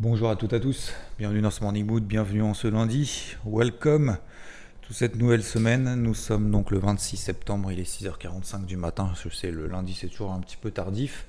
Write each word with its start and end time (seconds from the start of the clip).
Bonjour 0.00 0.30
à 0.30 0.36
toutes 0.36 0.54
et 0.54 0.56
à 0.56 0.60
tous, 0.60 0.94
bienvenue 1.18 1.42
dans 1.42 1.50
ce 1.50 1.62
Morning 1.62 1.84
Mood, 1.84 2.02
bienvenue 2.02 2.40
en 2.40 2.54
ce 2.54 2.66
lundi, 2.66 3.36
welcome 3.44 4.16
toute 4.80 4.96
cette 4.96 5.16
nouvelle 5.16 5.42
semaine. 5.42 5.94
Nous 5.94 6.14
sommes 6.14 6.50
donc 6.50 6.70
le 6.70 6.78
26 6.78 7.18
septembre, 7.18 7.70
il 7.70 7.78
est 7.78 7.82
6h45 7.82 8.64
du 8.64 8.78
matin, 8.78 9.12
je 9.22 9.28
sais 9.28 9.50
le 9.50 9.66
lundi 9.66 9.92
c'est 9.92 10.08
toujours 10.08 10.32
un 10.32 10.40
petit 10.40 10.56
peu 10.56 10.70
tardif. 10.70 11.26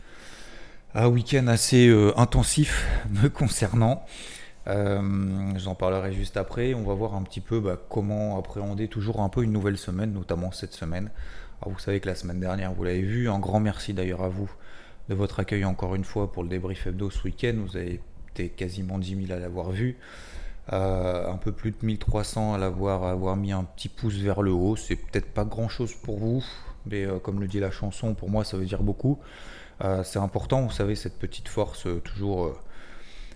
Un 0.96 1.08
week-end 1.08 1.48
assez 1.48 1.90
euh, 1.90 2.18
intensif 2.18 2.88
me 3.10 3.28
concernant. 3.28 4.06
Euh, 4.68 5.52
J'en 5.58 5.76
parlerai 5.76 6.14
juste 6.14 6.38
après. 6.38 6.74
On 6.74 6.84
va 6.84 6.94
voir 6.94 7.16
un 7.16 7.24
petit 7.24 7.42
peu 7.42 7.60
bah, 7.60 7.78
comment 7.90 8.40
appréhender 8.40 8.88
toujours 8.88 9.20
un 9.20 9.28
peu 9.28 9.44
une 9.44 9.52
nouvelle 9.52 9.78
semaine, 9.78 10.14
notamment 10.14 10.54
cette 10.54 10.74
semaine. 10.74 11.12
Alors 11.62 11.74
vous 11.74 11.80
savez 11.80 12.00
que 12.00 12.08
la 12.08 12.16
semaine 12.16 12.40
dernière, 12.40 12.72
vous 12.72 12.86
l'avez 12.86 13.02
vu. 13.02 13.30
Un 13.30 13.40
grand 13.40 13.60
merci 13.60 13.94
d'ailleurs 13.94 14.22
à 14.22 14.30
vous 14.30 14.50
de 15.10 15.14
votre 15.14 15.42
accueil 15.42 15.66
encore 15.66 15.94
une 15.94 16.06
fois 16.06 16.32
pour 16.32 16.42
le 16.42 16.48
débrief 16.48 16.88
hebdo 16.88 17.10
ce 17.10 17.22
week-end. 17.24 17.56
Vous 17.58 17.76
avez 17.76 18.00
quasiment 18.34 18.98
10 18.98 19.28
000 19.28 19.38
à 19.38 19.40
l'avoir 19.40 19.72
vu. 19.72 19.98
Euh, 20.74 21.30
un 21.30 21.38
peu 21.38 21.52
plus 21.52 21.72
de 21.72 21.78
1300 21.82 22.54
à 22.54 22.58
l'avoir 22.58 23.04
avoir 23.04 23.36
mis 23.36 23.52
un 23.52 23.64
petit 23.64 23.90
pouce 23.90 24.16
vers 24.16 24.42
le 24.42 24.52
haut. 24.52 24.76
C'est 24.76 24.96
peut-être 24.96 25.34
pas 25.34 25.44
grand 25.44 25.68
chose 25.68 25.94
pour 25.96 26.18
vous, 26.20 26.44
mais 26.86 27.04
euh, 27.04 27.20
comme 27.20 27.42
le 27.42 27.48
dit 27.48 27.60
la 27.60 27.72
chanson, 27.72 28.14
pour 28.14 28.30
moi 28.30 28.44
ça 28.44 28.58
veut 28.58 28.66
dire 28.66 28.84
beaucoup. 28.84 29.18
Euh, 29.84 30.04
c'est 30.04 30.20
important, 30.20 30.62
vous 30.62 30.72
savez, 30.72 30.96
cette 30.96 31.18
petite 31.18 31.48
force 31.48 31.88
toujours, 32.04 32.56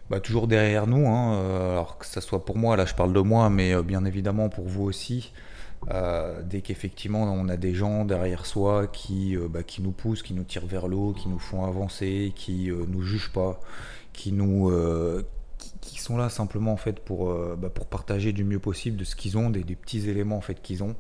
bah, 0.09 0.19
toujours 0.19 0.47
derrière 0.47 0.85
nous. 0.87 1.07
hein, 1.07 1.71
alors 1.71 1.97
que 1.97 2.05
ça 2.05 2.21
soit 2.21 2.45
pour 2.45 2.57
moi, 2.57 2.77
là 2.77 2.85
je 2.85 2.93
parle 2.93 3.11
de 3.11 3.21
moi, 3.21 3.49
mais 3.49 3.81
bien 3.83 4.05
évidemment 4.05 4.49
pour 4.49 4.67
vous 4.67 4.83
aussi. 4.83 5.33
Dès 6.43 6.61
qu'effectivement 6.61 7.23
on 7.23 7.47
a 7.49 7.57
des 7.57 7.75
gens 7.75 8.05
derrière 8.05 8.45
soi 8.45 8.87
qui, 8.87 9.35
bah, 9.49 9.63
qui 9.63 9.81
nous 9.81 9.91
poussent, 9.91 10.23
qui 10.23 10.33
nous 10.33 10.43
tirent 10.43 10.65
vers 10.65 10.87
le 10.87 10.95
haut, 10.95 11.13
qui 11.13 11.27
nous 11.27 11.39
font 11.39 11.65
avancer, 11.65 12.33
qui 12.35 12.71
nous 12.87 13.01
jugent 13.01 13.31
pas, 13.31 13.59
qui 14.15 14.31
nous 14.31 14.69
euh, 14.69 15.23
qui, 15.81 15.99
sont 15.99 16.17
là 16.17 16.29
simplement 16.29 16.73
en 16.73 16.77
fait 16.77 16.99
pour, 16.99 17.29
euh, 17.29 17.55
bah, 17.57 17.69
pour 17.69 17.85
partager 17.85 18.31
du 18.31 18.43
mieux 18.43 18.59
possible 18.59 18.97
de 18.97 19.03
ce 19.03 19.15
qu'ils 19.15 19.37
ont, 19.37 19.49
des, 19.49 19.63
petits 19.63 20.09
éléments 20.09 20.37
en 20.37 20.41
fait 20.41 20.61
qu'ils 20.61 20.83
ont 20.83 20.95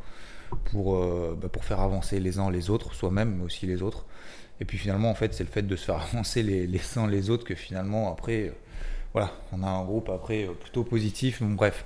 pour, 0.65 0.95
euh, 0.95 1.37
bah, 1.39 1.49
pour 1.49 1.65
faire 1.65 1.79
avancer 1.79 2.19
les 2.19 2.39
uns 2.39 2.51
les 2.51 2.69
autres, 2.69 2.93
soi-même 2.93 3.37
mais 3.37 3.43
aussi 3.43 3.65
les 3.65 3.81
autres. 3.81 4.05
Et 4.59 4.65
puis 4.65 4.77
finalement 4.77 5.09
en 5.09 5.15
fait 5.15 5.33
c'est 5.33 5.43
le 5.43 5.49
fait 5.49 5.63
de 5.63 5.75
se 5.75 5.85
faire 5.85 6.01
avancer 6.13 6.43
les, 6.43 6.67
les 6.67 6.97
uns 6.97 7.07
les 7.07 7.29
autres 7.29 7.45
que 7.45 7.55
finalement 7.55 8.11
après 8.11 8.53
voilà 9.13 9.31
on 9.51 9.63
a 9.63 9.67
un 9.67 9.83
groupe 9.83 10.09
après 10.09 10.47
plutôt 10.59 10.83
positif. 10.83 11.41
Donc, 11.41 11.55
bref 11.55 11.85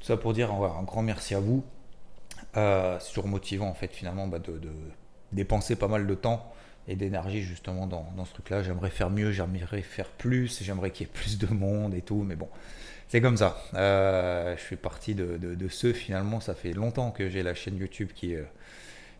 tout 0.00 0.06
ça 0.06 0.16
pour 0.16 0.32
dire 0.32 0.52
un 0.52 0.82
grand 0.82 1.02
merci 1.02 1.34
à 1.34 1.40
vous. 1.40 1.64
C'est 2.54 3.08
toujours 3.08 3.28
motivant 3.28 3.68
en 3.68 3.74
fait 3.74 3.92
finalement 3.92 4.26
bah, 4.26 4.38
de 4.38 4.60
dépenser 5.32 5.76
pas 5.76 5.88
mal 5.88 6.06
de 6.06 6.14
temps 6.14 6.52
et 6.88 6.96
d'énergie 6.96 7.42
justement 7.42 7.86
dans, 7.86 8.24
ce 8.24 8.32
truc-là. 8.32 8.62
J'aimerais 8.62 8.90
faire 8.90 9.10
mieux, 9.10 9.32
j'aimerais 9.32 9.82
faire 9.82 10.08
plus, 10.08 10.62
j'aimerais 10.62 10.90
qu'il 10.90 11.06
y 11.06 11.10
ait 11.10 11.12
plus 11.12 11.38
de 11.38 11.46
monde 11.46 11.94
et 11.94 12.02
tout, 12.02 12.22
mais 12.22 12.36
bon, 12.36 12.48
c'est 13.08 13.20
comme 13.20 13.36
ça. 13.36 13.62
Euh, 13.74 14.56
je 14.56 14.62
fais 14.62 14.76
partie 14.76 15.14
de, 15.14 15.36
de, 15.36 15.68
ceux 15.68 15.92
finalement, 15.92 16.40
ça 16.40 16.54
fait 16.54 16.72
longtemps 16.72 17.10
que 17.10 17.28
j'ai 17.28 17.42
la 17.42 17.54
chaîne 17.54 17.76
YouTube 17.76 18.10
qui 18.14 18.34
est, 18.34 18.44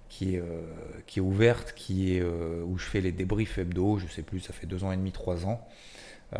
qui 0.08 0.36
est, 0.36 0.42
euh, 0.42 1.20
ouverte, 1.20 1.74
qui 1.74 2.16
est, 2.16 2.20
euh, 2.20 2.62
où 2.64 2.78
je 2.78 2.84
fais 2.84 3.00
les 3.00 3.12
débriefs 3.12 3.58
hebdo, 3.58 3.98
je 3.98 4.06
sais 4.06 4.22
plus, 4.22 4.40
ça 4.40 4.52
fait 4.52 4.66
deux 4.66 4.84
ans 4.84 4.92
et 4.92 4.96
demi, 4.96 5.12
trois 5.12 5.46
ans. 5.46 5.66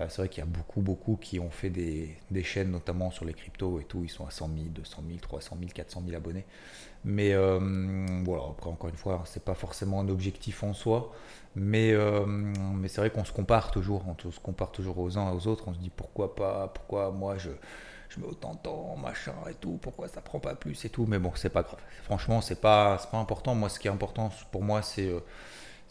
C'est 0.09 0.17
vrai 0.17 0.29
qu'il 0.29 0.41
y 0.41 0.43
a 0.43 0.51
beaucoup, 0.51 0.81
beaucoup 0.81 1.17
qui 1.17 1.39
ont 1.39 1.49
fait 1.49 1.71
des, 1.71 2.17
chaînes, 2.43 2.73
notamment 2.73 3.13
sur 3.13 3.25
les 3.25 3.33
cryptos 3.33 3.79
et 3.79 3.85
tout. 3.85 4.03
Ils 4.03 4.11
sont 4.11 4.27
à 4.27 4.31
100 4.31 4.51
000, 4.53 4.69
200 4.71 5.05
000, 5.07 5.19
300 5.21 5.57
000, 5.61 5.71
400 5.73 6.03
000 6.05 6.17
abonnés. 6.17 6.45
Mais 7.09 7.35
euh, 7.35 7.61
voilà, 8.25 8.43
après, 8.51 8.69
encore 8.69 8.91
une 8.91 8.97
fois, 8.97 9.23
c'est 9.27 9.45
pas 9.45 9.55
forcément 9.55 10.01
un 10.01 10.09
objectif 10.09 10.65
en 10.65 10.75
soi. 10.75 11.13
Mais, 11.55 11.93
euh, 11.93 12.27
mais 12.27 12.89
c'est 12.89 13.01
vrai 13.01 13.11
qu'on 13.11 13.25
se 13.25 13.33
compare 13.33 13.71
toujours. 13.71 14.05
On 14.09 14.31
se 14.31 14.41
compare 14.41 14.73
toujours 14.73 14.99
aux 14.99 15.17
uns 15.17 15.31
et 15.31 15.37
aux 15.37 15.47
autres. 15.47 15.69
On 15.69 15.73
se 15.73 15.79
dit 15.79 15.91
pourquoi 15.95 16.35
pas, 16.35 16.67
pourquoi 16.67 17.13
moi 17.13 17.39
je, 17.39 17.51
je 18.09 18.19
mets 18.19 18.27
autant 18.27 18.55
de 18.55 18.59
temps, 18.59 18.97
machin 18.97 19.35
et 19.49 19.55
tout, 19.55 19.79
pourquoi 19.81 20.09
ça 20.09 20.21
prend 20.21 20.41
pas 20.41 20.57
plus 20.57 20.85
et 20.85 20.89
tout. 20.89 21.07
Mais 21.07 21.21
bon, 21.21 21.31
c'est 21.37 21.49
pas 21.49 21.63
grave. 21.63 21.79
Franchement, 22.03 22.41
c'est 22.41 22.61
pas, 22.61 22.99
pas 23.13 23.19
important. 23.19 23.55
Moi, 23.55 23.69
ce 23.69 23.79
qui 23.79 23.87
est 23.87 23.93
important 23.93 24.31
pour 24.51 24.63
moi, 24.63 24.83
c'est. 24.83 25.09
Euh, 25.09 25.21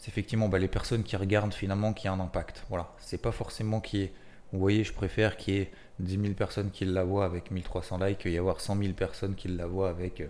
effectivement 0.08 0.48
bah, 0.48 0.58
les 0.58 0.68
personnes 0.68 1.02
qui 1.02 1.16
regardent 1.16 1.54
finalement 1.54 1.94
qui 1.94 2.08
a 2.08 2.12
un 2.12 2.20
impact. 2.20 2.64
Voilà, 2.68 2.92
c'est 2.98 3.20
pas 3.20 3.32
forcément 3.32 3.80
qui 3.80 4.02
est. 4.02 4.12
Vous 4.52 4.60
voyez, 4.60 4.84
je 4.84 4.92
préfère 4.92 5.36
qu'il 5.36 5.54
y 5.54 5.58
ait 5.58 5.72
10 5.98 6.20
000 6.20 6.34
personnes 6.34 6.70
qui 6.70 6.84
la 6.84 7.02
voient 7.04 7.24
avec 7.24 7.50
1300 7.50 7.98
likes 8.04 8.18
qu'il 8.18 8.32
y 8.32 8.38
avoir 8.38 8.60
100 8.60 8.76
000 8.76 8.92
personnes 8.92 9.34
qui 9.34 9.48
la 9.48 9.66
voient 9.66 9.88
avec 9.88 10.20
euh, 10.20 10.28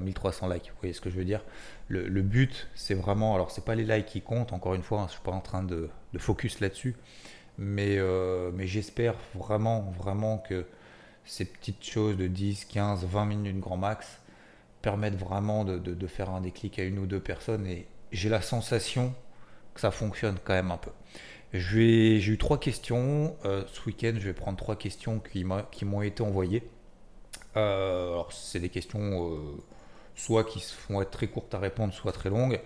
1300 0.00 0.48
likes. 0.48 0.68
Vous 0.68 0.78
voyez 0.80 0.92
ce 0.92 1.00
que 1.00 1.10
je 1.10 1.16
veux 1.16 1.24
dire 1.24 1.42
le, 1.88 2.22
but, 2.22 2.68
c'est 2.74 2.94
vraiment. 2.94 3.34
Alors, 3.34 3.50
c'est 3.50 3.64
pas 3.64 3.74
les 3.74 3.84
likes 3.84 4.06
qui 4.06 4.22
comptent, 4.22 4.52
encore 4.52 4.74
une 4.74 4.82
fois, 4.82 5.00
hein, 5.02 5.06
je 5.08 5.12
suis 5.12 5.22
pas 5.22 5.32
en 5.32 5.40
train 5.40 5.62
de, 5.62 5.90
de 6.12 6.18
focus 6.18 6.60
là-dessus. 6.60 6.96
Mais, 7.58 7.98
euh, 7.98 8.50
mais 8.54 8.66
j'espère 8.66 9.14
vraiment, 9.34 9.92
vraiment 9.98 10.38
que 10.38 10.64
ces 11.24 11.44
petites 11.44 11.84
choses 11.84 12.16
de 12.16 12.26
10, 12.26 12.64
15, 12.64 13.04
20 13.04 13.24
minutes 13.26 13.60
grand 13.60 13.76
max 13.76 14.20
permettent 14.80 15.18
vraiment 15.18 15.64
de, 15.64 15.78
de, 15.78 15.94
de 15.94 16.06
faire 16.06 16.30
un 16.30 16.40
déclic 16.40 16.78
à 16.78 16.84
une 16.84 16.98
ou 16.98 17.06
deux 17.06 17.20
personnes 17.20 17.66
et 17.66 17.86
j'ai 18.10 18.28
la 18.28 18.40
sensation 18.40 19.14
que 19.74 19.80
ça 19.80 19.90
fonctionne 19.90 20.36
quand 20.42 20.54
même 20.54 20.70
un 20.70 20.78
peu. 20.78 20.90
J'ai 21.52 22.16
eu 22.24 22.38
trois 22.38 22.58
questions 22.58 23.36
euh, 23.44 23.64
ce 23.72 23.84
week-end. 23.86 24.14
Je 24.14 24.24
vais 24.24 24.32
prendre 24.32 24.56
trois 24.56 24.76
questions 24.76 25.20
qui 25.20 25.44
m'ont 25.44 26.02
été 26.02 26.22
envoyées. 26.22 26.62
Euh, 27.56 28.12
alors, 28.12 28.32
c'est 28.32 28.60
des 28.60 28.68
questions 28.68 29.32
euh, 29.32 29.36
soit 30.14 30.44
qui 30.44 30.64
vont 30.88 31.02
être 31.02 31.10
très 31.10 31.26
courtes 31.26 31.54
à 31.54 31.58
répondre, 31.58 31.92
soit 31.92 32.12
très 32.12 32.30
longues. 32.30 32.60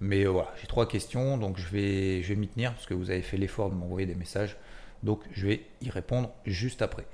Mais 0.00 0.24
euh, 0.24 0.30
voilà, 0.30 0.52
j'ai 0.60 0.66
trois 0.66 0.88
questions, 0.88 1.36
donc 1.36 1.58
je 1.58 1.68
vais, 1.68 2.36
m'y 2.36 2.48
tenir 2.48 2.72
parce 2.72 2.86
que 2.86 2.94
vous 2.94 3.10
avez 3.10 3.22
fait 3.22 3.36
l'effort 3.36 3.70
de 3.70 3.74
m'envoyer 3.74 4.06
des 4.06 4.14
messages. 4.14 4.56
Donc, 5.02 5.20
je 5.32 5.46
vais 5.46 5.66
y 5.82 5.90
répondre 5.90 6.30
juste 6.46 6.82
après. 6.82 7.06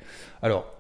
Alors, 0.42 0.72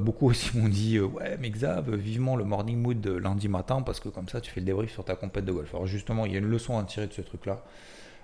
beaucoup 0.00 0.30
aussi 0.30 0.56
m'ont 0.56 0.68
dit 0.68 1.00
ouais 1.00 1.36
mais 1.40 1.50
Xav 1.50 1.92
vivement 1.96 2.36
le 2.36 2.44
morning 2.44 2.80
mood 2.80 3.00
de 3.00 3.10
lundi 3.10 3.48
matin 3.48 3.82
parce 3.82 3.98
que 3.98 4.08
comme 4.08 4.28
ça 4.28 4.40
tu 4.40 4.52
fais 4.52 4.60
le 4.60 4.66
débrief 4.66 4.92
sur 4.92 5.04
ta 5.04 5.16
compète 5.16 5.44
de 5.44 5.50
golf 5.50 5.74
alors 5.74 5.88
justement 5.88 6.24
il 6.24 6.30
y 6.30 6.36
a 6.36 6.38
une 6.38 6.48
leçon 6.48 6.78
à 6.78 6.84
tirer 6.84 7.08
de 7.08 7.12
ce 7.12 7.20
truc 7.20 7.46
là 7.46 7.60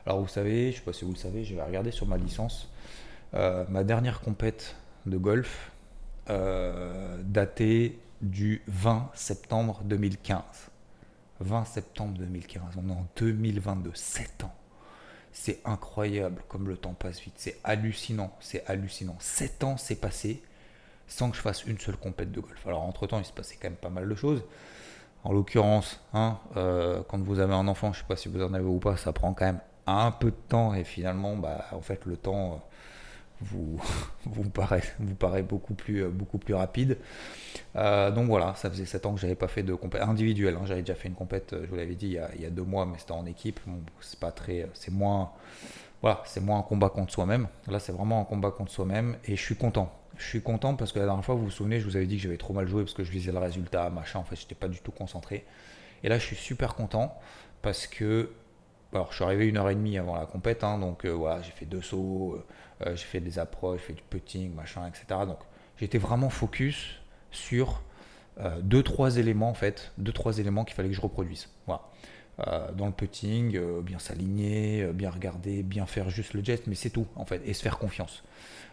alors 0.06 0.20
vous 0.20 0.28
savez 0.28 0.70
je 0.70 0.76
sais 0.76 0.84
pas 0.84 0.92
si 0.92 1.04
vous 1.04 1.10
le 1.10 1.16
savez 1.16 1.42
je 1.42 1.56
vais 1.56 1.64
regarder 1.64 1.90
sur 1.90 2.06
ma 2.06 2.16
licence 2.16 2.70
ma 3.32 3.82
dernière 3.82 4.20
compète 4.20 4.76
de 5.06 5.16
golf 5.16 5.69
euh, 6.30 7.20
datée 7.22 7.98
du 8.22 8.62
20 8.68 9.10
septembre 9.14 9.80
2015 9.84 10.42
20 11.40 11.64
septembre 11.64 12.18
2015 12.18 12.62
on 12.76 12.88
est 12.88 12.92
en 12.92 13.06
2022 13.16 13.90
7 13.94 14.44
ans 14.44 14.54
c'est 15.32 15.60
incroyable 15.64 16.42
comme 16.48 16.68
le 16.68 16.76
temps 16.76 16.94
passe 16.94 17.20
vite 17.20 17.34
c'est 17.36 17.58
hallucinant 17.64 18.36
c'est 18.40 18.64
hallucinant 18.66 19.16
7 19.18 19.64
ans 19.64 19.76
c'est 19.76 20.00
passé 20.00 20.42
sans 21.10 21.30
que 21.30 21.36
je 21.36 21.42
fasse 21.42 21.64
une 21.64 21.78
seule 21.78 21.96
compète 21.96 22.32
de 22.32 22.40
golf. 22.40 22.66
Alors 22.66 22.82
entre 22.82 23.06
temps, 23.06 23.18
il 23.18 23.24
se 23.24 23.32
passait 23.32 23.56
quand 23.60 23.68
même 23.68 23.76
pas 23.76 23.90
mal 23.90 24.08
de 24.08 24.14
choses. 24.14 24.42
En 25.24 25.32
l'occurrence, 25.32 26.00
hein, 26.14 26.38
euh, 26.56 27.02
quand 27.08 27.20
vous 27.22 27.40
avez 27.40 27.52
un 27.52 27.68
enfant, 27.68 27.92
je 27.92 27.98
sais 27.98 28.06
pas 28.06 28.16
si 28.16 28.28
vous 28.28 28.42
en 28.42 28.54
avez 28.54 28.64
ou 28.64 28.78
pas, 28.78 28.96
ça 28.96 29.12
prend 29.12 29.34
quand 29.34 29.44
même 29.44 29.60
un 29.86 30.12
peu 30.12 30.30
de 30.30 30.36
temps 30.48 30.72
et 30.72 30.84
finalement, 30.84 31.36
bah, 31.36 31.66
en 31.72 31.80
fait, 31.82 32.06
le 32.06 32.16
temps 32.16 32.52
euh, 32.52 32.56
vous, 33.40 33.80
vous, 34.26 34.50
paraît, 34.50 34.82
vous 34.98 35.14
paraît 35.14 35.42
beaucoup 35.42 35.74
plus, 35.74 36.04
euh, 36.04 36.08
beaucoup 36.08 36.38
plus 36.38 36.54
rapide. 36.54 36.98
Euh, 37.76 38.10
donc 38.10 38.26
voilà, 38.26 38.54
ça 38.56 38.70
faisait 38.70 38.84
7 38.84 39.06
ans 39.06 39.14
que 39.14 39.20
j'avais 39.20 39.34
pas 39.34 39.48
fait 39.48 39.62
de 39.62 39.74
compète 39.74 40.02
individuelle. 40.02 40.56
Hein. 40.56 40.64
J'avais 40.66 40.82
déjà 40.82 40.94
fait 40.94 41.08
une 41.08 41.14
compète, 41.14 41.54
je 41.60 41.66
vous 41.66 41.76
l'avais 41.76 41.94
dit, 41.94 42.06
il 42.06 42.12
y, 42.12 42.18
a, 42.18 42.30
il 42.38 42.54
deux 42.54 42.62
mois, 42.62 42.86
mais 42.86 42.98
c'était 42.98 43.12
en 43.12 43.26
équipe. 43.26 43.60
C'est 44.00 44.18
pas 44.18 44.32
très, 44.32 44.68
c'est 44.74 44.92
moins, 44.92 45.32
voilà, 46.02 46.22
c'est 46.26 46.40
moins 46.40 46.58
un 46.58 46.62
combat 46.62 46.88
contre 46.88 47.12
soi-même. 47.12 47.48
Là, 47.68 47.78
c'est 47.78 47.92
vraiment 47.92 48.20
un 48.20 48.24
combat 48.24 48.50
contre 48.50 48.72
soi-même 48.72 49.16
et 49.24 49.36
je 49.36 49.42
suis 49.42 49.56
content 49.56 49.92
je 50.20 50.26
suis 50.26 50.42
content 50.42 50.74
parce 50.76 50.92
que 50.92 50.98
la 50.98 51.06
dernière 51.06 51.24
fois, 51.24 51.34
vous 51.34 51.44
vous 51.44 51.50
souvenez, 51.50 51.80
je 51.80 51.86
vous 51.86 51.96
avais 51.96 52.06
dit 52.06 52.16
que 52.16 52.22
j'avais 52.22 52.36
trop 52.36 52.52
mal 52.52 52.68
joué 52.68 52.82
parce 52.82 52.94
que 52.94 53.02
je 53.02 53.10
visais 53.10 53.32
le 53.32 53.38
résultat, 53.38 53.88
machin. 53.90 54.18
En 54.18 54.24
fait, 54.24 54.36
j'étais 54.36 54.54
pas 54.54 54.68
du 54.68 54.80
tout 54.80 54.92
concentré. 54.92 55.44
Et 56.04 56.08
là, 56.08 56.18
je 56.18 56.24
suis 56.24 56.36
super 56.36 56.74
content 56.74 57.18
parce 57.62 57.86
que. 57.86 58.30
Alors, 58.92 59.10
je 59.10 59.16
suis 59.16 59.24
arrivé 59.24 59.46
une 59.46 59.56
heure 59.56 59.70
et 59.70 59.74
demie 59.76 59.98
avant 59.98 60.16
la 60.16 60.26
compète, 60.26 60.64
hein, 60.64 60.76
donc 60.76 61.04
euh, 61.04 61.10
voilà, 61.10 61.42
j'ai 61.42 61.52
fait 61.52 61.64
deux 61.64 61.80
sauts, 61.80 62.34
euh, 62.34 62.44
j'ai 62.86 62.96
fait 62.96 63.20
des 63.20 63.38
approches, 63.38 63.80
j'ai 63.80 63.86
fait 63.88 63.92
du 63.94 64.02
putting, 64.08 64.54
machin, 64.54 64.86
etc. 64.86 65.04
Donc, 65.26 65.38
j'étais 65.78 65.98
vraiment 65.98 66.30
focus 66.30 66.96
sur 67.30 67.82
euh, 68.38 68.60
deux, 68.62 68.82
trois 68.82 69.18
éléments, 69.18 69.50
en 69.50 69.54
fait, 69.54 69.92
deux, 69.98 70.12
trois 70.12 70.38
éléments 70.38 70.64
qu'il 70.64 70.74
fallait 70.74 70.88
que 70.88 70.94
je 70.94 71.00
reproduise. 71.00 71.48
Voilà. 71.66 71.82
euh, 72.48 72.72
dans 72.72 72.86
le 72.86 72.92
putting, 72.92 73.56
euh, 73.56 73.82
bien 73.82 73.98
s'aligner, 73.98 74.82
euh, 74.82 74.92
bien 74.92 75.10
regarder, 75.10 75.62
bien 75.62 75.86
faire 75.86 76.08
juste 76.10 76.32
le 76.34 76.42
geste, 76.42 76.66
mais 76.66 76.74
c'est 76.74 76.90
tout 76.90 77.06
en 77.16 77.24
fait, 77.26 77.42
et 77.44 77.52
se 77.52 77.62
faire 77.62 77.78
confiance. 77.78 78.22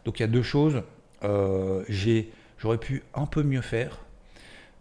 Donc 0.06 0.20
il 0.20 0.24
y 0.24 0.26
a 0.26 0.28
deux 0.28 0.44
choses. 0.44 0.84
j'aurais 1.22 2.78
pu 2.78 3.04
un 3.14 3.26
peu 3.26 3.44
mieux 3.44 3.62
faire. 3.62 4.00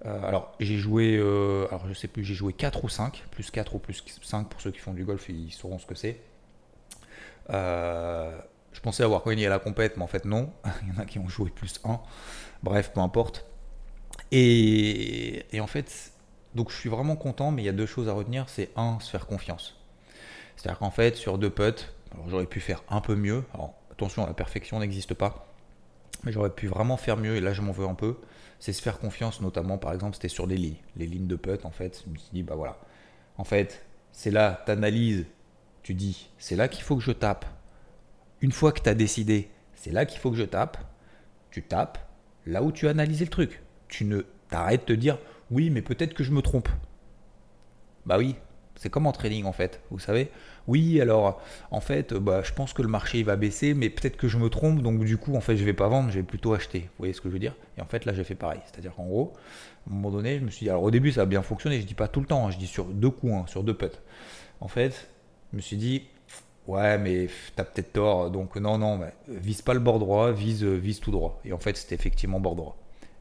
alors 0.05 0.55
j'ai 0.61 0.77
joué, 0.77 1.17
alors 1.17 1.87
je 1.89 1.95
sais 1.95 2.09
plus, 2.09 2.25
j'ai 2.25 2.35
joué 2.35 2.53
4 2.53 2.85
ou 2.85 2.89
5, 2.89 3.25
plus 3.31 3.51
4 3.51 3.75
ou 3.75 3.79
plus 3.79 4.05
5 4.23 4.49
pour 4.49 4.61
ceux 4.61 4.71
qui 4.71 4.79
font 4.79 4.95
du 4.95 5.05
golf, 5.05 5.29
ils 5.29 5.53
sauront 5.53 5.79
ce 5.79 5.87
que 5.87 5.95
c'est. 5.95 6.21
Je 8.77 8.83
pensais 8.83 9.03
avoir 9.03 9.25
gagné 9.25 9.47
à 9.47 9.49
la 9.49 9.59
compète, 9.59 9.97
mais 9.97 10.03
en 10.03 10.07
fait 10.07 10.27
non. 10.27 10.53
il 10.83 10.95
y 10.95 10.97
en 10.97 11.01
a 11.01 11.07
qui 11.07 11.19
ont 11.19 11.29
joué 11.29 11.49
plus 11.49 11.81
1. 11.83 11.99
Bref, 12.63 12.93
peu 12.93 13.01
importe. 13.01 13.47
Et, 14.33 15.47
en 15.59 15.67
fait, 15.67 16.13
donc 16.55 16.71
je 16.71 16.77
suis 16.77 16.91
vraiment 16.91 17.17
content, 17.17 17.51
mais 17.51 17.63
il 17.63 17.65
y 17.65 17.71
a 17.71 17.73
deux 17.73 17.87
choses 17.87 18.07
à 18.11 18.13
retenir. 18.13 18.51
C'est 18.51 18.69
un, 18.77 19.01
se 19.01 19.11
faire 19.11 19.27
confiance. 19.27 19.81
C'est-à-dire 20.57 20.79
qu'en 20.79 20.91
fait, 20.91 21.17
sur 21.17 21.39
deux 21.39 21.49
putts, 21.49 21.95
j'aurais 22.29 22.45
pu 22.45 22.61
faire 22.61 22.83
un 22.91 23.01
peu 23.01 23.15
mieux. 23.15 23.45
Alors 23.55 23.73
attention, 23.91 24.27
la 24.27 24.35
perfection 24.35 24.79
n'existe 24.79 25.15
pas. 25.15 25.47
Mais 26.25 26.33
j'aurais 26.33 26.51
pu 26.51 26.67
vraiment 26.67 26.99
faire 26.99 27.17
mieux, 27.17 27.37
et 27.37 27.41
là 27.41 27.55
je 27.55 27.63
m'en 27.63 27.73
veux 27.73 27.87
un 27.87 27.95
peu. 27.95 28.19
C'est 28.61 28.75
se 28.75 28.83
faire 28.83 28.99
confiance, 28.99 29.41
notamment 29.41 29.79
par 29.79 29.95
exemple, 29.95 30.17
c'était 30.17 30.29
sur 30.29 30.47
des 30.47 30.59
lignes. 30.59 30.83
Les 30.97 31.07
lignes 31.07 31.29
de 31.29 31.37
putt, 31.37 31.65
en 31.65 31.71
fait, 31.71 32.03
je 32.05 32.13
me 32.13 32.19
suis 32.19 32.31
dit, 32.31 32.43
bah 32.43 32.57
voilà. 32.57 32.79
En 33.39 33.45
fait, 33.45 33.87
c'est 34.13 34.31
là, 34.31 34.63
tu 34.67 34.71
analyses, 34.71 35.25
tu 35.83 35.95
dis, 35.95 36.29
c'est 36.37 36.57
là 36.57 36.69
qu'il 36.69 36.83
faut 36.83 36.97
que 36.97 37.03
je 37.03 37.13
tape. 37.13 37.47
Une 38.41 38.53
fois 38.53 38.73
que 38.73 38.81
tu 38.81 38.89
as 38.89 38.95
décidé, 38.95 39.51
c'est 39.75 39.93
là 39.93 40.05
qu'il 40.05 40.21
faut 40.21 40.31
que 40.31 40.37
je 40.37 40.45
tape, 40.45 40.79
tu 41.51 41.63
tapes 41.63 41.99
là 42.47 42.63
où 42.63 42.73
tu 42.73 42.87
as 42.87 42.91
analysé 42.91 43.25
le 43.25 43.31
truc. 43.31 43.63
Tu 43.89 44.05
ne 44.05 44.23
t'arrêtes 44.51 44.87
de 44.89 44.95
te 44.95 44.99
dire, 44.99 45.19
oui, 45.51 45.71
mais 45.71 45.83
peut-être 45.83 46.15
que 46.15 46.25
je 46.25 46.33
me 46.33 46.43
trompe. 46.43 46.69
Bah 48.05 48.19
oui, 48.19 48.37
c'est 48.77 48.91
comme 48.91 49.07
en 49.07 49.13
trading 49.13 49.45
en 49.45 49.53
fait, 49.53 49.81
vous 49.91 49.99
savez. 49.99 50.31
Oui, 50.67 51.01
alors 51.01 51.41
en 51.71 51.81
fait, 51.81 52.15
bah, 52.15 52.43
je 52.43 52.53
pense 52.53 52.73
que 52.73 52.83
le 52.83 52.89
marché 52.89 53.23
va 53.23 53.37
baisser, 53.37 53.75
mais 53.75 53.91
peut-être 53.91 54.17
que 54.17 54.29
je 54.29 54.39
me 54.39 54.49
trompe, 54.49 54.83
donc 54.83 55.05
du 55.05 55.17
coup, 55.17 55.35
en 55.35 55.41
fait, 55.41 55.57
je 55.57 55.65
vais 55.65 55.73
pas 55.73 55.89
vendre, 55.89 56.11
je 56.11 56.19
vais 56.19 56.25
plutôt 56.25 56.55
acheter. 56.55 56.81
Vous 56.81 56.99
voyez 56.99 57.13
ce 57.13 57.21
que 57.21 57.29
je 57.29 57.33
veux 57.33 57.39
dire? 57.39 57.55
Et 57.79 57.81
en 57.81 57.87
fait, 57.87 58.05
là, 58.05 58.13
j'ai 58.13 58.25
fait 58.25 58.35
pareil. 58.35 58.61
C'est-à-dire 58.67 58.95
qu'en 58.95 59.07
gros, 59.07 59.33
à 59.87 59.91
un 59.91 59.95
moment 59.95 60.11
donné, 60.11 60.39
je 60.39 60.45
me 60.45 60.51
suis 60.51 60.65
dit, 60.65 60.71
alors 60.71 60.83
au 60.83 60.91
début, 60.91 61.13
ça 61.13 61.23
a 61.23 61.27
bien 61.27 61.43
fonctionné, 61.43 61.81
je 61.81 61.87
dis 61.87 61.95
pas 61.95 62.09
tout 62.09 62.21
le 62.21 62.27
temps, 62.27 62.47
hein, 62.47 62.51
je 62.51 62.59
dis 62.59 62.67
sur 62.67 62.85
deux 62.85 63.11
coups, 63.11 63.33
hein, 63.33 63.45
sur 63.47 63.65
deux 63.65 63.75
putts. 63.75 64.01
En 64.61 64.69
fait, 64.69 65.09
je 65.53 65.57
me 65.57 65.63
suis 65.63 65.77
dit, 65.77 66.03
ouais, 66.67 66.99
mais 66.99 67.29
t'as 67.55 67.65
peut-être 67.65 67.93
tort, 67.93 68.31
donc 68.31 68.57
non, 68.57 68.79
non, 68.79 69.01
vise 69.29 69.63
pas 69.63 69.75
le 69.75 69.81
bord 69.81 69.99
droit, 69.99 70.33
vise, 70.33 70.65
vise 70.65 71.01
tout 71.01 71.11
droit. 71.11 71.41
Et 71.45 71.53
en 71.53 71.59
fait, 71.59 71.77
c'était 71.77 71.95
effectivement 71.95 72.41
bord 72.41 72.57
droit. 72.57 72.77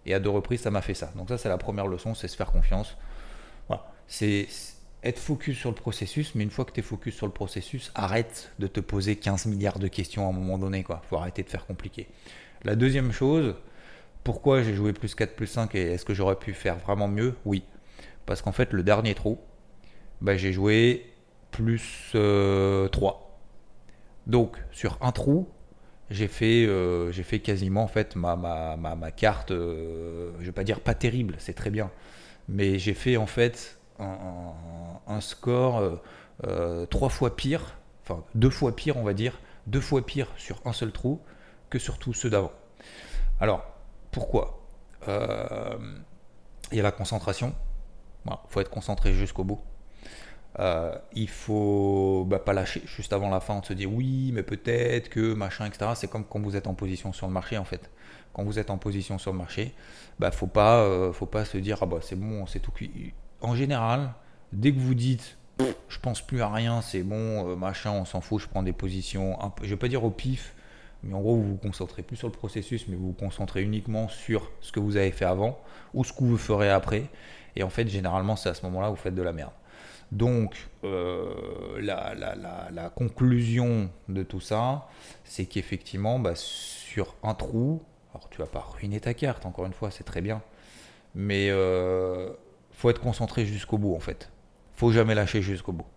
Et 0.06 0.14
à 0.14 0.20
deux 0.20 0.30
reprises, 0.30 0.62
ça 0.62 0.72
m'a 0.72 0.82
fait 0.82 0.94
ça. 0.94 1.12
Donc 1.16 1.30
ça, 1.30 1.38
c'est 1.38 1.50
la 1.50 1.58
première 1.58 1.88
leçon, 1.88 2.14
c'est 2.14 2.28
se 2.28 2.36
faire 2.36 2.52
confiance. 2.52 2.96
Voilà. 3.68 3.86
C'est 4.08 4.48
être 5.04 5.20
focus 5.20 5.58
sur 5.58 5.70
le 5.70 5.76
processus, 5.76 6.36
mais 6.36 6.44
une 6.44 6.50
fois 6.50 6.66
que 6.66 6.72
tu 6.72 6.80
es 6.80 6.84
focus 6.84 7.16
sur 7.16 7.26
le 7.26 7.32
processus, 7.32 7.92
arrête 7.96 8.52
de 8.60 8.68
te 8.68 8.80
poser 8.80 9.16
15 9.16 9.46
milliards 9.48 9.80
de 9.80 9.88
questions 9.88 10.28
à 10.28 10.30
un 10.30 10.34
moment 10.34 10.58
donné. 10.58 10.86
Il 10.88 10.96
faut 11.10 11.18
arrêter 11.18 11.44
de 11.44 11.50
faire 11.50 11.66
compliqué. 11.66 12.08
La 12.64 12.76
deuxième 12.76 13.12
chose, 13.12 13.56
pourquoi 14.24 14.64
j'ai 14.64 14.74
joué 14.74 14.94
plus 14.94 15.14
4, 15.14 15.36
plus 15.36 15.48
5 15.48 15.74
et 15.76 15.94
est-ce 15.94 16.06
que 16.06 16.14
j'aurais 16.14 16.38
pu 16.38 16.54
faire 16.54 16.78
vraiment 16.78 17.08
mieux? 17.08 17.36
Oui. 17.46 17.64
Parce 18.26 18.42
qu'en 18.42 18.52
fait, 18.52 18.74
le 18.74 18.82
dernier 18.82 19.14
trou, 19.14 19.38
bah, 20.22 20.36
j'ai 20.38 20.54
joué 20.54 21.12
plus 21.52 22.10
3. 22.12 23.25
Euh, 24.28 24.32
Donc, 24.32 24.58
sur 24.72 24.98
un 25.02 25.12
trou, 25.12 25.48
j'ai 26.10 26.28
fait, 26.28 26.66
euh, 26.66 27.12
fait 27.12 27.40
quasiment 27.40 27.84
en 27.84 27.88
fait 27.88 28.16
ma, 28.16 28.36
ma, 28.36 28.76
ma, 28.78 29.12
carte, 29.12 29.52
euh, 29.52 30.32
je 30.40 30.46
vais 30.46 30.52
pas 30.52 30.64
dire 30.64 30.80
pas 30.80 30.94
terrible, 30.94 31.36
c'est 31.40 31.54
très 31.54 31.70
bien, 31.70 31.92
mais 32.48 32.78
j'ai 32.80 32.94
fait 32.94 33.18
en 33.18 33.26
fait 33.26 33.80
un, 34.00 35.22
score 35.22 36.00
euh, 36.46 36.86
trois 36.88 37.10
fois 37.10 37.36
pire, 37.36 37.78
enfin 38.04 38.24
deux 38.36 38.50
fois 38.50 38.76
pire 38.76 38.98
on 38.98 39.04
va 39.04 39.14
dire, 39.14 39.40
deux 39.68 39.82
fois 39.82 40.06
pire 40.06 40.28
sur 40.38 40.62
un 40.66 40.74
seul 40.74 40.92
trou 40.92 41.22
que 41.70 41.80
sur 41.80 41.98
tous 41.98 42.14
ceux 42.14 42.30
d'avant. 42.30 42.52
Alors 43.40 43.66
pourquoi? 44.12 44.62
Il 45.08 46.78
y 46.78 46.80
a 46.80 46.84
la 46.84 46.92
concentration, 46.92 47.54
il 48.26 48.32
faut 48.50 48.60
être 48.60 48.72
concentré 48.72 49.14
jusqu'au 49.14 49.44
bout. 49.44 49.62
Euh, 50.60 50.96
il 51.14 51.30
faut 51.30 52.26
bah, 52.28 52.40
pas 52.40 52.54
lâcher 52.54 52.82
juste 52.86 53.12
avant 53.12 53.30
la 53.30 53.40
fin, 53.40 53.56
on 53.56 53.64
se 53.64 53.74
dit 53.74 53.86
oui, 53.86 54.32
mais 54.34 54.44
peut-être 54.44 55.10
que 55.10 55.34
machin, 55.34 55.66
etc. 55.66 55.92
C'est 55.96 56.10
comme 56.10 56.24
quand 56.24 56.40
vous 56.40 56.56
êtes 56.56 56.68
en 56.68 56.74
position 56.74 57.12
sur 57.12 57.28
le 57.28 57.34
marché 57.34 57.58
en 57.58 57.66
fait. 57.66 57.90
Quand 58.34 58.44
vous 58.44 58.60
êtes 58.60 58.70
en 58.70 58.78
position 58.78 59.18
sur 59.18 59.32
le 59.32 59.38
marché, 59.38 59.74
bah 60.20 60.32
faut 60.32 60.48
pas, 60.48 60.82
euh, 60.82 61.12
faut 61.14 61.26
pas 61.26 61.46
se 61.46 61.58
dire 61.58 61.80
ah 61.82 61.86
bah 61.86 61.98
c'est 62.02 62.16
bon, 62.16 62.46
c'est 62.46 62.60
tout 62.60 62.72
cuit. 62.72 63.14
En 63.42 63.56
général, 63.56 64.14
dès 64.54 64.72
que 64.72 64.80
vous 64.80 64.96
dites 64.96 65.38
je 65.88 66.00
pense 66.00 66.22
plus 66.22 66.42
à 66.42 66.50
rien, 66.50 66.82
c'est 66.82 67.04
bon, 67.04 67.50
euh, 67.50 67.56
machin, 67.56 67.92
on 67.92 68.06
s'en 68.06 68.22
fout, 68.22 68.42
je 68.42 68.48
prends 68.48 68.64
des 68.64 68.74
positions, 68.74 69.38
je 69.62 69.70
vais 69.70 69.78
pas 69.78 69.88
dire 69.88 70.04
au 70.04 70.10
pif, 70.10 70.54
mais 71.04 71.14
en 71.14 71.22
gros 71.22 71.36
vous 71.36 71.52
vous 71.52 71.58
concentrez 71.58 72.02
plus 72.02 72.18
sur 72.18 72.28
le 72.28 72.34
processus, 72.34 72.88
mais 72.88 72.96
vous 72.96 73.08
vous 73.08 73.14
concentrez 73.14 73.62
uniquement 73.62 74.08
sur 74.10 74.52
ce 74.62 74.72
que 74.72 74.80
vous 74.80 74.98
avez 74.98 75.12
fait 75.12 75.26
avant 75.26 75.60
ou 75.94 76.04
ce 76.04 76.12
que 76.12 76.24
vous 76.24 76.38
ferez 76.38 76.70
après. 76.70 77.06
Et 77.56 77.64
en 77.64 77.70
fait, 77.70 77.88
généralement, 77.88 78.36
c'est 78.36 78.50
à 78.50 78.54
ce 78.54 78.66
moment-là 78.66 78.90
où 78.90 78.96
vous 78.96 79.02
faites 79.02 79.16
de 79.16 79.22
la 79.22 79.32
merde. 79.32 79.54
Donc, 80.12 80.56
euh, 80.84 81.30
la, 81.82 82.90
conclusion 82.96 83.90
de 84.08 84.24
tout 84.24 84.40
ça, 84.40 84.88
c'est 85.24 85.46
qu'effectivement, 85.46 86.20
bah, 86.20 86.34
sur 86.36 87.16
un 87.24 87.34
trou, 87.34 87.82
alors 88.14 88.30
tu 88.30 88.38
vas 88.38 88.48
pas 88.48 88.60
ruiner 88.60 89.00
ta 89.00 89.14
carte, 89.14 89.46
encore 89.46 89.66
une 89.66 89.74
fois, 89.74 89.92
c'est 89.92 90.04
très 90.04 90.22
bien, 90.22 90.42
mais 91.16 91.50
euh, 91.50 92.30
faut 92.72 92.90
être 92.90 93.02
concentré 93.02 93.46
jusqu'au 93.46 93.78
bout 93.78 93.96
en 93.96 94.00
fait. 94.00 94.32
Faut 94.76 94.92
jamais 94.92 95.16
lâcher 95.16 95.42
jusqu'au 95.42 95.72
bout. 95.72 95.88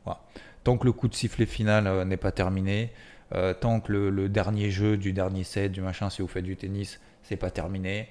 Tant 0.65 0.79
que 0.79 0.85
le 0.85 0.93
coup 0.93 1.09
de 1.09 1.15
sifflet 1.15 1.47
final 1.47 1.87
euh, 1.87 2.05
n'est 2.05 2.17
pas 2.17 2.33
terminé, 2.33 2.93
euh, 3.35 3.55
tant 3.55 3.81
que 3.81 3.93
le, 3.93 4.29
dernier 4.29 4.71
jeu 4.71 4.97
du 4.97 5.13
dernier 5.13 5.45
set, 5.45 5.73
du 5.73 5.81
machin, 5.81 6.11
si 6.11 6.23
vous 6.23 6.29
faites 6.29 6.45
du 6.45 6.57
tennis, 6.57 7.01
c'est 7.23 7.37
pas 7.37 7.51
terminé. 7.51 8.09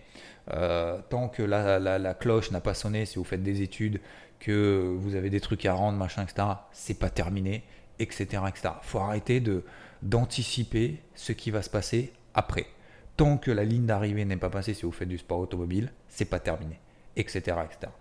tant 1.10 1.28
que 1.30 1.44
la, 1.44 2.14
cloche 2.14 2.52
n'a 2.52 2.62
pas 2.62 2.74
sonné, 2.74 3.06
si 3.06 3.18
vous 3.18 3.24
faites 3.24 3.44
des 3.44 3.62
études, 3.62 4.00
que 4.40 4.96
vous 5.00 5.16
avez 5.16 5.30
des 5.30 5.42
trucs 5.42 5.66
à 5.66 5.74
rendre, 5.74 5.98
machin, 5.98 6.24
etc. 6.24 6.48
C'est 6.72 7.00
pas 7.00 7.10
terminé, 7.10 7.64
etc., 8.00 8.44
etc. 8.48 8.76
Faut 8.84 9.00
arrêter 9.00 9.40
de 9.40 9.64
d'anticiper 10.04 11.00
ce 11.16 11.32
qui 11.32 11.52
va 11.52 11.62
se 11.62 11.70
passer 11.70 12.14
après. 12.34 12.68
Tant 13.16 13.38
que 13.38 13.50
la 13.50 13.64
ligne 13.64 13.86
d'arrivée 13.86 14.26
n'est 14.26 14.38
pas 14.38 14.50
passée, 14.50 14.74
si 14.74 14.84
vous 14.84 14.92
faites 14.92 15.10
du 15.10 15.18
sport 15.18 15.40
automobile, 15.40 15.92
c'est 16.08 16.26
pas 16.26 16.40
terminé, 16.40 16.80
etc., 17.16 17.58
etc. 17.66 17.92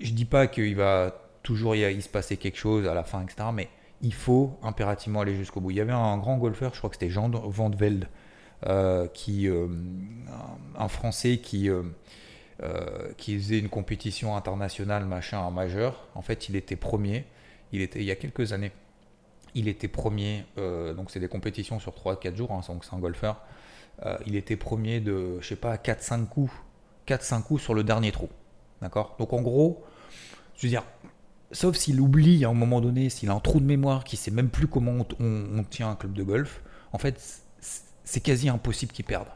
Je 0.00 0.12
dis 0.12 0.24
pas 0.24 0.46
qu'il 0.46 0.74
va 0.76 1.14
toujours 1.42 1.76
y, 1.76 2.02
se 2.02 2.08
passer 2.08 2.36
quelque 2.36 2.58
chose 2.58 2.86
à 2.86 2.94
la 2.94 3.04
fin, 3.04 3.22
etc. 3.22 3.48
Mais 3.52 3.68
il 4.00 4.14
faut 4.14 4.58
impérativement 4.62 5.20
aller 5.20 5.34
jusqu'au 5.34 5.60
bout. 5.60 5.70
Il 5.70 5.76
y 5.76 5.80
avait 5.80 5.92
un 5.92 6.18
grand 6.18 6.36
golfeur, 6.36 6.72
je 6.72 6.78
crois 6.78 6.90
que 6.90 6.96
c'était 6.96 7.10
Jean 7.10 7.28
Van 7.30 7.70
Velde, 7.70 8.08
euh, 8.66 9.06
qui, 9.08 9.48
euh, 9.48 9.68
un 10.76 10.88
Français 10.88 11.38
qui 11.38 11.70
euh, 11.70 11.82
qui 13.16 13.38
faisait 13.38 13.58
une 13.58 13.68
compétition 13.68 14.36
internationale 14.36 15.04
machin 15.04 15.38
en 15.38 15.50
majeur. 15.50 16.08
En 16.14 16.22
fait, 16.22 16.48
il 16.48 16.56
était 16.56 16.76
premier. 16.76 17.24
Il 17.72 17.80
était 17.82 18.00
il 18.00 18.04
y 18.04 18.10
a 18.10 18.16
quelques 18.16 18.52
années. 18.52 18.72
Il 19.54 19.68
était 19.68 19.88
premier. 19.88 20.44
Donc 20.56 21.10
c'est 21.10 21.20
des 21.20 21.28
compétitions 21.28 21.78
sur 21.78 21.92
3-4 21.92 22.34
jours. 22.36 22.52
Hein, 22.52 22.60
donc 22.66 22.84
c'est 22.84 22.94
un 22.94 22.98
golfeur. 22.98 23.42
Il 24.26 24.36
était 24.36 24.56
premier 24.56 25.00
de, 25.00 25.40
je 25.40 25.46
sais 25.46 25.56
pas, 25.56 25.76
4-5 25.76 26.26
coups. 26.26 26.52
4-5 27.06 27.42
coups 27.42 27.62
sur 27.62 27.74
le 27.74 27.84
dernier 27.84 28.12
trou. 28.12 28.28
D'accord? 28.82 29.14
Donc 29.18 29.32
en 29.32 29.40
gros, 29.40 29.84
je 30.56 30.62
veux 30.62 30.68
dire, 30.68 30.84
sauf 31.52 31.76
s'il 31.76 32.00
oublie 32.00 32.44
à 32.44 32.48
un 32.48 32.54
moment 32.54 32.80
donné, 32.80 33.10
s'il 33.10 33.30
a 33.30 33.34
un 33.34 33.40
trou 33.40 33.60
de 33.60 33.66
mémoire, 33.66 34.04
qui 34.04 34.16
sait 34.16 34.30
même 34.30 34.50
plus 34.50 34.66
comment 34.66 35.06
on, 35.20 35.64
tient 35.64 35.90
un 35.90 35.96
club 35.96 36.12
de 36.12 36.22
golf, 36.22 36.62
en 36.92 36.98
fait, 36.98 37.42
c'est 38.04 38.20
quasi 38.20 38.48
impossible 38.48 38.92
qu'il 38.92 39.04
perde. 39.04 39.28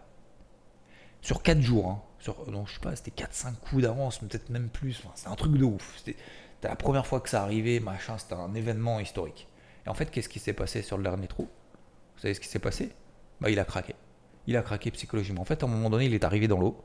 Sur 1.21 1.43
4 1.43 1.61
jours, 1.61 1.89
hein, 1.89 2.03
sur, 2.19 2.51
non, 2.51 2.67
je 2.67 2.75
sais 2.75 2.81
pas, 2.81 2.97
c'était 2.97 3.23
4-5 3.23 3.55
coups 3.57 3.83
d'avance, 3.83 4.19
peut-être 4.19 4.51
même 4.51 4.69
plus. 4.69 5.03
C'est 5.15 5.29
un 5.29 5.35
truc 5.35 5.53
de 5.53 5.65
ouf. 5.65 5.95
C'était 5.97 6.17
la 6.63 6.77
première 6.77 7.07
fois 7.07 7.21
que 7.21 7.29
ça 7.29 7.43
arrivait, 7.43 7.81
machin, 7.81 8.19
c'était 8.19 8.35
un 8.35 8.55
événement 8.55 9.01
historique. 9.01 9.49
Et 9.87 9.89
en 9.89 9.95
fait, 9.95 10.11
qu'est-ce 10.11 10.29
qui 10.29 10.39
s'est 10.39 10.53
passé 10.53 10.83
sur 10.83 10.97
le 10.97 11.03
dernier 11.03 11.27
trou? 11.27 11.49
Vous 12.15 12.21
savez 12.21 12.35
ce 12.35 12.41
qui 12.41 12.49
s'est 12.49 12.59
passé? 12.59 12.93
Bah, 13.41 13.51
Il 13.51 13.59
a 13.59 13.65
craqué. 13.65 13.95
Il 14.47 14.57
a 14.57 14.63
craqué 14.63 14.91
psychologiquement. 14.91 15.43
En 15.43 15.45
fait, 15.45 15.63
à 15.63 15.67
un 15.67 15.69
moment 15.69 15.91
donné, 15.91 16.07
il 16.07 16.15
est 16.15 16.25
arrivé 16.25 16.49
dans 16.49 16.59
l'eau. 16.59 16.77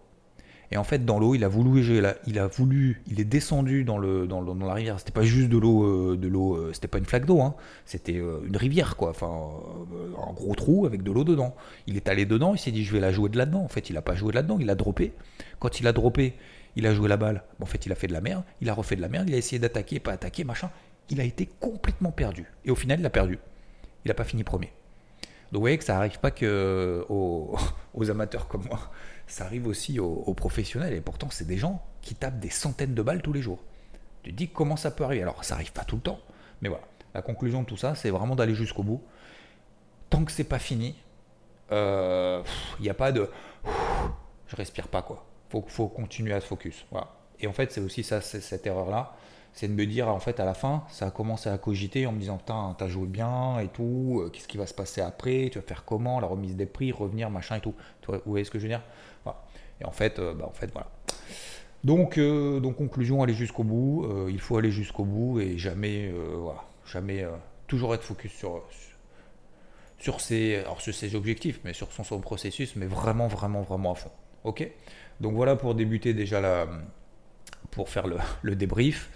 Et 0.71 0.77
en 0.77 0.83
fait, 0.83 1.05
dans 1.05 1.17
l'eau, 1.17 1.33
il 1.33 1.43
a 1.45 1.47
voulu, 1.47 1.81
il 2.25 2.39
a 2.39 2.47
voulu, 2.47 3.01
il 3.07 3.21
est 3.21 3.25
descendu 3.25 3.85
dans 3.85 3.97
le, 3.97 4.27
dans, 4.27 4.41
la 4.41 4.73
rivière. 4.73 4.99
C'était 4.99 5.13
pas 5.13 5.23
juste 5.23 5.49
de 5.49 5.57
l'eau, 5.57 5.83
euh, 5.85 6.17
de 6.17 6.27
l'eau, 6.27 6.55
euh, 6.55 6.71
c'était 6.73 6.89
pas 6.89 6.97
une 6.97 7.05
flaque 7.05 7.25
d'eau, 7.25 7.41
hein. 7.41 7.55
C'était 7.85 8.17
euh, 8.17 8.41
une 8.45 8.57
rivière, 8.57 8.97
quoi. 8.97 9.11
Enfin, 9.11 9.49
un 10.17 10.33
gros 10.33 10.55
trou 10.55 10.85
avec 10.85 11.03
de 11.03 11.11
l'eau 11.11 11.23
dedans. 11.23 11.55
Il 11.87 11.95
est 11.95 12.09
allé 12.09 12.25
dedans, 12.25 12.53
il 12.53 12.57
s'est 12.59 12.71
dit, 12.71 12.83
je 12.83 12.91
vais 12.91 12.99
la 12.99 13.13
jouer 13.13 13.29
de 13.29 13.37
là-dedans. 13.37 13.63
En 13.63 13.69
fait, 13.69 13.89
il 13.89 13.95
a 13.95 14.01
pas 14.01 14.15
joué 14.15 14.31
de 14.31 14.35
là-dedans, 14.35 14.57
il 14.59 14.69
a 14.69 14.75
droppé. 14.75 15.13
Quand 15.59 15.79
il 15.79 15.87
a 15.87 15.93
droppé, 15.93 16.33
il 16.75 16.85
a 16.85 16.93
joué 16.93 17.07
la 17.07 17.17
balle. 17.17 17.43
En 17.61 17.65
fait, 17.65 17.85
il 17.85 17.91
a 17.93 17.95
fait 17.95 18.07
de 18.07 18.13
la 18.13 18.21
merde. 18.21 18.43
Il 18.59 18.69
a 18.69 18.73
refait 18.73 18.97
de 18.97 19.01
la 19.01 19.09
merde. 19.09 19.29
Il 19.29 19.35
a 19.35 19.37
essayé 19.37 19.59
d'attaquer, 19.59 19.99
pas 20.01 20.11
attaquer, 20.11 20.43
machin. 20.43 20.69
Il 21.09 21.21
a 21.21 21.23
été 21.23 21.47
complètement 21.61 22.11
perdu. 22.11 22.45
Et 22.65 22.71
au 22.71 22.75
final, 22.75 22.99
il 22.99 23.05
a 23.05 23.09
perdu. 23.09 23.39
Il 24.03 24.11
a 24.11 24.13
pas 24.13 24.25
fini 24.25 24.43
premier. 24.43 24.73
Donc 25.51 25.59
vous 25.59 25.61
voyez 25.61 25.77
que 25.77 25.85
ça 25.85 25.97
arrive 25.97 26.19
pas 26.19 26.29
que 26.29 27.05
aux, 27.07 27.55
aux 27.93 28.11
amateurs 28.11 28.49
comme 28.49 28.65
moi 28.65 28.91
ça 29.27 29.45
arrive 29.45 29.67
aussi 29.67 29.99
aux, 29.99 30.33
professionnels, 30.33 30.93
et 30.93 31.01
pourtant 31.01 31.29
c'est 31.29 31.45
des 31.45 31.57
gens 31.57 31.83
qui 32.01 32.15
tapent 32.15 32.39
des 32.39 32.49
centaines 32.49 32.95
de 32.95 33.01
balles 33.01 33.21
tous 33.21 33.33
les 33.33 33.41
jours. 33.41 33.59
Tu 34.23 34.31
te 34.31 34.35
dis 34.35 34.47
comment 34.49 34.77
ça 34.77 34.91
peut 34.91 35.03
arriver? 35.03 35.21
Alors 35.21 35.43
ça 35.43 35.55
arrive 35.55 35.71
pas 35.71 35.83
tout 35.83 35.97
le 35.97 36.01
temps, 36.01 36.19
mais 36.61 36.69
voilà. 36.69 36.85
La 37.13 37.21
conclusion 37.21 37.61
de 37.61 37.67
tout 37.67 37.77
ça, 37.77 37.95
c'est 37.95 38.09
vraiment 38.09 38.35
d'aller 38.35 38.55
jusqu'au 38.55 38.83
bout. 38.83 39.01
Tant 40.09 40.23
que 40.23 40.31
c'est 40.31 40.43
pas 40.43 40.59
fini, 40.59 40.95
il 41.69 41.73
euh, 41.73 42.43
n'y 42.79 42.89
a 42.89 42.93
pas 42.93 43.11
de 43.11 43.29
je 44.47 44.55
respire 44.55 44.87
pas 44.87 45.01
quoi. 45.01 45.25
Faut, 45.49 45.63
faut 45.67 45.87
continuer 45.87 46.33
à 46.33 46.41
se 46.41 46.47
focus. 46.47 46.85
Voilà. 46.91 47.13
Et 47.39 47.47
en 47.47 47.53
fait, 47.53 47.71
c'est 47.71 47.81
aussi 47.81 48.03
ça, 48.03 48.21
cette 48.21 48.65
erreur-là, 48.65 49.15
c'est 49.57 49.67
de 49.67 49.73
me 49.73 49.87
dire, 49.87 50.07
en 50.07 50.19
fait, 50.19 50.39
à 50.39 50.45
la 50.45 50.53
fin, 50.53 50.83
ça 50.87 51.07
a 51.07 51.09
commencé 51.09 51.49
à 51.49 51.57
cogiter 51.57 52.05
en 52.05 52.11
me 52.11 52.19
disant, 52.19 52.37
putain, 52.37 52.75
t'as 52.77 52.87
joué 52.87 53.07
bien 53.07 53.57
et 53.57 53.69
tout, 53.69 54.21
euh, 54.21 54.29
qu'est-ce 54.29 54.47
qui 54.47 54.55
va 54.55 54.67
se 54.67 54.73
passer 54.75 55.01
après, 55.01 55.49
tu 55.51 55.57
vas 55.57 55.65
faire 55.65 55.83
comment, 55.83 56.19
la 56.19 56.27
remise 56.27 56.55
des 56.55 56.67
prix, 56.67 56.91
revenir, 56.91 57.31
machin 57.31 57.55
et 57.55 57.59
tout. 57.59 57.73
vous 58.07 58.19
voyez 58.27 58.45
ce 58.45 58.51
que 58.51 58.59
je 58.59 58.65
veux 58.65 58.69
dire? 58.69 58.83
Voilà. 59.23 59.41
Et 59.81 59.85
en 59.85 59.91
fait, 59.91 60.19
euh, 60.19 60.35
bah, 60.35 60.45
en 60.47 60.51
fait, 60.51 60.69
voilà. 60.71 60.91
Donc, 61.83 62.19
donc 62.19 62.75
conclusion, 62.75 63.23
aller 63.23 63.33
jusqu'au 63.33 63.63
bout. 63.63 64.07
il 64.29 64.39
faut 64.39 64.57
aller 64.57 64.71
jusqu'au 64.71 65.05
bout 65.05 65.39
et 65.39 65.57
jamais, 65.57 66.11
voilà, 66.35 66.63
jamais, 66.85 67.25
toujours 67.65 67.95
être 67.95 68.03
focus 68.03 68.33
sur, 68.33 68.63
sur 69.97 70.21
ses, 70.21 70.57
alors 70.57 70.81
sur 70.81 70.93
ses 70.93 71.15
objectifs, 71.15 71.61
mais 71.63 71.73
sur 71.73 71.91
son, 71.91 72.19
processus, 72.19 72.75
mais 72.75 72.85
vraiment, 72.85 73.27
vraiment, 73.27 73.61
vraiment 73.61 73.93
à 73.93 73.95
fond. 73.95 74.11
Ok? 74.43 74.69
Donc 75.19 75.33
voilà 75.33 75.55
pour 75.55 75.75
débuter 75.75 76.13
déjà 76.13 76.41
la, 76.41 76.67
pour 77.71 77.89
faire 77.89 78.07
le, 78.07 78.55
débrief. 78.55 79.09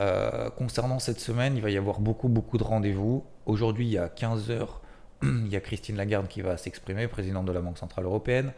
Euh, 0.00 0.50
concernant 0.50 0.98
cette 0.98 1.20
semaine, 1.20 1.56
il 1.56 1.62
va 1.62 1.70
y 1.70 1.76
avoir 1.76 2.00
beaucoup, 2.00 2.28
beaucoup 2.28 2.58
de 2.58 2.64
rendez-vous. 2.64 3.24
Aujourd'hui, 3.46 3.86
il 3.86 3.92
y 3.92 3.98
a 3.98 4.08
15h, 4.08 4.66
il 5.22 5.48
y 5.48 5.56
a 5.56 5.60
Christine 5.60 5.96
Lagarde 5.96 6.28
qui 6.28 6.40
va 6.40 6.56
s'exprimer, 6.56 7.08
présidente 7.08 7.46
de 7.46 7.52
la 7.52 7.60
Banque 7.60 7.78
Centrale 7.78 8.04
Européenne. 8.04 8.52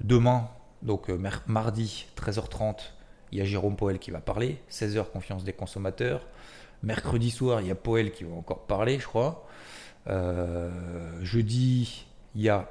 Demain, 0.00 0.48
donc 0.82 1.10
euh, 1.10 1.18
mardi, 1.46 2.06
13h30, 2.16 2.76
il 3.32 3.38
y 3.38 3.40
a 3.40 3.44
Jérôme 3.44 3.76
Poel 3.76 3.98
qui 3.98 4.10
va 4.10 4.20
parler. 4.20 4.58
16h, 4.70 5.10
confiance 5.10 5.44
des 5.44 5.52
consommateurs. 5.52 6.26
Mercredi 6.82 7.30
soir, 7.30 7.60
il 7.60 7.66
y 7.66 7.70
a 7.70 7.74
Poel 7.74 8.12
qui 8.12 8.24
va 8.24 8.34
encore 8.34 8.66
parler, 8.66 8.98
je 8.98 9.06
crois. 9.06 9.46
Euh, 10.06 10.70
jeudi, 11.22 12.06
il 12.34 12.42
y 12.42 12.48
a 12.48 12.70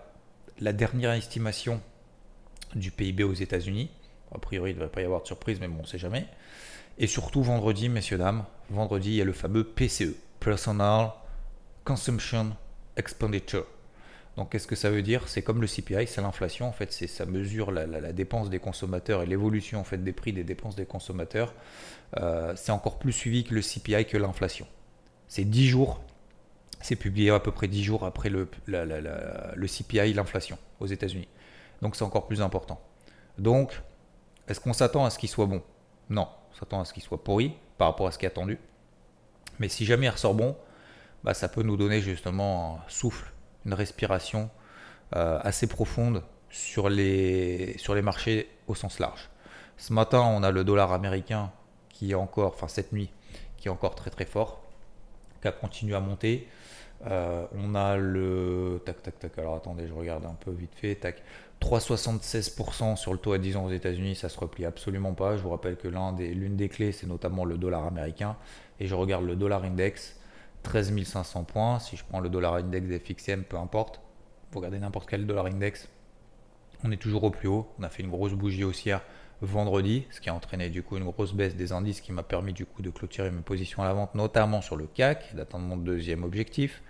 la 0.59 0.73
dernière 0.73 1.11
estimation 1.11 1.81
du 2.75 2.91
PIB 2.91 3.23
aux 3.23 3.33
États-Unis. 3.33 3.91
A 4.33 4.39
priori, 4.39 4.71
il 4.71 4.73
ne 4.73 4.79
devrait 4.79 4.91
pas 4.91 5.01
y 5.01 5.05
avoir 5.05 5.21
de 5.21 5.27
surprise, 5.27 5.59
mais 5.59 5.67
bon, 5.67 5.79
on 5.79 5.81
ne 5.83 5.87
sait 5.87 5.97
jamais. 5.97 6.25
Et 6.97 7.07
surtout, 7.07 7.43
vendredi, 7.43 7.89
messieurs, 7.89 8.17
dames, 8.17 8.45
vendredi, 8.69 9.11
il 9.11 9.15
y 9.15 9.21
a 9.21 9.25
le 9.25 9.33
fameux 9.33 9.63
PCE, 9.63 10.15
Personal 10.39 11.11
Consumption 11.85 12.55
Expenditure. 12.97 13.65
Donc, 14.35 14.51
qu'est-ce 14.51 14.67
que 14.67 14.75
ça 14.75 14.89
veut 14.89 15.01
dire? 15.01 15.27
C'est 15.27 15.41
comme 15.41 15.61
le 15.61 15.67
CPI, 15.67 16.07
c'est 16.07 16.21
l'inflation. 16.21 16.67
En 16.67 16.71
fait, 16.71 16.91
c'est 16.91 17.07
ça 17.07 17.25
mesure 17.25 17.71
la, 17.71 18.13
dépense 18.13 18.49
des 18.49 18.59
consommateurs 18.59 19.23
et 19.23 19.25
l'évolution 19.25 19.79
en 19.79 19.83
fait 19.83 19.97
des 19.97 20.13
prix 20.13 20.33
des 20.33 20.43
dépenses 20.43 20.75
des 20.75 20.85
consommateurs. 20.85 21.53
Euh, 22.17 22.53
c'est 22.55 22.71
encore 22.71 22.99
plus 22.99 23.13
suivi 23.13 23.43
que 23.43 23.55
le 23.55 23.61
CPI 23.61 24.05
que 24.05 24.17
l'inflation. 24.17 24.67
C'est 25.27 25.43
10 25.43 25.67
jours 25.67 26.01
c'est 26.81 26.95
publié 26.95 27.31
à 27.31 27.39
peu 27.39 27.51
près 27.51 27.67
10 27.67 27.83
jours 27.83 28.05
après 28.05 28.29
le, 28.29 28.47
le 28.67 29.67
CPI, 29.67 30.13
l'inflation 30.13 30.57
aux 30.79 30.85
États-Unis. 30.85 31.27
Donc 31.81 31.95
c'est 31.95 32.03
encore 32.03 32.27
plus 32.27 32.41
important. 32.41 32.79
Donc, 33.37 33.81
est-ce 34.47 34.59
qu'on 34.59 34.73
s'attend 34.73 35.05
à 35.05 35.09
ce 35.09 35.19
qu'il 35.19 35.29
soit 35.29 35.45
bon? 35.45 35.61
Non, 36.09 36.27
on 36.51 36.55
s'attend 36.55 36.81
à 36.81 36.85
ce 36.85 36.93
qu'il 36.93 37.03
soit 37.03 37.23
pourri 37.23 37.55
par 37.77 37.87
rapport 37.89 38.07
à 38.07 38.11
ce 38.11 38.17
qui 38.17 38.25
est 38.25 38.29
attendu. 38.29 38.59
Mais 39.59 39.69
si 39.69 39.85
jamais 39.85 40.05
il 40.05 40.09
ressort 40.09 40.33
bon, 40.33 40.55
bah, 41.23 41.33
ça 41.33 41.49
peut 41.49 41.63
nous 41.63 41.77
donner 41.77 42.01
justement 42.01 42.77
un 42.77 42.89
souffle, 42.89 43.31
une 43.65 43.73
respiration 43.73 44.49
euh, 45.15 45.39
assez 45.43 45.67
profonde 45.67 46.23
sur 46.49 46.89
les, 46.89 47.77
sur 47.77 47.95
les 47.95 48.01
marchés 48.01 48.49
au 48.67 48.75
sens 48.75 48.99
large. 48.99 49.29
Ce 49.77 49.93
matin, 49.93 50.21
on 50.21 50.43
a 50.43 50.51
le 50.51 50.63
dollar 50.63 50.91
américain 50.91 51.51
qui 51.89 52.11
est 52.11 52.15
encore, 52.15 52.53
enfin 52.53 52.67
cette 52.67 52.93
nuit, 52.93 53.09
qui 53.57 53.67
est 53.67 53.71
encore 53.71 53.95
très 53.95 54.09
très 54.09 54.25
fort, 54.25 54.63
qui 55.41 55.47
a 55.47 55.51
continué 55.51 55.95
à 55.95 55.99
monter. 55.99 56.47
Euh, 57.05 57.45
on 57.53 57.75
a 57.75 57.95
le. 57.95 58.81
Tac, 58.85 59.03
tac, 59.03 59.19
tac. 59.19 59.37
Alors 59.37 59.55
attendez, 59.55 59.87
je 59.87 59.93
regarde 59.93 60.25
un 60.25 60.33
peu 60.33 60.51
vite 60.51 60.73
fait. 60.75 60.95
Tac. 60.95 61.21
3,76% 61.61 62.95
sur 62.95 63.13
le 63.13 63.19
taux 63.19 63.33
à 63.33 63.37
10 63.37 63.57
ans 63.57 63.65
aux 63.65 63.71
États-Unis, 63.71 64.15
ça 64.15 64.29
se 64.29 64.39
replie 64.39 64.65
absolument 64.65 65.13
pas. 65.13 65.37
Je 65.37 65.41
vous 65.41 65.49
rappelle 65.49 65.75
que 65.75 65.87
l'une 65.87 66.55
des, 66.55 66.69
clés, 66.69 66.91
c'est 66.91 67.07
notamment 67.07 67.45
le 67.45 67.57
dollar 67.57 67.85
américain. 67.85 68.37
Et 68.79 68.87
je 68.87 68.95
regarde 68.95 69.25
le 69.25 69.35
dollar 69.35 69.63
index, 69.63 70.19
13 70.63 71.03
500 71.03 71.43
points. 71.43 71.79
Si 71.79 71.97
je 71.97 72.03
prends 72.05 72.19
le 72.19 72.29
dollar 72.29 72.55
index 72.55 72.87
des 72.87 72.99
FXM, 72.99 73.43
peu 73.43 73.57
importe. 73.57 74.01
Vous 74.51 74.59
regardez 74.59 74.79
n'importe 74.79 75.09
quel 75.09 75.25
dollar 75.25 75.47
index, 75.47 75.89
on 76.83 76.91
est 76.91 76.97
toujours 76.97 77.23
au 77.23 77.31
plus 77.31 77.47
haut. 77.47 77.67
On 77.79 77.83
a 77.83 77.89
fait 77.89 78.03
une 78.03 78.09
grosse 78.09 78.33
bougie 78.33 78.63
haussière 78.63 79.01
vendredi, 79.41 80.05
ce 80.09 80.21
qui 80.21 80.29
a 80.29 80.33
entraîné 80.33 80.69
du 80.69 80.83
coup 80.83 80.97
une 80.97 81.03
grosse 81.03 81.33
baisse 81.33 81.55
des 81.55 81.71
indices 81.71 82.01
qui 82.01 82.11
m'a 82.11 82.23
permis 82.23 82.53
du 82.53 82.65
coup 82.65 82.81
de 82.81 82.89
clôturer 82.89 83.29
mes 83.29 83.41
positions 83.41 83.83
à 83.83 83.85
la 83.85 83.93
vente, 83.93 84.15
notamment 84.15 84.61
sur 84.61 84.75
le 84.75 84.87
CAC, 84.87 85.35
d'atteindre 85.35 85.65
mon 85.65 85.77
deuxième 85.77 86.23
objectif, 86.23 86.81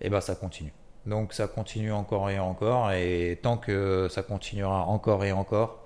et 0.00 0.10
ben 0.10 0.20
ça 0.20 0.34
continue. 0.34 0.72
Donc 1.06 1.32
ça 1.32 1.46
continue 1.46 1.92
encore 1.92 2.28
et 2.30 2.38
encore, 2.38 2.92
et 2.92 3.38
tant 3.42 3.56
que 3.56 4.08
ça 4.10 4.22
continuera 4.22 4.86
encore 4.86 5.24
et 5.24 5.32
encore, 5.32 5.84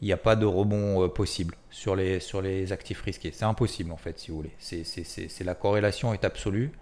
il 0.00 0.06
n'y 0.06 0.12
a 0.12 0.18
pas 0.18 0.36
de 0.36 0.44
rebond 0.44 1.04
euh, 1.04 1.08
possible 1.08 1.54
sur 1.70 1.96
les, 1.96 2.20
sur 2.20 2.42
les 2.42 2.72
actifs 2.72 3.00
risqués. 3.00 3.32
C'est 3.32 3.44
impossible 3.44 3.90
en 3.90 3.96
fait, 3.96 4.18
si 4.18 4.30
vous 4.30 4.36
voulez. 4.36 4.52
C'est 4.58 5.44
la 5.44 5.54
corrélation 5.54 6.12
est 6.12 6.24
absolue. 6.24 6.72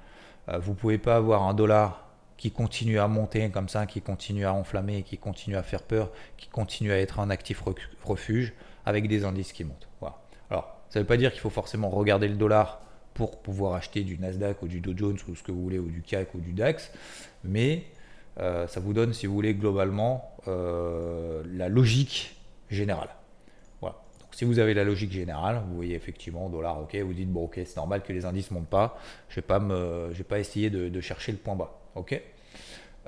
Euh, 0.49 0.59
vous 0.59 0.73
ne 0.73 0.77
pouvez 0.77 0.99
pas 0.99 1.17
avoir 1.17 1.43
un 1.45 1.55
dollar 1.55 2.09
qui 2.37 2.51
continue 2.51 2.99
à 2.99 3.07
monter 3.07 3.49
comme 3.51 3.69
ça, 3.69 3.87
qui 3.87 4.01
continue 4.01 4.45
à 4.45 4.53
enflammer, 4.53 5.05
qui 5.05 5.19
continue 5.19 5.57
à 5.57 5.63
faire 5.63 5.83
peur, 5.83 6.11
qui 6.37 6.49
continue 6.49 6.91
à 6.91 6.99
être 6.99 7.21
un 7.21 7.31
actif 7.31 7.63
refuge 8.03 8.53
avec 8.85 9.07
des 9.07 9.25
indices 9.25 9.53
qui 9.53 9.63
montent. 9.63 9.89
Voilà. 10.01 10.19
Alors, 10.51 10.77
ça 10.89 10.99
ne 10.99 11.05
veut 11.05 11.07
pas 11.07 11.17
dire 11.17 11.31
qu'il 11.31 11.41
faut 11.41 11.51
forcément 11.51 11.91
regarder 11.91 12.27
le 12.27 12.35
dollar 12.35 12.81
pour 13.15 13.41
pouvoir 13.43 13.75
acheter 13.75 14.03
du 14.03 14.19
Nasdaq 14.19 14.63
ou 14.63 14.69
du 14.69 14.81
Dow 14.81 14.95
Jones 14.97 15.19
ou 15.29 15.37
ce 15.37 15.43
que 15.43 15.53
vous 15.53 15.63
voulez, 15.63 15.79
ou 15.79 15.89
du 15.89 16.03
CAC 16.03 16.35
ou 16.35 16.41
du 16.41 16.53
DAX, 16.53 16.91
mais 17.45 17.85
euh, 18.41 18.67
ça 18.67 18.81
vous 18.81 18.93
donne, 18.93 19.13
si 19.13 19.27
vous 19.27 19.35
voulez, 19.35 19.55
globalement 19.55 20.37
euh, 20.49 21.43
la 21.53 21.69
logique 21.69 22.37
générale. 22.71 23.11
Voilà. 23.81 23.97
Donc, 24.21 24.35
si 24.35 24.45
vous 24.45 24.59
avez 24.59 24.75
la 24.75 24.85
logique 24.85 25.13
générale, 25.13 25.63
vous 25.69 25.77
voyez 25.77 25.95
effectivement 25.95 26.49
dollar, 26.49 26.81
ok, 26.81 26.97
vous 26.97 27.15
dites 27.15 27.31
bon, 27.31 27.45
ok, 27.45 27.61
c'est 27.65 27.77
normal 27.77 28.03
que 28.03 28.13
les 28.13 28.25
indices 28.25 28.51
montent 28.51 28.69
pas, 28.69 28.99
je 29.29 29.37
vais, 29.37 29.43
pas 29.43 29.59
vais 29.59 30.25
pas 30.25 30.39
essayer 30.39 30.71
de 30.71 31.01
chercher 31.01 31.33
le 31.33 31.39
point 31.39 31.57
bas. 31.57 31.79
Ok 31.95 32.21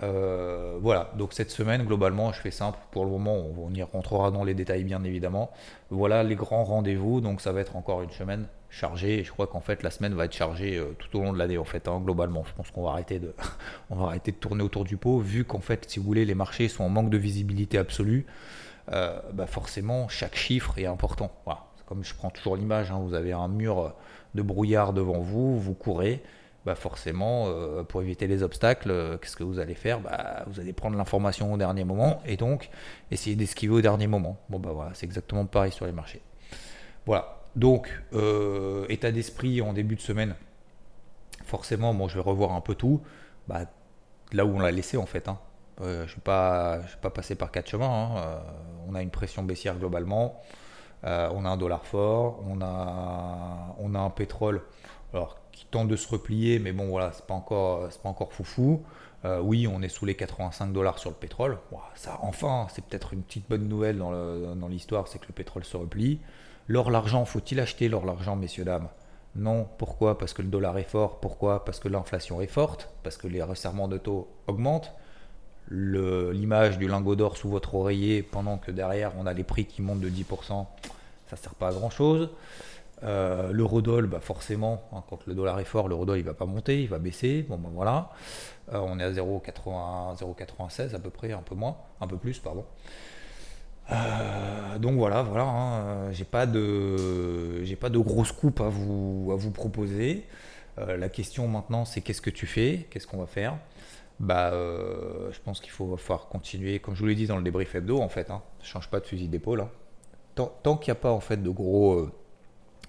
euh, 0.02 0.76
voilà, 0.80 1.10
donc 1.16 1.32
cette 1.32 1.50
semaine, 1.50 1.84
globalement, 1.84 2.32
je 2.32 2.40
fais 2.40 2.50
simple. 2.50 2.78
Pour 2.90 3.04
le 3.04 3.10
moment, 3.10 3.36
on, 3.36 3.72
y 3.72 3.82
rentrera 3.82 4.30
dans 4.30 4.44
les 4.44 4.54
détails, 4.54 4.84
bien 4.84 5.02
évidemment. 5.04 5.50
Voilà 5.90 6.22
les 6.22 6.34
grands 6.34 6.64
rendez-vous. 6.64 7.20
Donc, 7.20 7.40
ça 7.40 7.52
va 7.52 7.60
être 7.60 7.76
encore 7.76 8.02
une 8.02 8.10
semaine 8.10 8.46
chargée. 8.74 9.20
Et 9.20 9.24
je 9.24 9.30
crois 9.30 9.46
qu'en 9.46 9.60
fait, 9.60 9.82
la 9.82 9.90
semaine 9.90 10.14
va 10.14 10.24
être 10.26 10.34
chargée 10.34 10.76
euh, 10.76 10.94
tout 10.98 11.18
au 11.18 11.22
long 11.22 11.32
de 11.32 11.38
l'année, 11.38 11.58
en 11.58 11.64
fait, 11.64 11.88
hein, 11.88 12.00
globalement. 12.00 12.44
Je 12.46 12.52
pense 12.54 12.70
qu'on 12.70 12.82
va 12.82 12.90
arrêter 12.90 13.18
de, 13.18 13.34
on 13.90 13.96
va 13.96 14.06
arrêter 14.06 14.32
de 14.32 14.36
tourner 14.36 14.62
autour 14.62 14.84
du 14.84 14.96
pot, 14.96 15.18
vu 15.18 15.44
qu'en 15.44 15.60
fait, 15.60 15.84
si 15.88 15.98
vous 15.98 16.04
voulez, 16.04 16.24
les 16.24 16.34
marchés 16.34 16.68
sont 16.68 16.84
en 16.84 16.88
manque 16.88 17.10
de 17.10 17.18
visibilité 17.18 17.78
absolue. 17.78 18.26
Euh, 18.92 19.18
bah 19.32 19.46
forcément, 19.46 20.08
chaque 20.08 20.36
chiffre 20.36 20.78
est 20.78 20.86
important. 20.86 21.30
Voilà. 21.44 21.64
Comme 21.86 22.04
je 22.04 22.14
prends 22.14 22.30
toujours 22.30 22.56
l'image, 22.56 22.90
hein, 22.90 23.00
vous 23.02 23.14
avez 23.14 23.32
un 23.32 23.48
mur 23.48 23.94
de 24.34 24.42
brouillard 24.42 24.92
devant 24.92 25.20
vous, 25.20 25.58
vous 25.60 25.74
courez 25.74 26.22
bah 26.64 26.74
forcément, 26.74 27.44
euh, 27.48 27.82
pour 27.82 28.00
éviter 28.00 28.26
les 28.26 28.42
obstacles, 28.42 29.18
qu'est-ce 29.20 29.36
que 29.36 29.44
vous 29.44 29.58
allez 29.58 29.74
faire? 29.74 30.00
Bah, 30.00 30.44
Vous 30.46 30.60
allez 30.60 30.72
prendre 30.72 30.96
l'information 30.96 31.52
au 31.52 31.56
dernier 31.58 31.84
moment 31.84 32.22
et 32.24 32.36
donc 32.36 32.70
essayer 33.10 33.36
d'esquiver 33.36 33.74
au 33.74 33.80
dernier 33.82 34.06
moment. 34.06 34.38
Bon, 34.48 34.58
bah 34.58 34.70
voilà, 34.72 34.90
c'est 34.94 35.04
exactement 35.04 35.44
pareil 35.44 35.72
sur 35.72 35.84
les 35.84 35.92
marchés. 35.92 36.22
Voilà, 37.04 37.43
donc 37.56 38.02
euh, 38.12 38.86
état 38.88 39.12
d'esprit 39.12 39.60
en 39.60 39.72
début 39.72 39.96
de 39.96 40.00
semaine, 40.00 40.34
forcément, 41.44 41.94
bon, 41.94 42.08
je 42.08 42.14
vais 42.14 42.22
revoir 42.22 42.52
un 42.52 42.60
peu 42.60 42.74
tout, 42.74 43.00
bah, 43.48 43.62
là 44.32 44.44
où 44.44 44.56
on 44.56 44.58
l'a 44.58 44.70
laissé 44.70 44.96
en 44.96 45.06
fait. 45.06 45.28
Hein. 45.28 45.38
je 45.80 45.84
ne 45.84 46.06
vais, 46.06 46.20
pas 46.24 46.80
passer 47.14 47.34
par 47.34 47.50
quatre 47.50 47.68
chemins. 47.68 47.86
Hein. 48.16 48.42
on 48.88 48.94
a 48.94 49.02
une 49.02 49.10
pression 49.10 49.42
baissière 49.42 49.76
globalement, 49.76 50.40
on 51.02 51.44
a 51.44 51.48
un 51.48 51.56
dollar 51.56 51.84
fort, 51.86 52.42
on 52.48 52.60
a, 52.60 53.98
un 53.98 54.10
pétrole. 54.10 54.62
Alors, 55.12 55.38
qui 55.52 55.66
tente 55.66 55.86
de 55.86 55.94
se 55.94 56.08
replier, 56.08 56.58
mais 56.58 56.72
bon 56.72 56.88
voilà, 56.88 57.12
c'est 57.12 57.26
pas 57.26 57.34
encore, 57.34 57.88
pas 58.02 58.08
encore 58.08 58.32
foufou. 58.32 58.82
Euh, 59.24 59.40
oui, 59.40 59.66
on 59.66 59.80
est 59.80 59.88
sous 59.88 60.04
les 60.04 60.14
85 60.14 60.72
dollars 60.72 60.98
sur 60.98 61.10
le 61.10 61.16
pétrole. 61.16 61.58
ça, 61.94 62.18
enfin, 62.22 62.66
c'est 62.70 62.84
peut-être 62.84 63.14
une 63.14 63.22
petite 63.22 63.48
bonne 63.48 63.66
nouvelle 63.68 63.98
dans 63.98 64.68
l'histoire, 64.68 65.08
c'est 65.08 65.18
que 65.18 65.26
le 65.26 65.32
pétrole 65.32 65.64
se 65.64 65.76
replie. 65.76 66.20
L'or, 66.68 66.90
l'argent, 66.90 67.24
faut-il 67.24 67.60
acheter 67.60 67.88
l'or, 67.88 68.04
l'argent, 68.04 68.36
messieurs 68.36 68.64
dames? 68.64 68.88
Non. 69.36 69.66
Pourquoi? 69.78 70.16
Parce 70.18 70.32
que 70.32 70.42
le 70.42 70.48
dollar 70.48 70.78
est 70.78 70.88
fort. 70.88 71.20
Pourquoi? 71.20 71.64
Parce 71.64 71.80
que 71.80 71.88
l'inflation 71.88 72.40
est 72.40 72.46
forte. 72.46 72.90
Parce 73.02 73.16
que 73.16 73.26
les 73.26 73.42
resserrements 73.42 73.88
de 73.88 73.98
taux 73.98 74.28
augmentent. 74.46 74.92
L'image 75.70 76.78
du 76.78 76.88
lingot 76.88 77.16
d'or 77.16 77.36
sous 77.36 77.48
votre 77.48 77.74
oreiller 77.74 78.22
pendant 78.22 78.58
que 78.58 78.70
derrière 78.70 79.12
on 79.18 79.26
a 79.26 79.32
les 79.32 79.44
prix 79.44 79.64
qui 79.64 79.80
montent 79.80 80.00
de 80.00 80.10
10%, 80.10 80.66
ça 81.26 81.36
sert 81.36 81.54
pas 81.54 81.68
à 81.68 81.72
grand 81.72 81.88
chose. 81.88 82.28
Euh, 83.02 83.50
L'eurodoll, 83.50 84.06
bah 84.06 84.20
forcément, 84.20 84.82
hein, 84.92 85.02
quand 85.08 85.26
le 85.26 85.34
dollar 85.34 85.58
est 85.60 85.64
fort, 85.64 85.88
l'eurodoll 85.88 86.18
il 86.18 86.24
va 86.24 86.34
pas 86.34 86.44
monter, 86.44 86.82
il 86.82 86.88
va 86.88 86.98
baisser. 86.98 87.46
Bon 87.48 87.56
ben 87.56 87.70
voilà, 87.72 88.10
euh, 88.72 88.78
on 88.78 88.98
est 88.98 89.04
à 89.04 89.10
0,96 89.10 90.94
à 90.94 90.98
peu 90.98 91.10
près, 91.10 91.32
un 91.32 91.42
peu 91.42 91.54
moins, 91.54 91.76
un 92.00 92.06
peu 92.06 92.16
plus, 92.18 92.38
pardon. 92.38 92.64
Euh, 93.92 94.78
donc 94.78 94.96
voilà, 94.96 95.22
voilà, 95.22 95.44
hein, 95.44 96.12
j'ai 96.12 96.24
pas 96.24 96.46
de, 96.46 97.62
j'ai 97.64 97.76
pas 97.76 97.90
de 97.90 97.98
grosse 97.98 98.32
coupe 98.32 98.60
à 98.60 98.68
vous, 98.68 99.30
à 99.32 99.36
vous 99.36 99.50
proposer. 99.50 100.24
Euh, 100.78 100.96
la 100.96 101.08
question 101.08 101.46
maintenant, 101.48 101.84
c'est 101.84 102.00
qu'est-ce 102.00 102.22
que 102.22 102.30
tu 102.30 102.46
fais, 102.46 102.86
qu'est-ce 102.90 103.06
qu'on 103.06 103.18
va 103.18 103.26
faire? 103.26 103.56
Bah, 104.20 104.52
euh, 104.52 105.30
je 105.32 105.40
pense 105.40 105.60
qu'il 105.60 105.70
faut 105.70 105.96
falloir 105.96 106.28
continuer, 106.28 106.78
comme 106.78 106.94
je 106.94 107.00
vous 107.00 107.06
l'ai 107.06 107.14
dit 107.14 107.26
dans 107.26 107.36
le 107.36 107.42
débrief 107.42 107.74
hebdo, 107.74 107.98
en 107.98 108.08
fait, 108.08 108.30
hein, 108.30 108.42
change 108.62 108.88
pas 108.88 109.00
de 109.00 109.06
fusil 109.06 109.28
d'épaule. 109.28 109.60
Hein. 109.60 109.70
Tant, 110.34 110.76
qu'il 110.76 110.90
n'y 110.90 110.98
a 110.98 111.00
pas 111.00 111.12
en 111.12 111.20
fait 111.20 111.40
de 111.40 111.50
gros 111.50 112.08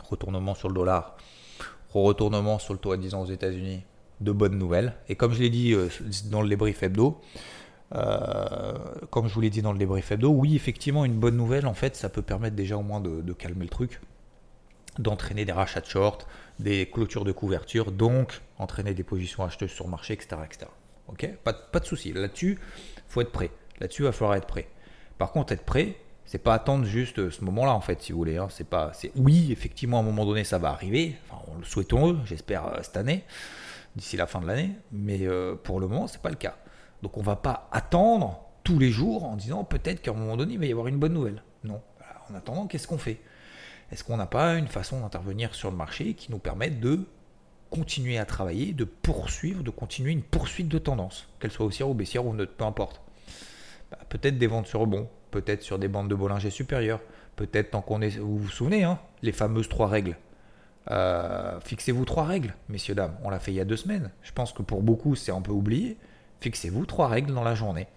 retournements 0.09 0.55
sur 0.55 0.67
le 0.67 0.73
dollar, 0.73 1.15
retournements 1.93 2.57
sur 2.57 2.73
le 2.73 2.79
taux 2.79 2.91
à 2.91 2.97
10 2.97 3.13
ans 3.13 3.21
aux 3.21 3.31
États-Unis, 3.31 3.83
de 4.19 4.31
bonnes 4.31 4.57
nouvelles. 4.57 4.95
Et 5.09 5.15
comme 5.15 5.31
je 5.31 5.41
l'ai 5.41 5.51
dit 5.51 5.75
dans 6.31 6.41
le 6.41 6.49
débrief 6.49 6.81
hebdo, 6.81 7.21
euh, 7.95 8.73
comme 9.09 9.27
je 9.27 9.33
vous 9.33 9.41
l'ai 9.41 9.49
dit 9.49 9.61
dans 9.61 9.71
le 9.71 9.77
débrief 9.77 10.11
hebdo, 10.11 10.29
oui, 10.29 10.55
effectivement, 10.55 11.05
une 11.05 11.17
bonne 11.17 11.37
nouvelle, 11.37 11.65
en 11.65 11.73
fait, 11.73 11.95
ça 11.95 12.09
peut 12.09 12.21
permettre 12.21 12.55
déjà 12.55 12.77
au 12.77 12.81
moins 12.81 12.99
de, 12.99 13.33
calmer 13.33 13.63
le 13.63 13.69
truc, 13.69 14.01
d'entraîner 14.99 15.45
des 15.45 15.51
rachats 15.51 15.81
de 15.81 15.85
short, 15.85 16.27
des 16.59 16.89
clôtures 16.89 17.25
de 17.25 17.31
couverture, 17.31 17.91
donc 17.91 18.41
entraîner 18.57 18.93
des 18.93 19.03
positions 19.03 19.43
acheteuses 19.43 19.71
sur 19.71 19.87
marché, 19.87 20.13
etc. 20.13 20.37
etc. 20.45 20.67
Ok? 21.07 21.29
Pas, 21.43 21.79
de 21.79 21.85
souci. 21.85 22.11
Là-dessus, 22.11 22.59
faut 23.07 23.21
être 23.21 23.31
prêt. 23.31 23.51
Là-dessus, 23.79 24.01
il 24.01 24.05
va 24.05 24.11
falloir 24.11 24.35
être 24.35 24.47
prêt. 24.47 24.67
Par 25.17 25.31
contre, 25.31 25.53
être 25.53 25.63
prêt, 25.65 25.95
c'est 26.25 26.39
pas 26.39 26.53
attendre 26.53 26.85
juste 26.85 27.29
ce 27.29 27.43
moment-là, 27.45 27.73
en 27.73 27.81
fait, 27.81 28.01
si 28.01 28.11
vous 28.11 28.17
voulez. 28.17 28.37
Hein. 28.37 28.47
C'est 28.49 28.67
pas, 28.67 28.91
c'est 28.93 29.11
oui, 29.15 29.51
effectivement, 29.51 29.97
à 29.97 29.99
un 30.01 30.03
moment 30.03 30.25
donné, 30.25 30.43
ça 30.43 30.57
va 30.57 30.69
arriver. 30.69 31.15
Enfin, 31.29 31.43
on 31.53 31.59
le 31.59 31.63
souhaitons, 31.63 32.19
j'espère 32.25 32.65
euh, 32.65 32.79
cette 32.81 32.97
année, 32.97 33.23
d'ici 33.95 34.17
la 34.17 34.27
fin 34.27 34.41
de 34.41 34.47
l'année. 34.47 34.71
Mais 34.91 35.19
euh, 35.21 35.55
pour 35.55 35.79
le 35.79 35.87
moment, 35.87 36.07
c'est 36.07 36.21
pas 36.21 36.29
le 36.29 36.35
cas. 36.35 36.55
Donc 37.05 37.17
on 37.17 37.19
ne 37.19 37.25
va 37.25 37.35
pas 37.35 37.69
attendre 37.71 38.39
tous 38.63 38.79
les 38.79 38.89
jours 38.89 39.25
en 39.25 39.35
disant 39.35 39.63
peut-être 39.63 40.01
qu'à 40.01 40.09
un 40.09 40.15
moment 40.15 40.35
donné, 40.37 40.53
il 40.53 40.59
va 40.59 40.65
y 40.65 40.71
avoir 40.71 40.87
une 40.87 40.97
bonne 40.97 41.13
nouvelle. 41.13 41.43
Non. 41.63 41.79
En 42.31 42.33
attendant, 42.33 42.65
qu'est-ce 42.65 42.87
qu'on 42.87 42.97
fait? 42.97 43.19
Est-ce 43.91 44.03
qu'on 44.03 44.17
n'a 44.17 44.25
pas 44.25 44.55
une 44.55 44.65
façon 44.65 45.01
d'intervenir 45.01 45.53
sur 45.53 45.69
le 45.69 45.77
marché 45.77 46.15
qui 46.15 46.31
nous 46.31 46.39
permette 46.39 46.79
de 46.79 47.05
continuer 47.69 48.17
à 48.17 48.25
travailler, 48.25 48.73
de 48.73 48.85
poursuivre, 48.85 49.61
de 49.61 49.69
continuer 49.69 50.13
une 50.13 50.23
poursuite 50.23 50.67
de 50.67 50.79
tendance, 50.79 51.29
qu'elle 51.39 51.51
soit 51.51 51.67
haussière 51.67 51.87
ou 51.87 51.93
baissière 51.93 52.25
ou 52.25 52.33
neutre, 52.33 52.53
peu 52.57 52.65
importe? 52.65 53.01
Bah, 53.91 53.99
peut-être 54.09 54.39
des 54.39 54.47
ventes 54.47 54.65
sur 54.65 54.79
rebond, 54.79 55.07
peut-être 55.29 55.61
sur 55.61 55.77
des 55.77 55.87
bandes 55.87 56.09
de 56.09 56.15
Bollinger 56.15 56.49
supérieures, 56.49 57.01
peut-être 57.35 57.69
tant 57.69 57.83
qu'on 57.83 58.01
est. 58.01 58.17
Vous 58.17 58.39
vous 58.39 58.49
souvenez, 58.49 58.83
hein, 58.83 58.97
les 59.21 59.31
fameuses 59.31 59.69
trois 59.69 59.89
règles. 59.89 60.17
Euh, 60.89 61.59
fixez-vous 61.59 62.05
trois 62.05 62.25
règles, 62.25 62.55
messieurs, 62.67 62.95
dames. 62.95 63.15
On 63.23 63.29
l'a 63.29 63.37
fait 63.37 63.51
il 63.51 63.55
y 63.57 63.61
a 63.61 63.65
deux 63.65 63.77
semaines. 63.77 64.09
Je 64.23 64.31
pense 64.31 64.53
que 64.53 64.63
pour 64.63 64.81
beaucoup, 64.81 65.13
c'est 65.13 65.31
un 65.31 65.41
peu 65.41 65.51
oublié. 65.51 65.99
Fixez-vous 66.41 66.85
trois 66.85 67.07
règles 67.07 67.33
dans 67.33 67.43
la 67.43 67.55
journée. 67.55 67.87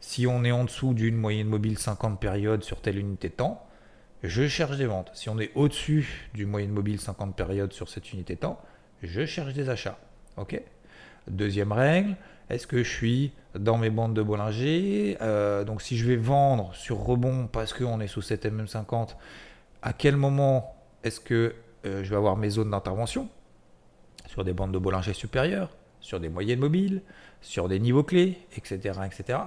Si 0.00 0.26
on 0.26 0.44
est 0.44 0.52
en 0.52 0.64
dessous 0.64 0.94
d'une 0.94 1.16
moyenne 1.16 1.48
mobile 1.48 1.78
50 1.78 2.20
périodes 2.20 2.64
sur 2.64 2.80
telle 2.80 2.98
unité 2.98 3.28
de 3.28 3.34
temps, 3.34 3.66
je 4.22 4.46
cherche 4.46 4.76
des 4.76 4.86
ventes. 4.86 5.10
Si 5.14 5.28
on 5.28 5.38
est 5.38 5.50
au-dessus 5.54 6.28
d'une 6.34 6.48
moyenne 6.48 6.70
mobile 6.72 7.00
50 7.00 7.36
périodes 7.36 7.72
sur 7.72 7.88
cette 7.88 8.12
unité 8.12 8.34
de 8.34 8.40
temps, 8.40 8.60
je 9.02 9.26
cherche 9.26 9.52
des 9.52 9.68
achats. 9.68 9.98
Deuxième 11.28 11.72
règle, 11.72 12.16
est-ce 12.50 12.66
que 12.66 12.82
je 12.82 12.90
suis 12.90 13.32
dans 13.54 13.78
mes 13.78 13.90
bandes 13.90 14.14
de 14.14 14.22
Bollinger? 14.22 15.18
Euh, 15.20 15.64
Donc 15.64 15.82
si 15.82 15.96
je 15.96 16.06
vais 16.06 16.16
vendre 16.16 16.74
sur 16.74 16.98
rebond 16.98 17.46
parce 17.46 17.72
qu'on 17.72 18.00
est 18.00 18.06
sous 18.06 18.22
cette 18.22 18.44
MM50, 18.46 19.10
à 19.82 19.92
quel 19.92 20.16
moment 20.16 20.74
est-ce 21.04 21.20
que 21.20 21.54
euh, 21.84 22.04
je 22.04 22.10
vais 22.10 22.16
avoir 22.16 22.36
mes 22.36 22.50
zones 22.50 22.70
d'intervention? 22.70 23.28
Sur 24.26 24.44
des 24.44 24.52
bandes 24.52 24.72
de 24.72 24.78
Bollinger 24.78 25.14
supérieures, 25.14 25.70
sur 26.02 26.20
des 26.20 26.28
moyennes 26.28 26.58
mobiles, 26.58 27.00
sur 27.40 27.68
des 27.68 27.80
niveaux 27.80 28.02
clés, 28.02 28.38
etc. 28.56 29.00
etc. 29.06 29.38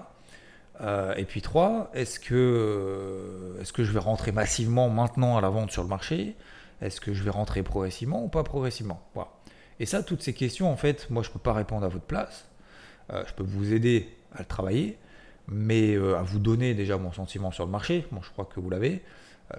Euh, 0.81 1.13
et 1.15 1.25
puis 1.25 1.41
3, 1.41 1.91
est-ce 1.93 2.19
que, 2.19 2.33
euh, 2.35 3.61
est 3.61 3.71
que 3.71 3.83
je 3.83 3.91
vais 3.91 3.99
rentrer 3.99 4.31
massivement 4.31 4.89
maintenant 4.89 5.37
à 5.37 5.41
la 5.41 5.49
vente 5.49 5.71
sur 5.71 5.83
le 5.83 5.89
marché? 5.89 6.35
Est-ce 6.81 6.99
que 6.99 7.13
je 7.13 7.23
vais 7.23 7.29
rentrer 7.29 7.63
progressivement 7.63 8.23
ou 8.23 8.27
pas 8.27 8.43
progressivement? 8.43 9.01
Voilà. 9.13 9.29
Et 9.79 9.85
ça, 9.85 10.03
toutes 10.03 10.21
ces 10.21 10.33
questions, 10.33 10.71
en 10.71 10.77
fait, 10.77 11.09
moi, 11.09 11.23
je 11.23 11.29
ne 11.29 11.33
peux 11.33 11.39
pas 11.39 11.53
répondre 11.53 11.85
à 11.85 11.89
votre 11.89 12.05
place. 12.05 12.49
Euh, 13.11 13.23
je 13.27 13.33
peux 13.33 13.43
vous 13.43 13.73
aider 13.73 14.09
à 14.33 14.39
le 14.39 14.45
travailler, 14.45 14.97
mais 15.47 15.95
à 15.95 16.23
vous 16.23 16.39
donner 16.39 16.73
déjà 16.73 16.97
mon 16.97 17.11
sentiment 17.11 17.51
sur 17.51 17.65
le 17.65 17.71
marché. 17.71 18.05
Bon, 18.11 18.21
je 18.21 18.31
crois 18.31 18.45
que 18.45 18.59
vous 18.59 18.69
l'avez. 18.69 19.03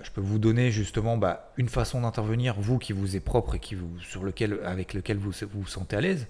je 0.03 0.11
peux 0.11 0.21
vous 0.21 0.39
donner 0.39 0.71
justement 0.71 1.17
bah, 1.17 1.53
une 1.57 1.69
façon 1.69 2.01
d'intervenir, 2.01 2.57
vous, 2.59 2.79
qui 2.79 2.93
vous 2.93 3.17
est 3.17 3.21
propre 3.21 3.55
et 3.55 3.61
qui 3.61 3.75
vous, 3.75 3.99
sur 4.01 4.25
lequel, 4.25 4.61
avec 4.65 4.93
lequel 4.95 5.17
vous 5.17 5.33
vous 5.53 5.67
sentez 5.67 5.97
à 5.97 6.01
l'aise. 6.01 6.27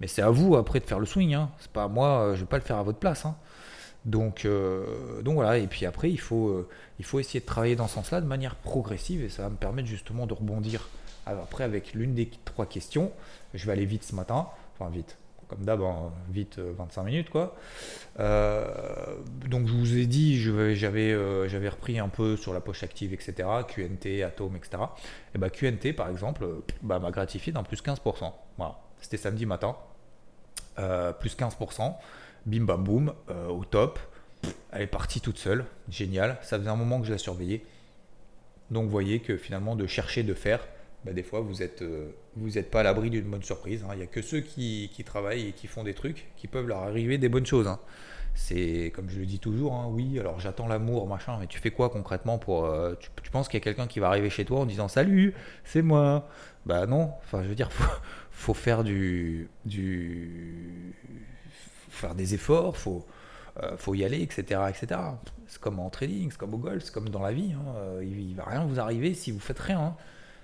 Mais 0.00 0.06
c'est 0.06 0.22
à 0.22 0.30
vous 0.30 0.56
après 0.56 0.80
de 0.80 0.84
faire 0.84 0.98
le 0.98 1.06
swing. 1.06 1.34
Hein. 1.34 1.50
C'est 1.60 1.70
pas 1.70 1.84
à 1.84 1.88
moi, 1.88 2.20
euh, 2.20 2.34
je 2.34 2.40
vais 2.40 2.46
pas 2.46 2.56
le 2.56 2.62
faire 2.62 2.78
à 2.78 2.82
votre 2.82 2.98
place. 2.98 3.26
Hein. 3.26 3.36
Donc, 4.06 4.46
euh, 4.46 5.20
donc 5.22 5.34
voilà, 5.34 5.58
et 5.58 5.66
puis 5.66 5.84
après, 5.84 6.10
il 6.10 6.18
faut, 6.20 6.48
euh, 6.48 6.68
il 6.98 7.04
faut 7.04 7.20
essayer 7.20 7.40
de 7.40 7.44
travailler 7.44 7.76
dans 7.76 7.86
ce 7.86 7.94
sens-là 7.94 8.22
de 8.22 8.26
manière 8.26 8.54
progressive, 8.56 9.22
et 9.22 9.28
ça 9.28 9.42
va 9.42 9.50
me 9.50 9.56
permettre 9.56 9.88
justement 9.88 10.26
de 10.26 10.32
rebondir 10.32 10.88
après 11.26 11.64
avec 11.64 11.92
l'une 11.92 12.14
des 12.14 12.30
trois 12.46 12.64
questions. 12.64 13.12
Je 13.52 13.66
vais 13.66 13.72
aller 13.72 13.84
vite 13.84 14.02
ce 14.02 14.14
matin, 14.14 14.48
enfin 14.74 14.90
vite, 14.90 15.18
comme 15.48 15.64
d'hab, 15.64 15.82
hein, 15.82 16.10
vite 16.30 16.58
25 16.58 17.02
minutes 17.02 17.30
quoi. 17.30 17.56
donc 18.16 19.66
je 19.68 19.72
vous 19.72 19.98
ai 19.98 20.06
dit, 20.06 20.40
j'avais 20.40 21.68
repris 21.68 21.98
un 21.98 22.08
peu 22.08 22.38
sur 22.38 22.54
la 22.54 22.60
poche 22.60 22.82
active, 22.82 23.12
etc., 23.12 23.46
QNT, 23.68 24.22
Atom, 24.22 24.56
etc. 24.56 24.82
Et 25.34 25.38
bah 25.38 25.50
QNT 25.50 25.92
par 25.94 26.08
exemple, 26.08 26.46
bah, 26.80 26.98
m'a 26.98 27.10
gratifié 27.10 27.52
d'un 27.52 27.62
plus 27.62 27.82
15%. 27.82 28.32
Voilà, 28.56 28.80
c'était 28.98 29.18
samedi 29.18 29.44
matin. 29.44 29.76
Euh, 30.78 31.12
plus 31.12 31.36
15%, 31.36 31.94
bim 32.46 32.64
bam 32.64 32.84
boum, 32.84 33.12
euh, 33.28 33.48
au 33.48 33.64
top. 33.64 33.98
Elle 34.72 34.82
est 34.82 34.86
partie 34.86 35.20
toute 35.20 35.38
seule, 35.38 35.64
génial. 35.90 36.38
Ça 36.42 36.58
faisait 36.58 36.70
un 36.70 36.76
moment 36.76 37.00
que 37.00 37.06
je 37.06 37.12
la 37.12 37.18
surveillais. 37.18 37.62
Donc 38.70 38.84
vous 38.84 38.90
voyez 38.90 39.20
que 39.20 39.36
finalement 39.36 39.76
de 39.76 39.86
chercher, 39.86 40.22
de 40.22 40.32
faire, 40.32 40.66
bah, 41.04 41.12
des 41.12 41.22
fois 41.22 41.40
vous 41.40 41.56
n'êtes 41.56 41.82
euh, 41.82 42.12
pas 42.70 42.80
à 42.80 42.82
l'abri 42.84 43.10
d'une 43.10 43.24
bonne 43.24 43.42
surprise. 43.42 43.84
Hein. 43.84 43.90
Il 43.92 43.98
n'y 43.98 44.04
a 44.04 44.06
que 44.06 44.22
ceux 44.22 44.40
qui, 44.40 44.90
travaillent 45.04 45.48
et 45.48 45.52
qui 45.52 45.66
font 45.66 45.82
des 45.82 45.94
trucs 45.94 46.28
qui 46.36 46.46
peuvent 46.46 46.66
leur 46.66 46.78
arriver 46.78 47.18
des 47.18 47.28
bonnes 47.28 47.46
choses. 47.46 47.66
Hein. 47.66 47.80
C'est 48.34 48.92
comme 48.94 49.10
je 49.10 49.18
le 49.18 49.26
dis 49.26 49.38
toujours, 49.38 49.74
hein, 49.74 49.86
oui, 49.90 50.18
alors 50.18 50.40
j'attends 50.40 50.66
l'amour, 50.66 51.06
machin, 51.06 51.36
mais 51.40 51.46
tu 51.46 51.58
fais 51.58 51.70
quoi 51.70 51.90
concrètement 51.90 52.38
pour. 52.38 52.70
tu, 52.98 53.30
penses 53.30 53.48
qu'il 53.48 53.58
y 53.58 53.62
a 53.62 53.64
quelqu'un 53.64 53.86
qui 53.86 54.00
va 54.00 54.08
arriver 54.08 54.30
chez 54.30 54.44
toi 54.44 54.60
en 54.60 54.66
disant 54.66 54.88
salut, 54.88 55.34
c'est 55.64 55.82
moi 55.82 56.28
Bah 56.66 56.86
non, 56.86 57.12
enfin 57.24 57.42
je 57.42 57.48
veux 57.48 57.54
dire, 57.54 57.70
faut, 57.72 57.84
faut 58.30 58.54
faire 58.54 58.84
du, 58.84 59.48
du 59.66 60.94
faire 61.90 62.14
des 62.14 62.34
efforts, 62.34 62.76
faut 62.76 63.04
euh, 63.62 63.76
faut 63.76 63.94
y 63.94 64.04
aller, 64.04 64.22
etc., 64.22 64.60
etc. 64.68 65.00
C'est 65.46 65.60
comme 65.60 65.80
en 65.80 65.90
trading, 65.90 66.30
c'est 66.30 66.38
comme 66.38 66.54
au 66.54 66.58
golf, 66.58 66.84
c'est 66.84 66.92
comme 66.92 67.08
dans 67.08 67.22
la 67.22 67.32
vie. 67.32 67.52
Hein. 67.52 67.74
Euh, 67.76 68.04
il, 68.04 68.30
ne 68.30 68.36
va 68.36 68.44
rien 68.44 68.64
vous 68.64 68.78
arriver 68.78 69.14
si 69.14 69.32
vous 69.32 69.40
faites 69.40 69.58
rien. 69.58 69.80
Hein. 69.80 69.96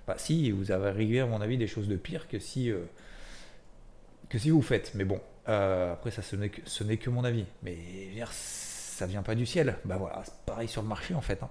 Bah, 0.07 0.15
si, 0.19 0.51
vous 0.51 0.71
avez 0.71 0.89
arrivé 0.89 1.21
à 1.21 1.27
mon 1.27 1.41
avis 1.41 1.57
des 1.57 1.67
choses 1.67 1.89
de 1.89 1.97
pire 1.97 2.29
que 2.29 2.39
si 2.39 2.71
euh, 2.71 2.81
que 4.29 4.39
si 4.39 4.51
vous 4.51 4.63
faites. 4.63 4.93
Mais 4.95 5.05
bon, 5.05 5.21
après 5.47 6.11
ça 6.11 6.23
ce 6.23 6.85
n'est 6.85 6.97
que 6.97 7.11
mon 7.11 7.25
avis. 7.25 7.45
Mais 7.63 7.77
ça 8.97 9.07
vient 9.07 9.23
pas 9.23 9.35
du 9.35 9.47
ciel. 9.47 9.77
Bah 9.85 9.97
voilà, 9.99 10.23
c'est 10.25 10.35
pareil 10.47 10.69
sur 10.69 10.83
le 10.83 10.89
marché 10.89 11.15
en 11.15 11.21
fait. 11.21 11.43
Hein. 11.43 11.51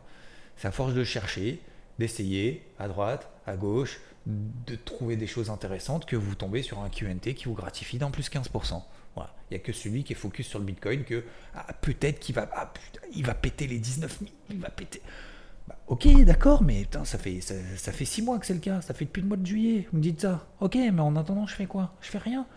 C'est 0.57 0.67
à 0.67 0.71
force 0.71 0.93
de 0.93 1.03
chercher, 1.03 1.61
d'essayer 1.99 2.65
à 2.79 2.87
droite, 2.87 3.29
à 3.45 3.55
gauche, 3.55 3.99
de 4.25 4.75
trouver 4.75 5.15
des 5.15 5.27
choses 5.27 5.49
intéressantes 5.49 6.05
que 6.05 6.15
vous 6.15 6.35
tombez 6.35 6.63
sur 6.63 6.79
un 6.79 6.89
QNT 6.89 7.35
qui 7.35 7.45
vous 7.45 7.53
gratifie 7.53 7.97
d'un 7.97 8.09
plus 8.09 8.29
15%. 8.29 8.81
Voilà. 9.15 9.33
Il 9.49 9.53
n'y 9.53 9.57
a 9.57 9.63
que 9.63 9.71
celui 9.71 10.03
qui 10.03 10.13
est 10.13 10.15
focus 10.15 10.47
sur 10.47 10.59
le 10.59 10.65
Bitcoin 10.65 11.03
que 11.03 11.23
ah, 11.53 11.67
peut-être 11.81 12.19
qu'il 12.19 12.35
va, 12.35 12.49
ah, 12.53 12.73
va 13.21 13.33
péter 13.35 13.67
les 13.67 13.77
19 13.77 14.19
000, 14.19 14.31
il 14.49 14.59
va 14.59 14.69
péter. 14.69 15.01
Bah, 15.67 15.77
ok, 15.87 16.07
d'accord, 16.23 16.63
mais 16.63 16.87
ça 17.03 17.17
fait 17.17 17.41
ça, 17.41 17.91
fait 17.91 18.05
6 18.05 18.23
mois 18.23 18.39
que 18.39 18.45
c'est 18.45 18.53
le 18.53 18.59
cas, 18.59 18.81
ça 18.81 18.93
fait 18.93 19.05
depuis 19.05 19.21
le 19.21 19.27
mois 19.27 19.37
de 19.37 19.45
juillet, 19.45 19.87
vous 19.91 19.97
me 19.99 20.03
dites 20.03 20.21
ça. 20.21 20.47
Ok, 20.59 20.75
mais 20.75 20.99
en 20.99 21.15
attendant, 21.15 21.45
je 21.47 21.55
fais 21.55 21.65
quoi? 21.67 21.93
Je 22.01 22.09
fais 22.09 22.17
rien. 22.17 22.47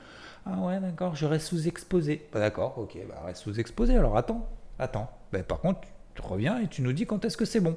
Ah 0.50 0.58
ouais, 0.60 0.80
d'accord, 0.80 1.14
je 1.14 1.26
reste 1.26 1.48
sous-exposé. 1.48 2.26
Bah, 2.32 2.40
d'accord, 2.40 2.78
ok, 2.78 2.96
bah 3.06 3.22
reste 3.26 3.42
sous-exposé, 3.42 3.96
alors 3.96 4.16
attends, 4.16 4.48
attends. 4.78 5.10
Bah, 5.30 5.42
par 5.42 5.60
contre, 5.60 5.80
tu 6.14 6.22
reviens 6.22 6.58
et 6.58 6.68
tu 6.68 6.80
nous 6.80 6.92
dis 6.92 7.04
quand 7.06 7.24
est-ce 7.24 7.36
que 7.36 7.44
c'est 7.44 7.60
bon. 7.60 7.76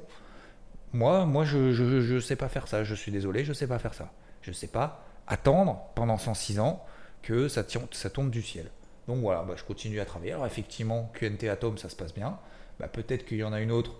Moi, 0.94 1.26
moi 1.26 1.44
je 1.44 2.14
ne 2.14 2.20
sais 2.20 2.36
pas 2.36 2.48
faire 2.48 2.68
ça. 2.68 2.82
Je 2.82 2.94
suis 2.94 3.12
désolé, 3.12 3.44
je 3.44 3.52
sais 3.52 3.66
pas 3.66 3.78
faire 3.78 3.94
ça. 3.94 4.10
Je 4.40 4.52
sais 4.52 4.66
pas 4.66 5.04
attendre 5.26 5.80
pendant 5.94 6.18
106 6.18 6.60
ans 6.60 6.84
que 7.22 7.48
ça, 7.48 7.62
ça 7.92 8.10
tombe 8.10 8.30
du 8.30 8.42
ciel. 8.42 8.70
Donc 9.06 9.20
voilà, 9.20 9.42
bah, 9.42 9.54
je 9.56 9.64
continue 9.64 10.00
à 10.00 10.04
travailler. 10.04 10.32
Alors 10.32 10.46
effectivement, 10.46 11.10
QNT 11.14 11.48
Atom, 11.48 11.76
ça 11.76 11.88
se 11.88 11.96
passe 11.96 12.14
bien. 12.14 12.38
Bah, 12.80 12.88
peut-être 12.88 13.26
qu'il 13.26 13.38
y 13.38 13.44
en 13.44 13.52
a 13.52 13.60
une 13.60 13.72
autre, 13.72 13.92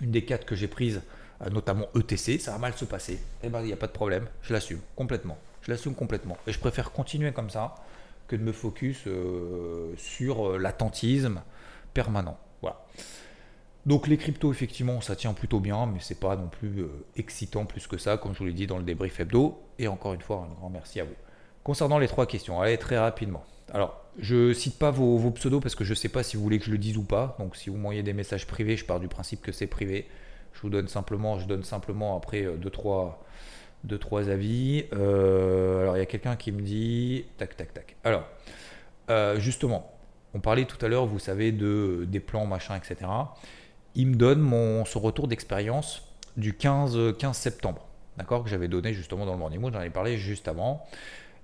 une 0.00 0.10
des 0.10 0.24
quatre 0.24 0.44
que 0.44 0.54
j'ai 0.54 0.68
prises, 0.68 1.02
euh, 1.42 1.50
notamment 1.50 1.86
ETC, 1.94 2.38
ça 2.38 2.52
va 2.52 2.58
mal 2.58 2.74
se 2.74 2.84
passer. 2.84 3.18
Eh 3.42 3.48
ben, 3.48 3.60
il 3.60 3.66
n'y 3.66 3.72
a 3.72 3.76
pas 3.76 3.86
de 3.86 3.92
problème, 3.92 4.26
je 4.42 4.52
l'assume 4.52 4.80
complètement. 4.96 5.38
Je 5.66 5.72
l'assume 5.72 5.94
complètement. 5.94 6.36
Et 6.46 6.52
je 6.52 6.60
préfère 6.60 6.92
continuer 6.92 7.32
comme 7.32 7.50
ça 7.50 7.74
que 8.28 8.36
de 8.36 8.42
me 8.42 8.52
focus 8.52 9.02
euh, 9.08 9.92
sur 9.96 10.50
euh, 10.50 10.58
l'attentisme 10.58 11.42
permanent. 11.92 12.38
Voilà. 12.62 12.84
Donc 13.84 14.06
les 14.06 14.16
cryptos, 14.16 14.52
effectivement, 14.52 15.00
ça 15.00 15.16
tient 15.16 15.32
plutôt 15.32 15.58
bien, 15.58 15.86
mais 15.86 15.98
c'est 16.00 16.20
pas 16.20 16.36
non 16.36 16.46
plus 16.46 16.82
euh, 16.82 16.88
excitant 17.16 17.64
plus 17.64 17.88
que 17.88 17.98
ça, 17.98 18.16
comme 18.16 18.32
je 18.32 18.38
vous 18.38 18.46
l'ai 18.46 18.52
dit 18.52 18.68
dans 18.68 18.78
le 18.78 18.84
débrief 18.84 19.18
hebdo. 19.18 19.60
Et 19.80 19.88
encore 19.88 20.14
une 20.14 20.20
fois, 20.20 20.46
un 20.48 20.54
grand 20.54 20.70
merci 20.70 21.00
à 21.00 21.04
vous. 21.04 21.14
Concernant 21.64 21.98
les 21.98 22.06
trois 22.06 22.26
questions, 22.26 22.60
allez 22.60 22.78
très 22.78 22.98
rapidement. 22.98 23.44
Alors, 23.72 24.04
je 24.20 24.52
cite 24.52 24.78
pas 24.78 24.92
vos, 24.92 25.18
pseudos 25.32 25.60
parce 25.60 25.74
que 25.74 25.82
je 25.82 25.94
sais 25.94 26.08
pas 26.08 26.22
si 26.22 26.36
vous 26.36 26.44
voulez 26.44 26.60
que 26.60 26.64
je 26.64 26.70
le 26.70 26.78
dise 26.78 26.96
ou 26.96 27.02
pas. 27.02 27.36
Donc, 27.40 27.56
si 27.56 27.70
vous 27.70 27.76
m'envoyez 27.76 28.04
des 28.04 28.12
messages 28.12 28.46
privés, 28.46 28.76
je 28.76 28.84
pars 28.84 29.00
du 29.00 29.08
principe 29.08 29.42
que 29.42 29.50
c'est 29.50 29.66
privé. 29.66 30.06
Je 30.52 30.60
vous 30.60 30.70
donne 30.70 30.86
simplement, 30.86 31.40
je 31.40 31.46
donne 31.46 31.64
simplement 31.64 32.16
après 32.16 32.42
2 32.42 32.56
deux, 32.56 32.70
trois, 32.70 33.24
deux, 33.86 33.98
trois 33.98 34.28
avis. 34.28 34.84
alors, 34.92 35.96
il 35.96 36.00
y 36.00 36.02
a 36.02 36.06
quelqu'un 36.06 36.36
qui 36.36 36.52
me 36.52 36.60
dit, 36.60 37.24
tac, 37.38 37.56
tac, 37.56 37.72
tac. 37.72 37.96
Alors, 38.04 38.26
justement, 39.38 39.96
on 40.34 40.40
parlait 40.40 40.66
tout 40.66 40.84
à 40.84 40.88
l'heure, 40.88 41.06
vous 41.06 41.18
savez, 41.18 41.52
de, 41.52 42.04
des 42.08 42.20
plans, 42.20 42.46
machin, 42.46 42.76
etc. 42.76 43.10
Il 43.94 44.08
me 44.08 44.16
donne 44.16 44.40
mon, 44.40 44.84
son 44.84 45.00
retour 45.00 45.28
d'expérience 45.28 46.02
du 46.36 46.54
15, 46.54 47.16
15 47.18 47.36
septembre, 47.36 47.86
d'accord, 48.18 48.44
que 48.44 48.50
j'avais 48.50 48.68
donné 48.68 48.92
justement 48.92 49.24
dans 49.24 49.32
le 49.32 49.38
Morning 49.38 49.60
Mood, 49.60 49.72
j'en 49.72 49.80
ai 49.80 49.90
parlé 49.90 50.18
juste 50.18 50.48
avant. 50.48 50.84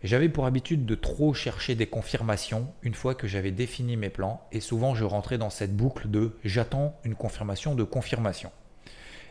J'avais 0.02 0.28
pour 0.28 0.46
habitude 0.46 0.84
de 0.84 0.94
trop 0.94 1.32
chercher 1.32 1.74
des 1.74 1.86
confirmations 1.86 2.72
une 2.82 2.94
fois 2.94 3.14
que 3.14 3.28
j'avais 3.28 3.52
défini 3.52 3.96
mes 3.96 4.10
plans, 4.10 4.42
et 4.50 4.60
souvent 4.60 4.94
je 4.94 5.04
rentrais 5.04 5.38
dans 5.38 5.50
cette 5.50 5.76
boucle 5.76 6.10
de 6.10 6.32
j'attends 6.44 6.98
une 7.04 7.14
confirmation 7.14 7.74
de 7.74 7.84
confirmation. 7.84 8.50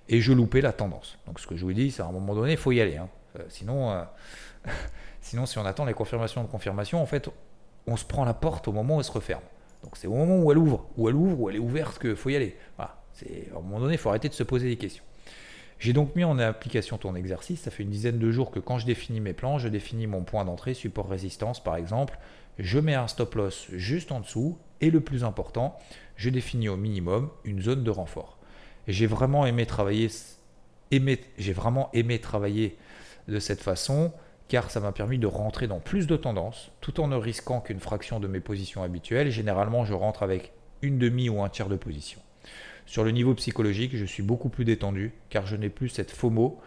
Et 0.09 0.21
je 0.21 0.33
loupais 0.33 0.61
la 0.61 0.73
tendance. 0.73 1.17
Donc 1.27 1.39
ce 1.39 1.47
que 1.47 1.55
je 1.55 1.63
vous 1.63 1.73
dis, 1.73 1.91
c'est 1.91 2.01
à 2.01 2.05
un 2.05 2.11
moment 2.11 2.35
donné, 2.35 2.51
il 2.51 2.57
faut 2.57 2.71
y 2.71 2.81
aller. 2.81 2.97
Hein. 2.97 3.09
Euh, 3.39 3.43
sinon, 3.49 3.91
euh, 3.91 4.03
sinon, 5.21 5.45
si 5.45 5.57
on 5.57 5.65
attend 5.65 5.85
les 5.85 5.93
confirmations 5.93 6.43
de 6.43 6.47
confirmation, 6.47 7.01
en 7.01 7.05
fait, 7.05 7.29
on 7.87 7.95
se 7.95 8.05
prend 8.05 8.25
la 8.25 8.33
porte 8.33 8.67
au 8.67 8.71
moment 8.71 8.97
où 8.97 8.99
elle 8.99 9.05
se 9.05 9.11
referme. 9.11 9.43
Donc 9.83 9.97
c'est 9.97 10.07
au 10.07 10.13
moment 10.13 10.37
où 10.39 10.51
elle 10.51 10.57
ouvre, 10.57 10.85
où 10.97 11.09
elle 11.09 11.15
ouvre, 11.15 11.39
où 11.39 11.49
elle 11.49 11.55
est 11.55 11.59
ouverte 11.59 11.99
qu'il 11.99 12.15
faut 12.15 12.29
y 12.29 12.35
aller. 12.35 12.55
Voilà. 12.77 12.97
À 13.53 13.57
un 13.57 13.61
moment 13.61 13.79
donné, 13.79 13.93
il 13.93 13.97
faut 13.97 14.09
arrêter 14.09 14.29
de 14.29 14.33
se 14.33 14.43
poser 14.43 14.67
des 14.67 14.77
questions. 14.77 15.03
J'ai 15.79 15.93
donc 15.93 16.15
mis 16.15 16.23
en 16.23 16.37
application 16.37 16.97
ton 16.97 17.15
exercice. 17.15 17.61
Ça 17.61 17.71
fait 17.71 17.83
une 17.83 17.89
dizaine 17.89 18.19
de 18.19 18.31
jours 18.31 18.51
que 18.51 18.59
quand 18.59 18.77
je 18.77 18.85
définis 18.85 19.19
mes 19.19 19.33
plans, 19.33 19.57
je 19.57 19.67
définis 19.67 20.05
mon 20.05 20.23
point 20.23 20.45
d'entrée, 20.45 20.75
support 20.75 21.09
résistance 21.09 21.63
par 21.63 21.75
exemple. 21.75 22.19
Je 22.59 22.79
mets 22.79 22.93
un 22.93 23.07
stop 23.07 23.33
loss 23.35 23.67
juste 23.71 24.11
en 24.11 24.19
dessous. 24.19 24.57
Et 24.79 24.91
le 24.91 25.01
plus 25.01 25.23
important, 25.23 25.77
je 26.15 26.29
définis 26.29 26.69
au 26.69 26.77
minimum 26.77 27.29
une 27.43 27.61
zone 27.61 27.83
de 27.83 27.89
renfort. 27.89 28.37
J'ai 28.87 29.07
vraiment 29.07 29.45
aimé 29.45 29.65
travailler, 29.65 30.09
j'ai 30.91 31.53
vraiment 31.53 31.89
aimé 31.93 32.19
travailler 32.19 32.77
de 33.27 33.39
cette 33.39 33.61
façon 33.61 34.11
car 34.47 34.69
ça 34.69 34.79
m'a 34.79 34.91
permis 34.91 35.17
de 35.17 35.27
rentrer 35.27 35.67
dans 35.67 35.79
plus 35.79 36.07
de 36.07 36.17
tendances 36.17 36.71
tout 36.81 36.99
en 36.99 37.07
ne 37.07 37.15
risquant 37.15 37.61
qu'une 37.61 37.79
fraction 37.79 38.19
de 38.19 38.27
mes 38.27 38.41
positions 38.41 38.83
habituelles. 38.83 39.31
Généralement, 39.31 39.85
je 39.85 39.93
rentre 39.93 40.23
avec 40.23 40.51
une 40.81 40.97
demi 40.97 41.29
ou 41.29 41.41
un 41.41 41.49
tiers 41.49 41.69
de 41.69 41.77
position. 41.77 42.19
Sur 42.85 43.03
le 43.03 43.11
niveau 43.11 43.33
psychologique, 43.35 43.95
je 43.95 44.03
suis 44.03 44.23
beaucoup 44.23 44.49
plus 44.49 44.65
détendu 44.65 45.13
car 45.29 45.45
je 45.45 45.55
n'ai 45.55 45.69
plus 45.69 45.87
cette 45.87 46.11
FOMO 46.11 46.59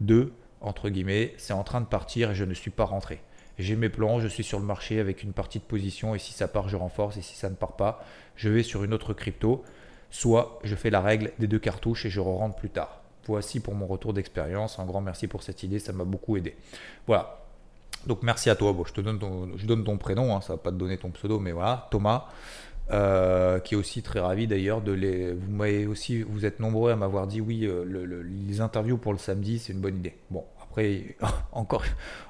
de, 0.00 0.32
entre 0.60 0.88
guillemets, 0.88 1.34
c'est 1.38 1.52
en 1.52 1.64
train 1.64 1.80
de 1.80 1.86
partir 1.86 2.30
et 2.30 2.34
je 2.34 2.44
ne 2.44 2.54
suis 2.54 2.70
pas 2.70 2.84
rentré. 2.84 3.20
J'ai 3.58 3.76
mes 3.76 3.88
plans, 3.88 4.20
je 4.20 4.28
suis 4.28 4.44
sur 4.44 4.58
le 4.60 4.64
marché 4.64 5.00
avec 5.00 5.22
une 5.22 5.32
partie 5.32 5.58
de 5.58 5.64
position 5.64 6.14
et 6.14 6.18
si 6.18 6.32
ça 6.32 6.48
part, 6.48 6.68
je 6.68 6.76
renforce 6.76 7.16
et 7.16 7.22
si 7.22 7.36
ça 7.36 7.50
ne 7.50 7.54
part 7.54 7.76
pas, 7.76 8.04
je 8.36 8.48
vais 8.48 8.62
sur 8.62 8.84
une 8.84 8.94
autre 8.94 9.14
crypto. 9.14 9.64
Soit 10.12 10.60
je 10.62 10.76
fais 10.76 10.90
la 10.90 11.00
règle 11.00 11.32
des 11.38 11.46
deux 11.48 11.58
cartouches 11.58 12.04
et 12.04 12.10
je 12.10 12.20
re 12.20 12.26
rentre 12.26 12.54
plus 12.56 12.70
tard. 12.70 13.00
Voici 13.26 13.60
pour 13.60 13.74
mon 13.74 13.86
retour 13.86 14.12
d'expérience. 14.12 14.78
Un 14.78 14.84
grand 14.84 15.00
merci 15.00 15.26
pour 15.26 15.42
cette 15.42 15.62
idée, 15.62 15.78
ça 15.78 15.92
m'a 15.92 16.04
beaucoup 16.04 16.36
aidé. 16.36 16.54
Voilà. 17.06 17.38
Donc 18.06 18.22
merci 18.22 18.50
à 18.50 18.54
toi. 18.54 18.76
Je 18.86 18.92
te 18.92 19.00
donne 19.00 19.18
ton, 19.18 19.50
je 19.56 19.64
donne 19.66 19.84
ton 19.84 19.96
prénom, 19.96 20.36
hein, 20.36 20.42
ça 20.42 20.52
va 20.52 20.58
pas 20.58 20.70
te 20.70 20.76
donner 20.76 20.98
ton 20.98 21.10
pseudo, 21.10 21.38
mais 21.40 21.52
voilà, 21.52 21.88
Thomas. 21.90 22.26
Euh, 22.90 23.60
qui 23.60 23.74
est 23.74 23.76
aussi 23.76 24.02
très 24.02 24.20
ravi 24.20 24.46
d'ailleurs 24.46 24.82
de 24.82 24.92
les. 24.92 25.32
Vous 25.32 25.50
m'avez 25.50 25.86
aussi, 25.86 26.22
vous 26.22 26.44
êtes 26.44 26.60
nombreux 26.60 26.90
à 26.90 26.96
m'avoir 26.96 27.26
dit 27.26 27.40
oui, 27.40 27.64
euh, 27.64 28.24
les 28.46 28.60
interviews 28.60 28.98
pour 28.98 29.12
le 29.12 29.18
samedi, 29.18 29.60
c'est 29.60 29.72
une 29.72 29.80
bonne 29.80 29.96
idée. 29.96 30.16
Bon, 30.30 30.44
après, 30.60 31.16
encore, 31.52 31.84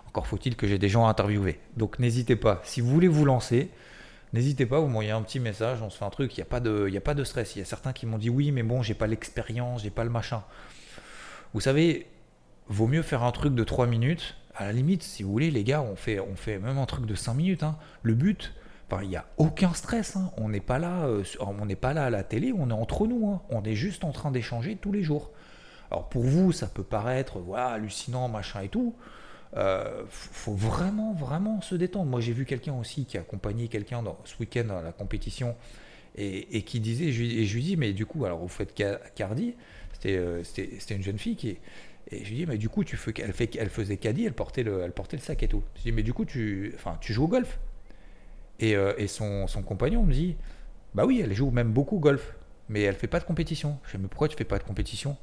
encore 0.06 0.26
faut-il 0.26 0.54
que 0.54 0.68
j'ai 0.68 0.78
des 0.78 0.90
gens 0.90 1.06
à 1.06 1.10
interviewer. 1.10 1.58
Donc 1.76 1.98
n'hésitez 1.98 2.36
pas. 2.36 2.60
Si 2.64 2.80
vous 2.80 2.90
voulez 2.90 3.08
vous 3.08 3.24
lancer, 3.24 3.70
n'hésitez 4.32 4.66
pas, 4.66 4.78
vous 4.80 4.86
m'envoyez 4.86 5.10
un 5.10 5.22
petit 5.22 5.40
message, 5.40 5.82
on 5.82 5.90
se 5.90 5.98
fait 5.98 6.04
un 6.04 6.10
truc. 6.10 6.36
Il 6.36 6.40
n'y 6.40 6.42
a 6.42 6.46
pas 6.46 6.60
de, 6.60 6.90
a 6.94 7.00
pas 7.00 7.14
de 7.14 7.24
stress. 7.24 7.56
Il 7.56 7.60
y 7.60 7.62
a 7.62 7.64
certains 7.64 7.92
qui 7.92 8.06
m'ont 8.06 8.18
dit 8.18 8.30
oui, 8.30 8.52
mais 8.52 8.62
bon, 8.62 8.82
j'ai 8.82 8.94
pas 8.94 9.06
l'expérience, 9.06 9.82
j'ai 9.82 9.90
pas 9.90 10.04
le 10.04 10.10
machin. 10.10 10.42
Vous 11.54 11.60
savez, 11.60 12.06
vaut 12.68 12.86
mieux 12.86 13.02
faire 13.02 13.22
un 13.22 13.32
truc 13.32 13.54
de 13.54 13.64
3 13.64 13.86
minutes. 13.86 14.36
À 14.54 14.66
la 14.66 14.72
limite, 14.72 15.02
si 15.02 15.22
vous 15.22 15.30
voulez, 15.32 15.50
les 15.50 15.64
gars, 15.64 15.82
on 15.82 15.96
fait, 15.96 16.58
même 16.58 16.78
un 16.78 16.86
truc 16.86 17.06
de 17.06 17.14
5 17.14 17.34
minutes. 17.34 17.62
Hein. 17.62 17.76
Le 18.02 18.14
but, 18.14 18.54
il 19.00 19.08
n'y 19.08 19.16
a 19.16 19.24
aucun 19.38 19.72
stress. 19.72 20.16
Hein. 20.16 20.30
On 20.36 20.50
n'est 20.50 20.60
pas 20.60 20.78
là, 20.78 21.06
euh, 21.06 21.24
pas 21.80 21.94
là 21.94 22.04
à 22.04 22.10
la 22.10 22.24
télé, 22.24 22.52
on 22.56 22.68
est 22.68 22.74
entre 22.74 23.06
nous. 23.06 23.30
Hein. 23.30 23.42
On 23.48 23.62
est 23.64 23.74
juste 23.74 24.04
en 24.04 24.12
train 24.12 24.30
d'échanger 24.30 24.76
tous 24.76 24.92
les 24.92 25.02
jours. 25.02 25.30
Alors 25.90 26.08
pour 26.08 26.24
vous, 26.24 26.52
ça 26.52 26.66
peut 26.66 26.82
paraître 26.82 27.38
voilà 27.38 27.68
hallucinant, 27.68 28.28
machin 28.28 28.60
et 28.60 28.68
tout. 28.68 28.94
Euh, 29.56 30.04
faut 30.08 30.54
vraiment, 30.54 31.12
vraiment 31.12 31.60
se 31.60 31.74
détendre. 31.74 32.06
Moi, 32.06 32.20
j'ai 32.20 32.32
vu 32.32 32.44
quelqu'un 32.44 32.74
aussi 32.74 33.04
qui 33.04 33.18
a 33.18 33.20
accompagné 33.20 33.68
quelqu'un 33.68 34.02
ce 34.24 34.34
week-end 34.40 34.68
à 34.70 34.82
la 34.82 34.92
compétition 34.92 35.54
et, 36.16 36.62
qui 36.62 36.80
disait, 36.80 37.06
et 37.06 37.12
je 37.44 37.54
lui 37.54 37.62
dis, 37.62 37.76
mais 37.76 37.92
du 37.92 38.06
coup, 38.06 38.24
alors 38.24 38.38
vous 38.38 38.48
faites 38.48 38.74
Cardi, 39.14 39.54
euh, 40.06 40.42
c'était 40.44 40.94
une 40.94 41.02
jeune 41.02 41.18
fille 41.18 41.36
qui. 41.36 41.58
Et 42.10 42.24
je 42.24 42.30
lui 42.30 42.36
dis, 42.36 42.46
mais 42.46 42.58
du 42.58 42.68
coup, 42.68 42.84
tu 42.84 42.96
fais, 42.96 43.14
elle, 43.18 43.32
fait, 43.32 43.56
elle 43.56 43.70
faisait 43.70 43.96
caddie, 43.96 44.26
elle 44.26 44.34
portait, 44.34 44.62
le, 44.64 44.82
elle 44.82 44.92
portait 44.92 45.16
le 45.16 45.22
sac 45.22 45.42
et 45.42 45.48
tout. 45.48 45.62
Je 45.76 45.82
dis, 45.82 45.92
mais 45.92 46.02
du 46.02 46.12
coup, 46.12 46.24
tu, 46.24 46.72
enfin, 46.74 46.98
tu 47.00 47.12
joues 47.12 47.24
au 47.24 47.28
golf? 47.28 47.58
Et, 48.58 48.76
euh, 48.76 48.92
et 48.98 49.06
son, 49.06 49.46
son, 49.46 49.62
compagnon 49.62 50.02
me 50.02 50.12
dit, 50.12 50.36
bah 50.94 51.06
oui, 51.06 51.20
elle 51.24 51.32
joue 51.32 51.50
même 51.50 51.72
beaucoup 51.72 51.96
au 51.96 52.00
golf, 52.00 52.34
mais 52.68 52.82
elle 52.82 52.96
fait 52.96 53.06
pas 53.06 53.20
de 53.20 53.24
compétition. 53.24 53.78
Je 53.86 53.96
dis, 53.96 54.02
mais 54.02 54.08
pourquoi 54.08 54.28
tu 54.28 54.36
fais 54.36 54.44
pas 54.44 54.58
de 54.58 54.64
compétition? 54.64 55.16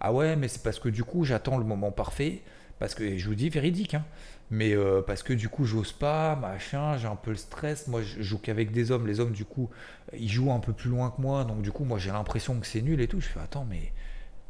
Ah 0.00 0.12
ouais, 0.12 0.34
mais 0.34 0.48
c'est 0.48 0.62
parce 0.62 0.80
que 0.80 0.88
du 0.88 1.04
coup, 1.04 1.24
j'attends 1.24 1.58
le 1.58 1.64
moment 1.64 1.92
parfait. 1.92 2.42
Parce 2.82 2.96
que, 2.96 3.16
je 3.16 3.28
vous 3.28 3.36
dis 3.36 3.48
véridique, 3.48 3.94
hein, 3.94 4.04
mais 4.50 4.74
euh, 4.74 5.02
parce 5.02 5.22
que 5.22 5.32
du 5.32 5.48
coup, 5.48 5.64
j'ose 5.64 5.92
pas, 5.92 6.34
machin, 6.34 6.96
j'ai 6.96 7.06
un 7.06 7.14
peu 7.14 7.30
le 7.30 7.36
stress. 7.36 7.86
Moi, 7.86 8.02
je 8.02 8.20
joue 8.22 8.38
qu'avec 8.38 8.72
des 8.72 8.90
hommes. 8.90 9.06
Les 9.06 9.20
hommes, 9.20 9.30
du 9.30 9.44
coup, 9.44 9.70
ils 10.12 10.28
jouent 10.28 10.50
un 10.50 10.58
peu 10.58 10.72
plus 10.72 10.90
loin 10.90 11.12
que 11.12 11.22
moi. 11.22 11.44
Donc, 11.44 11.62
du 11.62 11.70
coup, 11.70 11.84
moi, 11.84 12.00
j'ai 12.00 12.10
l'impression 12.10 12.58
que 12.58 12.66
c'est 12.66 12.82
nul 12.82 13.00
et 13.00 13.06
tout. 13.06 13.20
Je 13.20 13.28
fais, 13.28 13.38
attends, 13.38 13.64
mais 13.70 13.92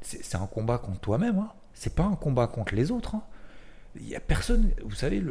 c'est 0.00 0.36
un 0.36 0.46
combat 0.46 0.78
contre 0.78 1.00
toi-même. 1.00 1.40
Hein. 1.40 1.52
C'est 1.74 1.94
pas 1.94 2.04
un 2.04 2.14
combat 2.14 2.46
contre 2.46 2.74
les 2.74 2.90
autres. 2.90 3.16
Hein. 3.16 3.22
Il 3.96 4.08
y 4.08 4.16
a 4.16 4.20
personne. 4.20 4.70
Vous 4.82 4.94
savez, 4.94 5.22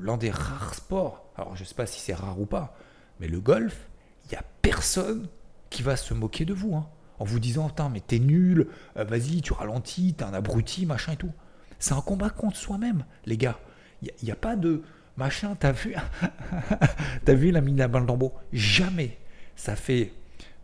l'un 0.00 0.16
des 0.16 0.30
rares 0.30 0.76
sports. 0.76 1.32
Alors, 1.36 1.56
je 1.56 1.64
sais 1.64 1.74
pas 1.74 1.86
si 1.86 1.98
c'est 1.98 2.14
rare 2.14 2.40
ou 2.40 2.46
pas, 2.46 2.76
mais 3.18 3.26
le 3.26 3.40
golf, 3.40 3.88
il 4.26 4.32
y 4.32 4.36
a 4.36 4.44
personne 4.62 5.26
qui 5.70 5.82
va 5.82 5.96
se 5.96 6.14
moquer 6.14 6.44
de 6.44 6.54
vous. 6.54 6.80
En 7.18 7.24
vous 7.24 7.40
disant, 7.40 7.66
putain, 7.66 7.88
mais 7.88 8.00
t'es 8.00 8.20
nul, 8.20 8.68
euh, 8.96 9.02
vas-y, 9.02 9.42
tu 9.42 9.52
ralentis, 9.52 10.14
t'es 10.14 10.22
un 10.22 10.34
abruti, 10.34 10.86
machin 10.86 11.14
et 11.14 11.16
tout. 11.16 11.32
C'est 11.84 11.92
un 11.92 12.00
combat 12.00 12.30
contre 12.30 12.56
soi-même, 12.56 13.04
les 13.26 13.36
gars. 13.36 13.58
Il 14.00 14.10
n'y 14.22 14.30
a, 14.30 14.36
pas 14.36 14.56
de 14.56 14.82
machin, 15.18 15.54
t'as 15.54 15.72
vu, 15.72 15.94
t'as 17.26 17.34
vu 17.34 17.50
la 17.50 17.60
mine 17.60 17.78
à 17.82 17.88
balle 17.88 18.06
d'embo 18.06 18.32
Jamais. 18.54 19.18
Ça 19.54 19.76
fait 19.76 20.10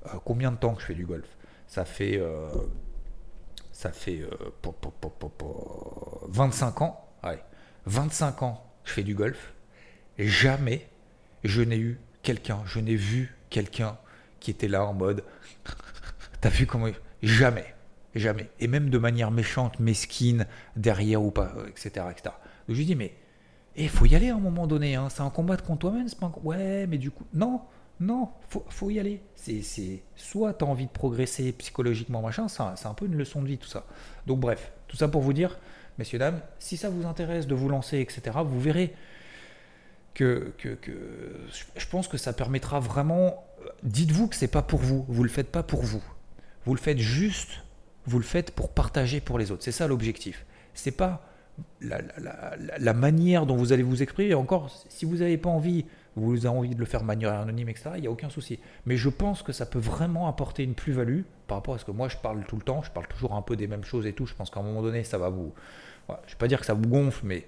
euh, 0.07 0.13
combien 0.25 0.51
de 0.51 0.57
temps 0.57 0.75
que 0.75 0.81
je 0.81 0.87
fais 0.87 0.95
du 0.95 1.05
golf? 1.05 1.27
Ça 1.67 1.85
fait 1.85 2.17
euh, 2.17 2.49
ça 3.71 3.93
fait 3.93 4.23
25 6.29 6.81
euh, 6.81 6.85
ans, 6.87 7.11
25 7.85 8.43
ans 8.43 8.65
que 8.83 8.89
je 8.89 8.95
fais 8.95 9.03
du 9.03 9.15
golf, 9.15 9.53
jamais 10.19 10.89
je 11.45 11.61
n'ai 11.61 11.77
eu 11.77 12.01
quelqu'un, 12.23 12.63
je 12.65 12.81
n'ai 12.81 12.97
vu 12.97 13.37
quelqu'un 13.51 13.99
qui 14.41 14.51
était 14.51 14.69
là 14.69 14.87
en 14.87 14.95
mode, 14.95 15.23
t'as 16.41 16.49
vu 16.49 16.67
comment, 16.67 16.89
jamais, 17.23 17.75
jamais, 18.15 18.51
et 18.59 18.67
même 18.67 18.91
de 18.91 18.99
manière 18.99 19.31
méchante, 19.31 19.79
mesquine, 19.81 20.47
derrière 20.77 21.23
ou 21.23 21.31
pas, 21.31 21.55
etc. 21.69 22.07
etc. 22.11 22.35
Donc 22.67 22.77
je 22.77 22.83
dis, 22.83 22.97
mais 22.97 23.15
il 23.77 23.85
eh, 23.85 23.89
faut 23.89 24.07
y 24.07 24.15
aller 24.15 24.31
à 24.31 24.35
un 24.35 24.41
moment 24.41 24.67
donné, 24.67 24.97
hein. 24.97 25.09
c'est 25.11 25.23
un 25.23 25.31
combat 25.31 25.57
contre 25.57 25.81
toi-même, 25.81 26.09
c'est 26.09 26.19
pas 26.19 26.33
Ouais, 26.43 26.87
mais 26.87 26.99
du 26.99 27.11
coup, 27.11 27.25
non, 27.33 27.63
non, 28.01 28.31
faut, 28.49 28.65
faut 28.69 28.91
y 28.91 28.99
aller. 28.99 29.23
C'est, 29.37 29.63
soit 30.17 30.55
tu 30.55 30.65
as 30.65 30.69
envie 30.69 30.87
de 30.87 30.91
progresser 30.91 31.53
psychologiquement, 31.53 32.23
machin, 32.23 32.49
c'est 32.49 32.87
un 32.87 32.95
peu 32.95 33.07
une 33.07 33.17
leçon 33.17 33.43
de 33.43 33.47
vie 33.47 33.59
tout 33.59 33.69
ça. 33.69 33.87
Donc 34.27 34.41
bref, 34.41 34.73
tout 34.89 34.97
ça 34.97 35.07
pour 35.07 35.21
vous 35.21 35.33
dire, 35.33 35.59
messieurs, 35.99 36.19
dames, 36.19 36.41
si 36.59 36.77
ça 36.77 36.89
vous 36.89 37.07
intéresse 37.07 37.47
de 37.47 37.55
vous 37.55 37.69
lancer, 37.69 38.01
etc., 38.01 38.39
vous 38.45 38.61
verrez 38.61 38.95
que, 40.15 40.53
que, 40.59 40.79
je 41.77 41.87
pense 41.87 42.09
que 42.09 42.17
ça 42.17 42.33
permettra 42.33 42.81
vraiment. 42.81 43.45
Dites-vous 43.83 44.29
que 44.29 44.37
c'est 44.37 44.49
pas 44.49 44.63
pour 44.63 44.81
vous, 44.81 45.05
vous 45.09 45.23
le 45.23 45.29
faites 45.29 45.51
pas 45.51 45.63
pour 45.63 45.83
vous. 45.83 46.03
Vous 46.65 46.75
le 46.75 46.81
faites 46.81 46.99
juste, 46.99 47.63
vous 48.07 48.19
le 48.19 48.25
faites 48.25 48.51
pour 48.53 48.71
partager 48.71 49.21
pour 49.21 49.39
les 49.39 49.51
autres. 49.51 49.63
C'est 49.63 49.73
ça 49.73 49.87
l'objectif. 49.87 50.45
C'est 50.75 50.91
pas 50.91 51.27
la, 51.81 52.01
la, 52.79 52.95
manière 52.95 53.45
dont 53.45 53.57
vous 53.57 53.73
allez 53.73 53.83
vous 53.83 54.03
exprimer. 54.03 54.35
Encore, 54.35 54.71
si 54.89 55.05
vous 55.05 55.17
n'avez 55.17 55.37
pas 55.37 55.51
envie 55.51 55.85
vous 56.17 56.47
avez 56.47 56.57
envie 56.57 56.75
de 56.75 56.81
le 56.81 56.87
faire 56.87 57.01
de 57.01 57.07
manière 57.07 57.33
anonyme, 57.33 57.69
etc., 57.69 57.91
il 57.97 58.03
n'y 58.03 58.07
a 58.07 58.11
aucun 58.11 58.31
souci. 58.31 58.59
Mais 58.87 58.97
je 58.97 59.09
pense 59.09 59.43
que 59.43 59.53
ça 59.53 59.67
peut 59.67 59.79
vraiment 59.79 60.29
apporter 60.29 60.65
une 60.65 60.75
plus-value 60.75 61.23
par 61.47 61.59
rapport 61.59 61.75
à 61.75 61.79
ce 61.79 61.85
que 61.85 61.91
moi 61.91 62.09
je 62.09 62.17
parle 62.17 62.45
tout 62.47 62.57
le 62.57 62.63
temps, 62.63 62.83
je 62.83 62.91
parle 62.91 63.07
toujours 63.07 63.35
un 63.35 63.43
peu 63.43 63.57
des 63.57 63.67
mêmes 63.67 63.85
choses 63.85 64.07
et 64.07 64.13
tout. 64.13 64.27
Je 64.27 64.35
pense 64.35 64.51
qu'à 64.51 64.61
un 64.61 64.63
moment 64.63 64.83
donné, 64.83 65.05
ça 65.05 65.19
va 65.19 65.29
vous. 65.29 65.53
je 66.09 66.13
ne 66.13 66.19
vais 66.19 66.37
pas 66.39 66.49
dire 66.49 66.61
que 66.61 66.67
ça 66.67 66.75
vous 66.75 66.89
gonfle, 66.89 67.25
mais, 67.27 67.47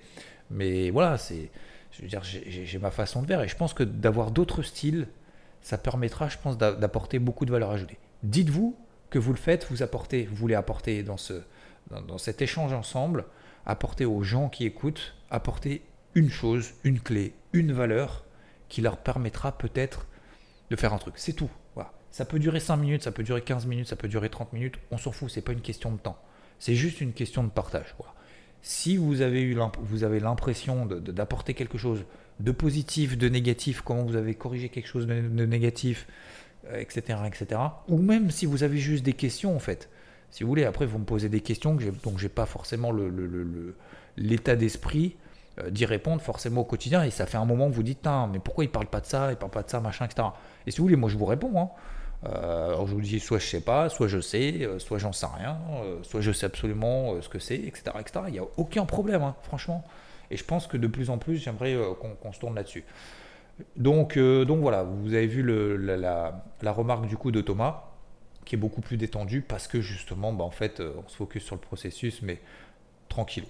mais 0.50 0.90
voilà, 0.90 1.18
c'est. 1.18 1.50
Je 1.90 2.02
veux 2.02 2.08
dire, 2.08 2.22
j'ai 2.22 2.78
ma 2.78 2.90
façon 2.90 3.20
de 3.20 3.26
faire 3.26 3.42
et 3.42 3.48
je 3.48 3.56
pense 3.56 3.74
que 3.74 3.82
d'avoir 3.82 4.30
d'autres 4.30 4.62
styles, 4.62 5.08
ça 5.60 5.76
permettra, 5.76 6.30
je 6.30 6.38
pense, 6.38 6.56
d'apporter 6.56 7.18
beaucoup 7.18 7.44
de 7.44 7.52
valeur 7.52 7.70
ajoutée. 7.70 7.98
Dites-vous 8.22 8.74
que 9.12 9.18
vous 9.18 9.32
le 9.32 9.38
faites, 9.38 9.66
vous 9.70 9.82
apportez, 9.82 10.24
vous 10.24 10.34
voulez 10.34 10.54
apporter 10.54 11.02
dans, 11.02 11.18
ce, 11.18 11.34
dans, 11.90 12.18
cet 12.18 12.40
échange 12.40 12.72
ensemble, 12.72 13.26
apporter 13.66 14.06
aux 14.06 14.22
gens 14.22 14.48
qui 14.48 14.64
écoutent, 14.64 15.14
apporter 15.30 15.82
une 16.14 16.30
chose, 16.30 16.72
une 16.82 16.98
clé, 16.98 17.34
une 17.52 17.72
valeur 17.72 18.24
qui 18.70 18.80
leur 18.80 18.96
permettra 18.96 19.52
peut-être 19.52 20.06
de 20.70 20.76
faire 20.76 20.94
un 20.94 20.98
truc. 20.98 21.14
C'est 21.18 21.34
tout. 21.34 21.50
Voilà. 21.74 21.92
Ça 22.10 22.24
peut 22.24 22.38
durer 22.38 22.58
5 22.58 22.76
minutes, 22.78 23.02
ça 23.02 23.12
peut 23.12 23.22
durer 23.22 23.42
15 23.42 23.66
minutes, 23.66 23.88
ça 23.88 23.96
peut 23.96 24.08
durer 24.08 24.30
30 24.30 24.54
minutes, 24.54 24.76
on 24.90 24.96
s'en 24.96 25.12
fout, 25.12 25.30
c'est 25.30 25.42
pas 25.42 25.52
une 25.52 25.60
question 25.60 25.92
de 25.92 25.98
temps. 25.98 26.18
C'est 26.58 26.74
juste 26.74 27.02
une 27.02 27.12
question 27.12 27.44
de 27.44 27.50
partage. 27.50 27.94
Si 28.62 28.96
vous 28.96 29.20
avez 29.20 29.42
eu 29.42 29.58
vous 29.80 30.04
avez 30.04 30.20
l'impression 30.20 30.86
d'apporter 30.86 31.52
quelque 31.52 31.76
chose 31.76 32.04
de 32.40 32.52
positif, 32.52 33.18
de 33.18 33.28
négatif, 33.28 33.82
comment 33.82 34.04
vous 34.04 34.16
avez 34.16 34.34
corrigé 34.34 34.68
quelque 34.68 34.86
chose 34.86 35.06
de, 35.06 35.44
négatif, 35.44 36.06
etc., 36.74 37.18
euh, 37.20 37.24
etc. 37.24 37.60
Ou 37.88 37.98
même 37.98 38.30
si 38.30 38.46
vous 38.46 38.62
avez 38.62 38.78
juste 38.78 39.04
des 39.04 39.12
questions 39.12 39.54
en 39.54 39.58
fait. 39.58 39.88
Si 40.30 40.42
vous 40.42 40.48
voulez, 40.48 40.64
après 40.64 40.86
vous 40.86 40.98
me 40.98 41.04
posez 41.04 41.28
des 41.28 41.40
questions 41.40 41.76
que 41.76 41.84
donc 42.02 42.18
j'ai 42.18 42.28
pas 42.28 42.46
forcément 42.46 42.92
l'état 44.16 44.56
d'esprit 44.56 45.16
euh, 45.60 45.70
d'y 45.70 45.84
répondre 45.84 46.22
forcément 46.22 46.62
au 46.62 46.64
quotidien. 46.64 47.02
Et 47.02 47.10
ça 47.10 47.26
fait 47.26 47.36
un 47.36 47.44
moment 47.44 47.68
que 47.68 47.74
vous 47.74 47.82
dites, 47.82 48.06
mais 48.32 48.38
pourquoi 48.38 48.64
il 48.64 48.70
parle 48.70 48.86
pas 48.86 49.00
de 49.00 49.06
ça, 49.06 49.30
il 49.30 49.36
parle 49.36 49.52
pas 49.52 49.62
de 49.62 49.70
ça, 49.70 49.80
machin, 49.80 50.06
etc. 50.06 50.28
Et 50.66 50.70
si 50.70 50.78
vous 50.78 50.84
voulez, 50.84 50.96
moi 50.96 51.10
je 51.10 51.18
vous 51.18 51.26
réponds. 51.26 51.60
Hein. 51.60 51.70
Euh, 52.24 52.68
alors 52.68 52.86
je 52.86 52.94
vous 52.94 53.00
dis 53.00 53.18
soit 53.18 53.40
je 53.40 53.46
sais 53.46 53.60
pas, 53.60 53.88
soit 53.88 54.06
je 54.06 54.20
sais, 54.20 54.68
soit 54.78 54.98
j'en 54.98 55.12
sais 55.12 55.26
rien, 55.26 55.58
soit 56.02 56.20
je 56.20 56.30
sais 56.30 56.46
absolument 56.46 57.20
ce 57.20 57.28
que 57.28 57.40
c'est, 57.40 57.56
etc., 57.56 57.82
etc. 57.98 58.20
Il 58.28 58.32
n'y 58.34 58.38
a 58.38 58.46
aucun 58.56 58.86
problème, 58.86 59.22
hein, 59.22 59.34
franchement. 59.42 59.84
Et 60.30 60.36
je 60.36 60.44
pense 60.44 60.66
que 60.66 60.76
de 60.76 60.86
plus 60.86 61.10
en 61.10 61.18
plus, 61.18 61.36
j'aimerais 61.36 61.76
qu'on 62.20 62.32
se 62.32 62.38
tourne 62.38 62.54
là-dessus. 62.54 62.84
Donc, 63.76 64.18
donc 64.18 64.60
voilà, 64.60 64.82
vous 64.82 65.14
avez 65.14 65.26
vu 65.26 65.42
la, 65.42 66.44
remarque 66.62 67.06
du 67.06 67.16
coup 67.16 67.30
de 67.30 67.40
Thomas, 67.40 67.84
qui 68.44 68.56
est 68.56 68.58
beaucoup 68.58 68.80
plus 68.80 68.96
détendue 68.96 69.42
parce 69.42 69.68
que 69.68 69.80
justement, 69.80 70.32
bah, 70.32 70.44
en 70.44 70.50
fait, 70.50 70.80
on 70.80 71.08
se 71.08 71.16
focus 71.16 71.44
sur 71.44 71.54
le 71.54 71.60
processus, 71.60 72.22
mais 72.22 72.40
tranquille. 73.08 73.44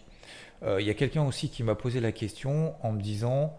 Il 0.78 0.84
y 0.84 0.90
a 0.90 0.94
quelqu'un 0.94 1.24
aussi 1.24 1.48
qui 1.48 1.62
m'a 1.62 1.74
posé 1.74 2.00
la 2.00 2.12
question 2.12 2.74
en 2.84 2.92
me 2.92 3.00
disant 3.00 3.56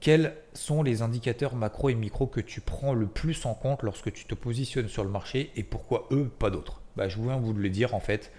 quels 0.00 0.34
sont 0.54 0.82
les 0.82 1.02
indicateurs 1.02 1.54
macro 1.54 1.90
et 1.90 1.94
micro 1.94 2.26
que 2.26 2.40
tu 2.40 2.62
prends 2.62 2.94
le 2.94 3.06
plus 3.06 3.44
en 3.44 3.52
compte 3.52 3.82
lorsque 3.82 4.10
tu 4.12 4.24
te 4.24 4.34
positionnes 4.34 4.88
sur 4.88 5.04
le 5.04 5.10
marché 5.10 5.52
et 5.56 5.62
pourquoi 5.62 6.08
eux, 6.10 6.30
pas 6.38 6.48
d'autres? 6.48 6.80
Bah, 6.96 7.08
Je 7.08 7.20
viens 7.20 7.36
vous 7.36 7.52
le 7.52 7.68
dire 7.68 7.94
en 7.94 8.00
fait. 8.00 8.32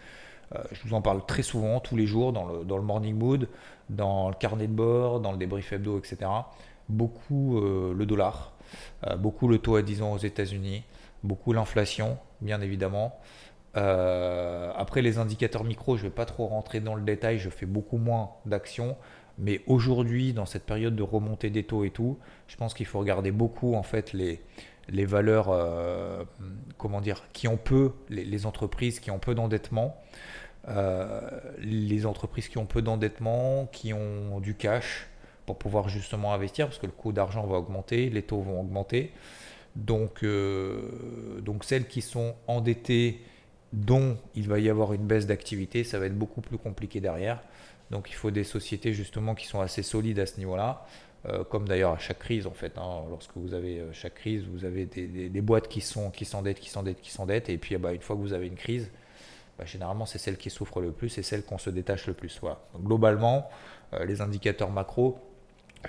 Euh, 0.55 0.63
je 0.71 0.81
vous 0.87 0.95
en 0.95 1.01
parle 1.01 1.23
très 1.25 1.43
souvent, 1.43 1.79
tous 1.79 1.95
les 1.95 2.07
jours, 2.07 2.33
dans 2.33 2.77
le 2.77 2.83
morning 2.83 3.15
mood, 3.15 3.47
dans 3.89 4.29
le 4.29 4.35
carnet 4.35 4.67
de 4.67 4.73
bord, 4.73 5.19
dans 5.19 5.31
le 5.31 5.37
débrief 5.37 5.71
hebdo, 5.71 5.99
etc. 5.99 6.17
Beaucoup 6.91 7.57
euh, 7.57 7.93
le 7.93 8.05
dollar, 8.05 8.53
euh, 9.07 9.15
beaucoup 9.15 9.47
le 9.47 9.57
taux 9.57 9.75
à 9.75 9.81
10 9.81 10.01
ans 10.01 10.13
aux 10.13 10.17
États-Unis, 10.17 10.83
beaucoup 11.23 11.53
l'inflation, 11.53 12.17
bien 12.41 12.61
évidemment. 12.61 13.19
après 13.73 15.01
les 15.01 15.17
indicateurs 15.17 15.63
micro, 15.63 15.95
je 15.95 16.03
ne 16.03 16.09
vais 16.09 16.15
pas 16.15 16.25
trop 16.25 16.47
rentrer 16.47 16.81
dans 16.81 16.95
le 16.95 17.03
détail, 17.03 17.39
je 17.39 17.49
fais 17.49 17.65
beaucoup 17.65 17.97
moins 17.97 18.31
d'actions. 18.45 18.97
Mais 19.37 19.61
aujourd'hui, 19.65 20.33
dans 20.33 20.45
cette 20.45 20.65
période 20.65 20.95
de 20.95 21.03
remontée 21.03 21.49
des 21.49 21.63
taux 21.63 21.85
et 21.85 21.89
tout, 21.89 22.17
je 22.47 22.57
pense 22.57 22.73
qu'il 22.73 22.85
faut 22.85 22.99
regarder 22.99 23.31
beaucoup 23.31 23.75
en 23.75 23.83
fait 23.83 24.11
les, 24.11 24.41
les 24.89 25.05
valeurs, 25.05 25.49
euh, 25.49 26.23
comment 26.77 27.01
dire, 27.01 27.23
qui 27.33 27.47
ont 27.47 27.57
peu, 27.57 27.91
les, 28.09 28.45
entreprises 28.45 28.99
qui 28.99 29.11
ont 29.11 29.19
peu 29.19 29.33
d'endettement, 29.33 29.97
euh, 30.67 31.21
les 31.59 32.05
entreprises 32.05 32.49
qui 32.49 32.57
ont 32.57 32.65
peu 32.65 32.81
d'endettement, 32.81 33.67
qui 33.71 33.93
ont 33.93 34.39
du 34.39 34.55
cash 34.55 35.07
pouvoir 35.53 35.89
justement 35.89 36.33
investir, 36.33 36.67
parce 36.67 36.79
que 36.79 36.85
le 36.85 36.91
coût 36.91 37.11
d'argent 37.11 37.45
va 37.45 37.57
augmenter, 37.57 38.09
les 38.09 38.23
taux 38.23 38.41
vont 38.41 38.59
augmenter. 38.59 39.11
Donc, 39.75 40.23
euh, 40.23 41.39
donc 41.41 41.63
celles 41.63 41.87
qui 41.87 42.01
sont 42.01 42.35
endettées, 42.47 43.21
dont 43.73 44.17
il 44.35 44.49
va 44.49 44.59
y 44.59 44.69
avoir 44.69 44.93
une 44.93 45.05
baisse 45.05 45.25
d'activité, 45.25 45.83
ça 45.83 45.97
va 45.97 46.07
être 46.07 46.17
beaucoup 46.17 46.41
plus 46.41 46.57
compliqué 46.57 46.99
derrière. 46.99 47.41
Donc 47.89 48.09
il 48.09 48.15
faut 48.15 48.31
des 48.31 48.43
sociétés 48.43 48.93
justement 48.93 49.33
qui 49.35 49.47
sont 49.47 49.61
assez 49.61 49.83
solides 49.83 50.19
à 50.19 50.25
ce 50.25 50.37
niveau-là. 50.37 50.85
Euh, 51.27 51.43
comme 51.43 51.67
d'ailleurs 51.67 51.91
à 51.91 51.99
chaque 51.99 52.17
crise 52.17 52.47
en 52.47 52.51
fait. 52.51 52.79
Hein. 52.79 53.03
lorsque 53.11 53.31
vous 53.35 53.53
avez 53.53 53.79
euh, 53.79 53.93
chaque 53.93 54.15
crise, 54.15 54.43
vous 54.51 54.65
avez 54.65 54.85
des, 54.85 55.41
boîtes 55.41 55.67
qui 55.67 55.79
sont 55.79 56.09
qui 56.09 56.25
s'endettent, 56.25 56.59
qui 56.59 56.71
s'endettent, 56.71 56.99
qui 56.99 57.11
s'endettent, 57.11 57.49
et 57.49 57.59
puis 57.59 57.77
bah, 57.77 57.93
une 57.93 58.01
fois 58.01 58.15
que 58.15 58.21
vous 58.21 58.33
avez 58.33 58.47
une 58.47 58.55
crise, 58.55 58.89
bah, 59.59 59.65
généralement 59.65 60.07
c'est 60.07 60.17
celle 60.17 60.37
qui 60.37 60.49
souffre 60.49 60.81
le 60.81 60.91
plus 60.91 61.15
et 61.19 61.21
celle 61.21 61.45
qu'on 61.45 61.59
se 61.59 61.69
détache 61.69 62.07
le 62.07 62.15
plus. 62.15 62.39
Voilà. 62.41 62.59
globalement, 62.75 63.47
les 64.07 64.21
indicateurs 64.21 64.71
macro, 64.71 65.19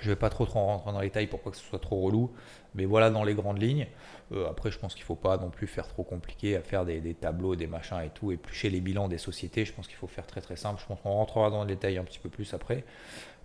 je 0.01 0.05
ne 0.05 0.13
vais 0.13 0.19
pas 0.19 0.29
trop, 0.29 0.45
rentrer 0.45 0.91
dans 0.91 0.99
les 0.99 1.07
détails 1.07 1.27
pour 1.27 1.41
que 1.41 1.55
ce 1.55 1.63
soit 1.63 1.79
trop 1.79 2.01
relou, 2.01 2.31
mais 2.75 2.85
voilà 2.85 3.09
dans 3.09 3.23
les 3.23 3.35
grandes 3.35 3.61
lignes. 3.61 3.87
Euh, 4.31 4.49
après, 4.49 4.71
je 4.71 4.79
pense 4.79 4.93
qu'il 4.95 5.03
ne 5.03 5.07
faut 5.07 5.15
pas 5.15 5.37
non 5.37 5.49
plus 5.49 5.67
faire 5.67 5.87
trop 5.87 6.03
compliqué 6.03 6.55
à 6.55 6.61
faire 6.61 6.85
des, 6.85 7.13
tableaux, 7.13 7.55
des 7.55 7.67
machins 7.67 8.01
et 8.03 8.09
tout, 8.09 8.31
éplucher 8.31 8.69
les 8.69 8.81
bilans 8.81 9.07
des 9.07 9.17
sociétés. 9.17 9.65
Je 9.65 9.73
pense 9.73 9.87
qu'il 9.87 9.97
faut 9.97 10.07
faire 10.07 10.25
très 10.25 10.41
très 10.41 10.55
simple. 10.55 10.81
Je 10.81 10.87
pense 10.87 10.99
qu'on 11.01 11.11
rentrera 11.11 11.49
dans 11.49 11.63
les 11.63 11.75
détails 11.75 11.97
un 11.97 12.03
petit 12.03 12.19
peu 12.19 12.29
plus 12.29 12.53
après. 12.53 12.83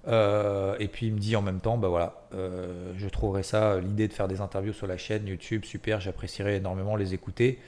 Euh, 0.06 0.76
et 0.78 0.88
puis 0.88 1.06
il 1.06 1.12
me 1.12 1.18
dit 1.18 1.36
en 1.36 1.42
même 1.42 1.60
temps, 1.60 1.76
bah 1.76 1.88
voilà, 1.88 2.22
euh, 2.32 2.92
je 2.96 3.08
trouverais 3.08 3.42
ça, 3.42 3.78
l'idée 3.80 4.08
de 4.08 4.12
faire 4.12 4.28
des 4.28 4.40
interviews 4.40 4.72
sur 4.72 4.86
la 4.86 4.96
chaîne 4.96 5.26
YouTube, 5.26 5.64
super, 5.64 6.00
j'apprécierais 6.00 6.56
énormément 6.56 6.96
les 6.96 7.14
écouter. 7.14 7.58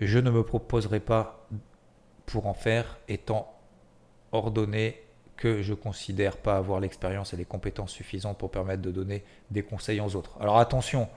Je 0.00 0.18
ne 0.18 0.30
me 0.30 0.42
proposerai 0.42 0.98
pas 0.98 1.46
pour 2.26 2.46
en 2.46 2.54
faire, 2.54 2.98
étant 3.06 3.54
ordonné 4.32 5.03
que 5.36 5.62
je 5.62 5.74
considère 5.74 6.36
pas 6.36 6.56
avoir 6.56 6.80
l'expérience 6.80 7.34
et 7.34 7.36
les 7.36 7.44
compétences 7.44 7.90
suffisantes 7.90 8.38
pour 8.38 8.50
permettre 8.50 8.82
de 8.82 8.90
donner 8.90 9.24
des 9.50 9.62
conseils 9.62 10.00
aux 10.00 10.16
autres. 10.16 10.36
Alors 10.40 10.58
attention, 10.58 11.08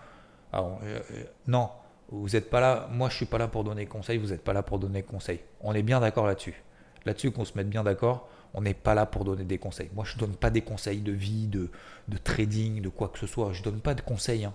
euh, 0.54 0.60
euh, 0.84 1.00
non, 1.48 1.70
vous 2.10 2.30
n'êtes 2.30 2.50
pas 2.50 2.60
là, 2.60 2.88
moi 2.92 3.10
je 3.10 3.16
suis 3.16 3.26
pas 3.26 3.38
là 3.38 3.48
pour 3.48 3.64
donner 3.64 3.86
conseils, 3.86 4.18
vous 4.18 4.30
n'êtes 4.30 4.44
pas 4.44 4.54
là 4.54 4.64
pour 4.64 4.80
donner 4.80 5.04
conseils. 5.04 5.40
On 5.62 5.74
est 5.74 5.84
bien 5.84 6.00
d'accord 6.00 6.26
là-dessus. 6.26 6.64
Là-dessus 7.06 7.32
qu'on 7.32 7.46
se 7.46 7.56
mette 7.56 7.70
bien 7.70 7.84
d'accord, 7.84 8.28
on 8.54 8.62
n'est 8.62 8.74
pas 8.74 8.96
là 8.96 9.06
pour 9.06 9.24
donner 9.24 9.44
des 9.44 9.58
conseils. 9.58 9.90
Moi 9.94 10.04
je 10.06 10.16
ne 10.16 10.20
donne 10.20 10.36
pas 10.36 10.50
des 10.50 10.62
conseils 10.62 11.02
de 11.02 11.12
vie, 11.12 11.48
de, 11.48 11.70
de, 12.08 12.18
trading, 12.18 12.82
de 12.82 12.90
quoi 12.90 13.10
que 13.10 13.20
ce 13.20 13.28
soit. 13.28 13.54
Je 13.54 13.60
ne 13.60 13.66
donne 13.66 13.82
pas 13.82 13.94
de 13.94 14.02
conseils. 14.02 14.46
Hein. 14.46 14.54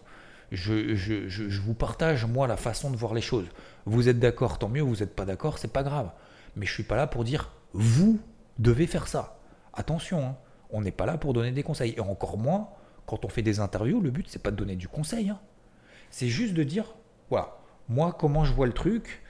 Je, 0.50 0.94
je, 0.94 1.28
je, 1.28 1.60
vous 1.62 1.72
partage 1.72 2.26
moi 2.26 2.46
la 2.46 2.58
façon 2.58 2.90
de 2.90 2.96
voir 2.96 3.14
les 3.14 3.22
choses. 3.22 3.46
Vous 3.86 4.10
êtes 4.10 4.18
d'accord, 4.18 4.58
tant 4.58 4.68
mieux, 4.68 4.82
vous 4.82 4.96
n'êtes 4.96 5.16
pas 5.16 5.24
d'accord, 5.24 5.58
c'est 5.58 5.72
pas 5.72 5.82
grave. 5.82 6.10
Mais 6.56 6.66
je 6.66 6.72
suis 6.72 6.82
pas 6.82 6.96
là 6.96 7.06
pour 7.06 7.24
dire 7.24 7.50
vous 7.72 8.20
devez 8.58 8.86
faire 8.86 9.08
ça. 9.08 9.38
Attention, 9.74 10.24
hein, 10.24 10.36
on 10.70 10.80
n'est 10.80 10.90
pas 10.90 11.06
là 11.06 11.18
pour 11.18 11.32
donner 11.32 11.52
des 11.52 11.62
conseils. 11.62 11.94
Et 11.96 12.00
encore 12.00 12.38
moins, 12.38 12.68
quand 13.06 13.24
on 13.24 13.28
fait 13.28 13.42
des 13.42 13.60
interviews, 13.60 14.00
le 14.00 14.10
but, 14.10 14.26
c'est 14.28 14.42
pas 14.42 14.50
de 14.50 14.56
donner 14.56 14.76
du 14.76 14.88
conseil. 14.88 15.30
Hein. 15.30 15.40
C'est 16.10 16.28
juste 16.28 16.54
de 16.54 16.62
dire, 16.62 16.94
voilà, 17.30 17.58
moi, 17.88 18.16
comment 18.18 18.44
je 18.44 18.52
vois 18.52 18.66
le 18.66 18.72
truc, 18.72 19.22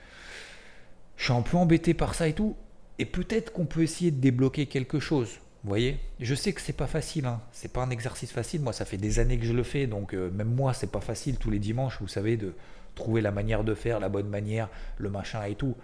je 1.17 1.25
suis 1.25 1.33
un 1.33 1.41
peu 1.41 1.57
embêté 1.57 1.93
par 1.93 2.15
ça 2.15 2.27
et 2.27 2.33
tout. 2.33 2.55
Et 2.99 3.05
peut-être 3.05 3.51
qu'on 3.53 3.65
peut 3.65 3.81
essayer 3.81 4.11
de 4.11 4.19
débloquer 4.19 4.67
quelque 4.67 4.99
chose. 4.99 5.39
Vous 5.63 5.69
voyez 5.69 5.99
Je 6.19 6.35
sais 6.35 6.51
que 6.51 6.61
c'est 6.61 6.73
pas 6.73 6.87
facile, 6.87 7.25
hein. 7.25 7.41
c'est 7.53 7.71
pas 7.71 7.81
un 7.81 7.89
exercice 7.89 8.31
facile. 8.31 8.61
Moi, 8.61 8.73
ça 8.73 8.85
fait 8.85 8.97
des 8.97 9.19
années 9.19 9.39
que 9.39 9.45
je 9.45 9.53
le 9.53 9.63
fais, 9.63 9.87
donc 9.87 10.13
euh, 10.13 10.29
même 10.29 10.53
moi, 10.53 10.73
c'est 10.73 10.91
pas 10.91 10.99
facile 10.99 11.37
tous 11.37 11.49
les 11.49 11.59
dimanches, 11.59 11.99
vous 12.01 12.07
savez, 12.07 12.35
de 12.35 12.53
trouver 12.95 13.21
la 13.21 13.31
manière 13.31 13.63
de 13.63 13.73
faire, 13.73 13.99
la 13.99 14.09
bonne 14.09 14.27
manière, 14.27 14.69
le 14.97 15.09
machin 15.09 15.43
et 15.45 15.55
tout. 15.55 15.75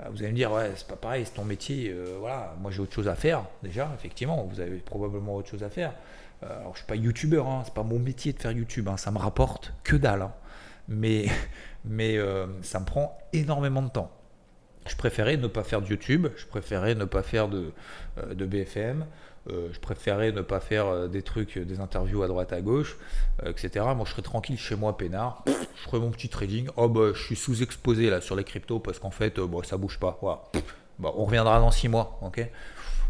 Euh, 0.00 0.08
vous 0.10 0.22
allez 0.22 0.32
me 0.32 0.36
dire, 0.36 0.52
ouais, 0.52 0.72
c'est 0.76 0.86
pas 0.86 0.96
pareil, 0.96 1.24
c'est 1.24 1.34
ton 1.34 1.44
métier. 1.44 1.90
Euh, 1.90 2.16
voilà, 2.18 2.54
moi 2.60 2.70
j'ai 2.70 2.80
autre 2.80 2.92
chose 2.92 3.08
à 3.08 3.14
faire, 3.14 3.44
déjà, 3.62 3.90
effectivement. 3.94 4.42
Vous 4.44 4.60
avez 4.60 4.78
probablement 4.78 5.36
autre 5.36 5.50
chose 5.50 5.62
à 5.62 5.70
faire. 5.70 5.92
Euh, 6.42 6.60
alors, 6.60 6.72
je 6.72 6.78
suis 6.78 6.86
pas 6.86 6.96
youtubeur, 6.96 7.46
hein, 7.46 7.62
c'est 7.64 7.74
pas 7.74 7.82
mon 7.82 7.98
métier 7.98 8.32
de 8.32 8.40
faire 8.40 8.52
YouTube, 8.52 8.88
hein, 8.88 8.96
ça 8.96 9.10
me 9.10 9.18
rapporte 9.18 9.72
que 9.84 9.96
dalle. 9.96 10.22
Hein. 10.22 10.32
Mais, 10.88 11.26
mais 11.84 12.18
ça 12.62 12.80
me 12.80 12.84
prend 12.84 13.18
énormément 13.32 13.82
de 13.82 13.88
temps. 13.88 14.10
Je 14.86 14.96
préférais 14.96 15.38
ne 15.38 15.46
pas 15.46 15.64
faire 15.64 15.80
de 15.80 15.86
YouTube, 15.86 16.28
je 16.36 16.44
préférais 16.44 16.94
ne 16.94 17.06
pas 17.06 17.22
faire 17.22 17.48
de, 17.48 17.72
de 18.34 18.44
BFM, 18.44 19.06
euh, 19.50 19.68
je 19.72 19.78
préférais 19.78 20.32
ne 20.32 20.40
pas 20.40 20.60
faire 20.60 20.86
euh, 20.86 21.08
des 21.08 21.22
trucs, 21.22 21.58
des 21.58 21.80
interviews 21.80 22.22
à 22.22 22.28
droite 22.28 22.52
à 22.52 22.62
gauche, 22.62 22.96
euh, 23.42 23.50
etc. 23.50 23.84
Moi, 23.94 24.04
je 24.06 24.10
serais 24.12 24.22
tranquille 24.22 24.58
chez 24.58 24.74
moi, 24.74 24.96
peinard. 24.96 25.44
Je 25.46 25.82
ferais 25.82 25.98
mon 25.98 26.10
petit 26.10 26.30
trading. 26.30 26.68
Oh, 26.76 26.88
bah, 26.88 27.12
je 27.14 27.22
suis 27.22 27.36
sous-exposé 27.36 28.08
là 28.08 28.20
sur 28.20 28.36
les 28.36 28.44
cryptos 28.44 28.80
parce 28.80 28.98
qu'en 28.98 29.10
fait, 29.10 29.38
bah, 29.38 29.58
ça 29.64 29.76
bouge 29.76 29.98
pas. 29.98 30.18
Bah, 30.98 31.12
on 31.16 31.24
reviendra 31.24 31.60
dans 31.60 31.70
6 31.70 31.88
mois. 31.88 32.18
ok? 32.22 32.48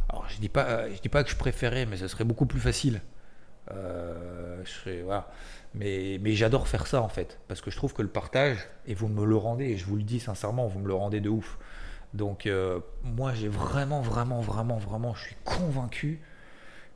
Alors, 0.09 0.25
je 0.29 0.39
dis 0.39 0.49
pas, 0.49 0.91
je 0.91 1.01
dis 1.01 1.09
pas 1.09 1.23
que 1.23 1.31
je 1.31 1.37
préférais, 1.37 1.87
mais 1.87 1.97
ça 1.97 2.09
serait 2.09 2.25
beaucoup 2.25 2.47
plus 2.47 2.61
facile. 2.61 3.01
je 3.71 4.71
serais, 4.71 5.03
voilà. 5.03 5.31
Mais, 5.75 6.19
mais 6.21 6.35
j'adore 6.35 6.69
faire 6.69 6.87
ça 6.87 7.03
en 7.03 7.09
fait, 7.09 7.41
parce 7.49 7.61
que 7.61 7.71
je 7.71 7.77
trouve 7.77 7.95
que 7.95 8.03
le 8.03 8.09
partage, 8.09 8.59
et 8.87 8.95
vous 8.95 9.09
me 9.09 9.25
le 9.25 9.37
rendez, 9.37 9.65
et 9.65 9.77
je 9.77 9.85
vous 9.87 9.97
le 9.97 10.05
dis 10.05 10.21
sincèrement, 10.21 10.69
vous 10.69 10.79
me 10.79 10.87
le 10.87 10.95
rendez 10.95 11.21
de 11.21 11.29
ouf. 11.29 11.59
Donc 12.15 12.47
euh, 12.47 12.81
moi 13.03 13.35
j'ai 13.35 13.49
vraiment, 13.49 14.01
vraiment, 14.01 14.41
vraiment, 14.41 14.79
vraiment, 14.79 15.15
je 15.15 15.25
suis 15.25 15.37
convaincu 15.45 16.21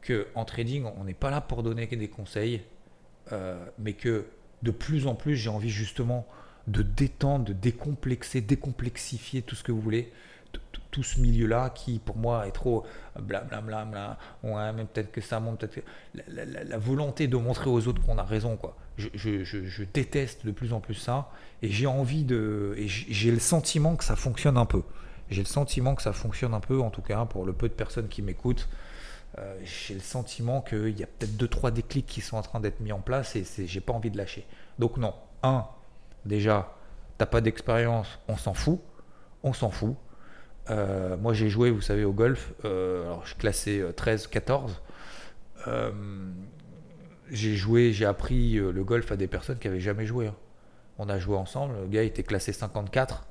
que 0.01 0.29
en 0.35 0.45
trading, 0.45 0.87
on 0.97 1.05
n'est 1.05 1.15
pas 1.15 1.31
là 1.31 1.41
pour 1.41 1.63
donner 1.63 1.87
des 1.87 2.09
conseils, 2.09 2.63
euh, 3.33 3.63
mais 3.79 3.95
que 3.95 4.27
de 4.63 4.71
plus 4.71 5.07
en 5.07 5.17
plus 5.17 5.37
j'ai 5.37 5.51
envie 5.51 5.71
justement 5.71 6.27
de 6.69 6.83
détendre, 6.83 7.47
de 7.47 7.53
décomplexer, 7.53 8.41
décomplexifier 8.41 9.43
tout 9.43 9.57
ce 9.57 9.65
que 9.65 9.73
vous 9.73 9.81
voulez, 9.81 10.13
tout 10.91 11.03
ce 11.03 11.21
milieu-là 11.21 11.71
qui 11.71 11.99
pour 11.99 12.17
moi 12.17 12.47
est 12.47 12.53
trop 12.53 12.87
blablabla, 13.21 14.19
ouais, 14.45 14.73
mais 14.73 14.85
peut-être 14.85 15.11
que 15.11 15.21
ça 15.21 15.41
monte, 15.41 15.67
peut-être 15.67 15.85
la, 16.15 16.79
volonté 16.79 17.27
de 17.27 17.37
montrer 17.37 17.71
aux 17.71 17.89
autres 17.89 18.03
qu'on 18.03 18.19
a 18.19 18.23
raison, 18.23 18.57
quoi. 18.57 18.77
Je, 18.97 19.09
je, 19.15 19.45
je, 19.45 19.85
déteste 19.85 20.45
de 20.45 20.51
plus 20.51 20.73
en 20.73 20.81
plus 20.81 20.95
ça 20.95 21.31
et 21.63 21.71
j'ai 21.71 21.87
envie 21.87 22.25
de, 22.25 22.75
et 22.77 22.89
j'ai 22.89 23.31
le 23.31 23.39
sentiment 23.39 23.95
que 23.95 24.03
ça 24.03 24.17
fonctionne 24.17 24.57
un 24.57 24.67
peu. 24.67 24.83
J'ai 25.31 25.43
le 25.43 25.49
sentiment 25.49 25.95
que 25.95 26.03
ça 26.03 26.13
fonctionne 26.13 26.55
un 26.55 26.61
peu, 26.61 26.81
en 26.81 26.91
tout 26.91 27.03
cas 27.03 27.25
pour 27.27 27.45
le 27.45 27.53
peu 27.53 27.69
de 27.69 27.75
personnes 27.75 28.09
qui 28.09 28.23
m'écoutent. 28.23 28.69
j'ai 29.63 29.95
le 29.95 30.01
sentiment 30.01 30.63
qu'il 30.63 30.99
y 30.99 31.03
a 31.03 31.07
peut-être 31.07 31.37
deux 31.37 31.49
trois 31.49 31.71
déclics 31.71 32.07
qui 32.07 32.21
sont 32.21 32.37
en 32.37 32.43
train 32.43 32.61
d'être 32.61 32.81
mis 32.81 32.93
en 32.93 33.01
place 33.01 33.37
et 33.37 33.45
j'ai 33.67 33.81
pas 33.81 33.93
envie 33.93 34.11
de 34.11 34.17
lâcher. 34.17 34.47
Donc 34.79 34.97
non, 34.97 35.15
un, 35.43 35.67
déjà, 36.25 36.75
t'as 37.19 37.27
pas 37.27 37.41
d'expérience, 37.41 38.19
on 38.29 38.37
s'en 38.37 38.55
fout, 38.55 38.81
on 39.43 39.53
s'en 39.53 39.71
fout. 39.71 39.97
moi 40.69 41.35
j'ai 41.35 41.49
joué, 41.49 41.71
vous 41.71 41.83
savez, 41.83 42.05
au 42.05 42.13
golf, 42.13 42.53
alors 42.65 43.23
je 43.25 43.29
suis 43.29 43.39
classé 43.39 43.85
13-14 43.97 44.71
j'ai 47.31 47.57
joué, 47.57 47.93
j'ai 47.93 48.05
appris 48.05 48.57
euh, 48.57 48.71
le 48.73 48.85
golf 48.85 49.11
à 49.13 49.17
des 49.17 49.27
personnes 49.27 49.59
qui 49.59 49.69
avaient 49.69 49.81
jamais 49.81 50.07
joué. 50.07 50.29
Hein. 50.29 50.35
On 50.99 51.09
a 51.09 51.19
joué 51.19 51.37
ensemble. 51.37 51.75
Le 51.83 51.87
gars 51.87 52.03
était 52.03 52.23
classé 52.23 52.53
54. 52.53 53.27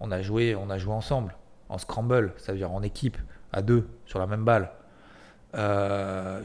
On 0.00 0.10
a 0.10 0.22
joué, 0.22 0.54
on 0.54 0.70
a 0.70 0.78
joué 0.78 0.92
ensemble 0.92 1.36
en 1.68 1.78
scramble, 1.78 2.34
ça 2.36 2.52
veut 2.52 2.58
dire 2.58 2.72
en 2.72 2.82
équipe, 2.82 3.16
à 3.52 3.62
deux 3.62 3.88
sur 4.06 4.18
la 4.18 4.26
même 4.26 4.44
balle. 4.44 4.70
Euh, 5.54 6.44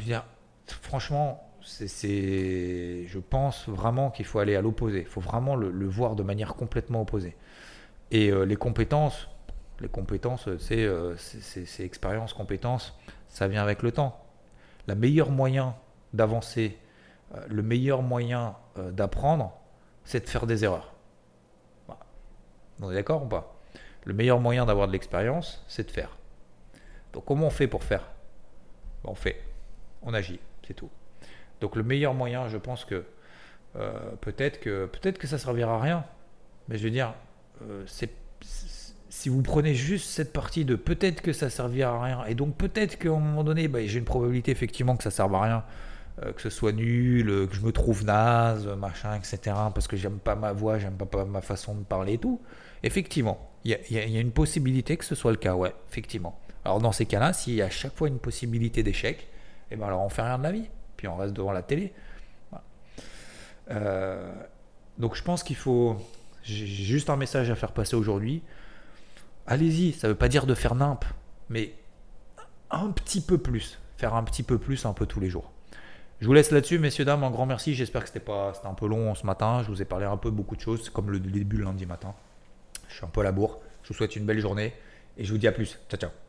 franchement, 0.67 1.49
c'est, 1.61 3.05
je 3.07 3.19
pense 3.19 3.67
vraiment 3.67 4.11
qu'il 4.11 4.25
faut 4.25 4.39
aller 4.39 4.55
à 4.55 4.61
l'opposé. 4.61 4.99
Il 4.99 5.05
faut 5.05 5.21
vraiment 5.21 5.55
le, 5.55 5.87
voir 5.87 6.15
de 6.15 6.23
manière 6.23 6.55
complètement 6.55 7.01
opposée. 7.01 7.35
Et 8.11 8.31
euh, 8.31 8.43
les 8.43 8.55
compétences, 8.55 9.27
les 9.81 9.89
compétences, 9.89 10.47
c'est, 10.57 10.89
c'est 11.17 11.83
expérience, 11.83 12.33
compétences, 12.33 12.97
ça 13.27 13.47
vient 13.47 13.61
avec 13.61 13.83
le 13.83 13.91
temps. 13.91 14.23
La 14.87 14.95
meilleure 14.95 15.31
moyen 15.31 15.75
d'avancer 16.13 16.77
euh, 17.35 17.45
le 17.47 17.61
meilleur 17.61 18.01
moyen 18.01 18.55
euh, 18.77 18.91
d'apprendre, 18.91 19.53
c'est 20.03 20.25
de 20.25 20.29
faire 20.29 20.47
des 20.47 20.63
erreurs. 20.63 20.93
On 22.81 22.91
est 22.91 22.95
d'accord 22.95 23.23
ou 23.23 23.27
pas? 23.27 23.55
Le 24.05 24.13
meilleur 24.13 24.39
moyen 24.39 24.65
d'avoir 24.65 24.87
de 24.87 24.93
l'expérience, 24.93 25.63
c'est 25.67 25.85
de 25.85 25.91
faire. 25.91 26.17
Donc 27.13 27.25
comment 27.25 27.47
on 27.47 27.51
fait 27.51 27.67
pour 27.67 27.83
faire? 27.83 28.07
On 29.03 29.15
fait, 29.15 29.41
on 30.01 30.13
agit, 30.13 30.39
c'est 30.67 30.73
tout. 30.73 30.89
Donc 31.61 31.75
le 31.75 31.83
meilleur 31.83 32.13
moyen, 32.13 32.47
je 32.47 32.57
pense 32.57 32.85
que 32.85 33.05
euh, 33.75 33.91
peut-être 34.21 34.59
que 34.59 34.85
peut-être 34.85 35.17
que 35.17 35.27
ça 35.27 35.37
servira 35.37 35.75
à 35.75 35.81
rien, 35.81 36.05
mais 36.67 36.77
je 36.77 36.83
veux 36.83 36.91
dire, 36.91 37.13
c'est 37.85 38.11
si 39.09 39.27
vous 39.27 39.41
prenez 39.41 39.73
juste 39.73 40.09
cette 40.09 40.31
partie 40.31 40.65
de 40.65 40.75
peut-être 40.75 41.21
que 41.21 41.33
ça 41.33 41.49
servira 41.49 41.95
à 41.95 42.03
rien, 42.03 42.25
et 42.25 42.35
donc 42.35 42.55
peut-être 42.55 42.97
qu'à 42.97 43.09
un 43.09 43.19
moment 43.19 43.43
donné, 43.43 43.67
ben, 43.67 43.85
j'ai 43.87 43.99
une 43.99 44.05
probabilité 44.05 44.51
effectivement 44.51 44.95
que 44.95 45.03
ça 45.03 45.09
ne 45.09 45.13
serve 45.13 45.35
à 45.35 45.41
rien, 45.41 45.63
euh, 46.23 46.31
que 46.31 46.41
ce 46.41 46.49
soit 46.49 46.71
nul, 46.71 47.29
euh, 47.29 47.47
que 47.47 47.55
je 47.55 47.61
me 47.61 47.71
trouve 47.71 48.05
naze, 48.05 48.67
machin, 48.67 49.15
etc., 49.15 49.39
parce 49.73 49.87
que 49.87 49.97
j'aime 49.97 50.19
pas 50.19 50.35
ma 50.35 50.53
voix, 50.53 50.77
j'aime 50.77 50.95
pas, 50.95 51.25
ma 51.25 51.41
façon 51.41 51.75
de 51.75 51.83
parler 51.83 52.13
et 52.13 52.17
tout, 52.17 52.39
effectivement, 52.83 53.49
il 53.65 53.77
y, 53.89 53.97
a, 53.97 54.19
une 54.19 54.31
possibilité 54.31 54.97
que 54.97 55.05
ce 55.05 55.15
soit 55.15 55.31
le 55.31 55.37
cas, 55.37 55.55
ouais, 55.55 55.73
effectivement. 55.89 56.39
Alors 56.63 56.79
dans 56.79 56.91
ces 56.91 57.05
cas-là, 57.05 57.33
s'il 57.33 57.55
y 57.55 57.61
a 57.61 57.65
à 57.65 57.69
chaque 57.69 57.95
fois 57.95 58.07
une 58.07 58.19
possibilité 58.19 58.83
d'échec, 58.83 59.27
eh 59.71 59.75
ben 59.75 59.87
alors 59.87 60.01
on 60.01 60.09
fait 60.09 60.21
rien 60.21 60.37
de 60.37 60.43
la 60.43 60.51
vie, 60.51 60.69
puis 60.97 61.07
on 61.07 61.15
reste 61.15 61.33
devant 61.33 61.51
la 61.51 61.61
télé. 61.61 61.93
Euh, 63.69 64.33
donc 64.97 65.15
je 65.15 65.23
pense 65.23 65.43
qu'il 65.43 65.55
faut, 65.55 65.97
j'ai 66.43 66.65
juste 66.65 67.09
un 67.09 67.15
message 67.15 67.49
à 67.49 67.55
faire 67.55 67.71
passer 67.71 67.95
aujourd'hui. 67.95 68.41
Allez-y, 69.45 69.93
ça 69.93 70.07
veut 70.07 70.15
pas 70.15 70.27
dire 70.27 70.45
de 70.45 70.53
faire 70.53 70.75
nimp, 70.75 71.05
mais 71.49 71.73
un 72.71 72.91
petit 72.91 73.21
peu 73.21 73.37
plus, 73.37 73.79
faire 73.97 74.15
un 74.15 74.23
petit 74.23 74.43
peu 74.43 74.57
plus 74.57 74.85
un 74.85 74.93
peu 74.93 75.05
tous 75.05 75.19
les 75.19 75.29
jours. 75.29 75.51
Je 76.21 76.27
vous 76.27 76.33
laisse 76.33 76.51
là-dessus, 76.51 76.79
messieurs, 76.79 77.05
dames, 77.05 77.23
un 77.23 77.31
grand 77.31 77.45
merci. 77.45 77.75
J'espère 77.75 78.01
que 78.01 78.07
c'était 78.07 78.19
pas, 78.19 78.51
un 78.65 78.73
peu 78.73 78.87
long 78.87 79.15
ce 79.15 79.25
matin. 79.25 79.63
Je 79.63 79.69
vous 79.69 79.81
ai 79.81 79.85
parlé 79.85 80.05
un 80.05 80.17
peu 80.17 80.29
beaucoup 80.29 80.57
de 80.57 80.61
choses, 80.61 80.89
comme 80.89 81.11
le 81.11 81.19
début 81.19 81.61
lundi 81.61 81.85
matin. 81.85 82.13
Je 82.99 83.05
suis 83.05 83.07
un 83.07 83.11
peu 83.11 83.21
à 83.21 83.23
la 83.23 83.31
bourre. 83.31 83.61
Je 83.83 83.87
vous 83.87 83.93
souhaite 83.93 84.17
une 84.17 84.25
belle 84.25 84.41
journée 84.41 84.73
et 85.17 85.23
je 85.23 85.31
vous 85.31 85.37
dis 85.37 85.47
à 85.47 85.53
plus. 85.53 85.79
Ciao, 85.89 85.97
ciao. 85.97 86.28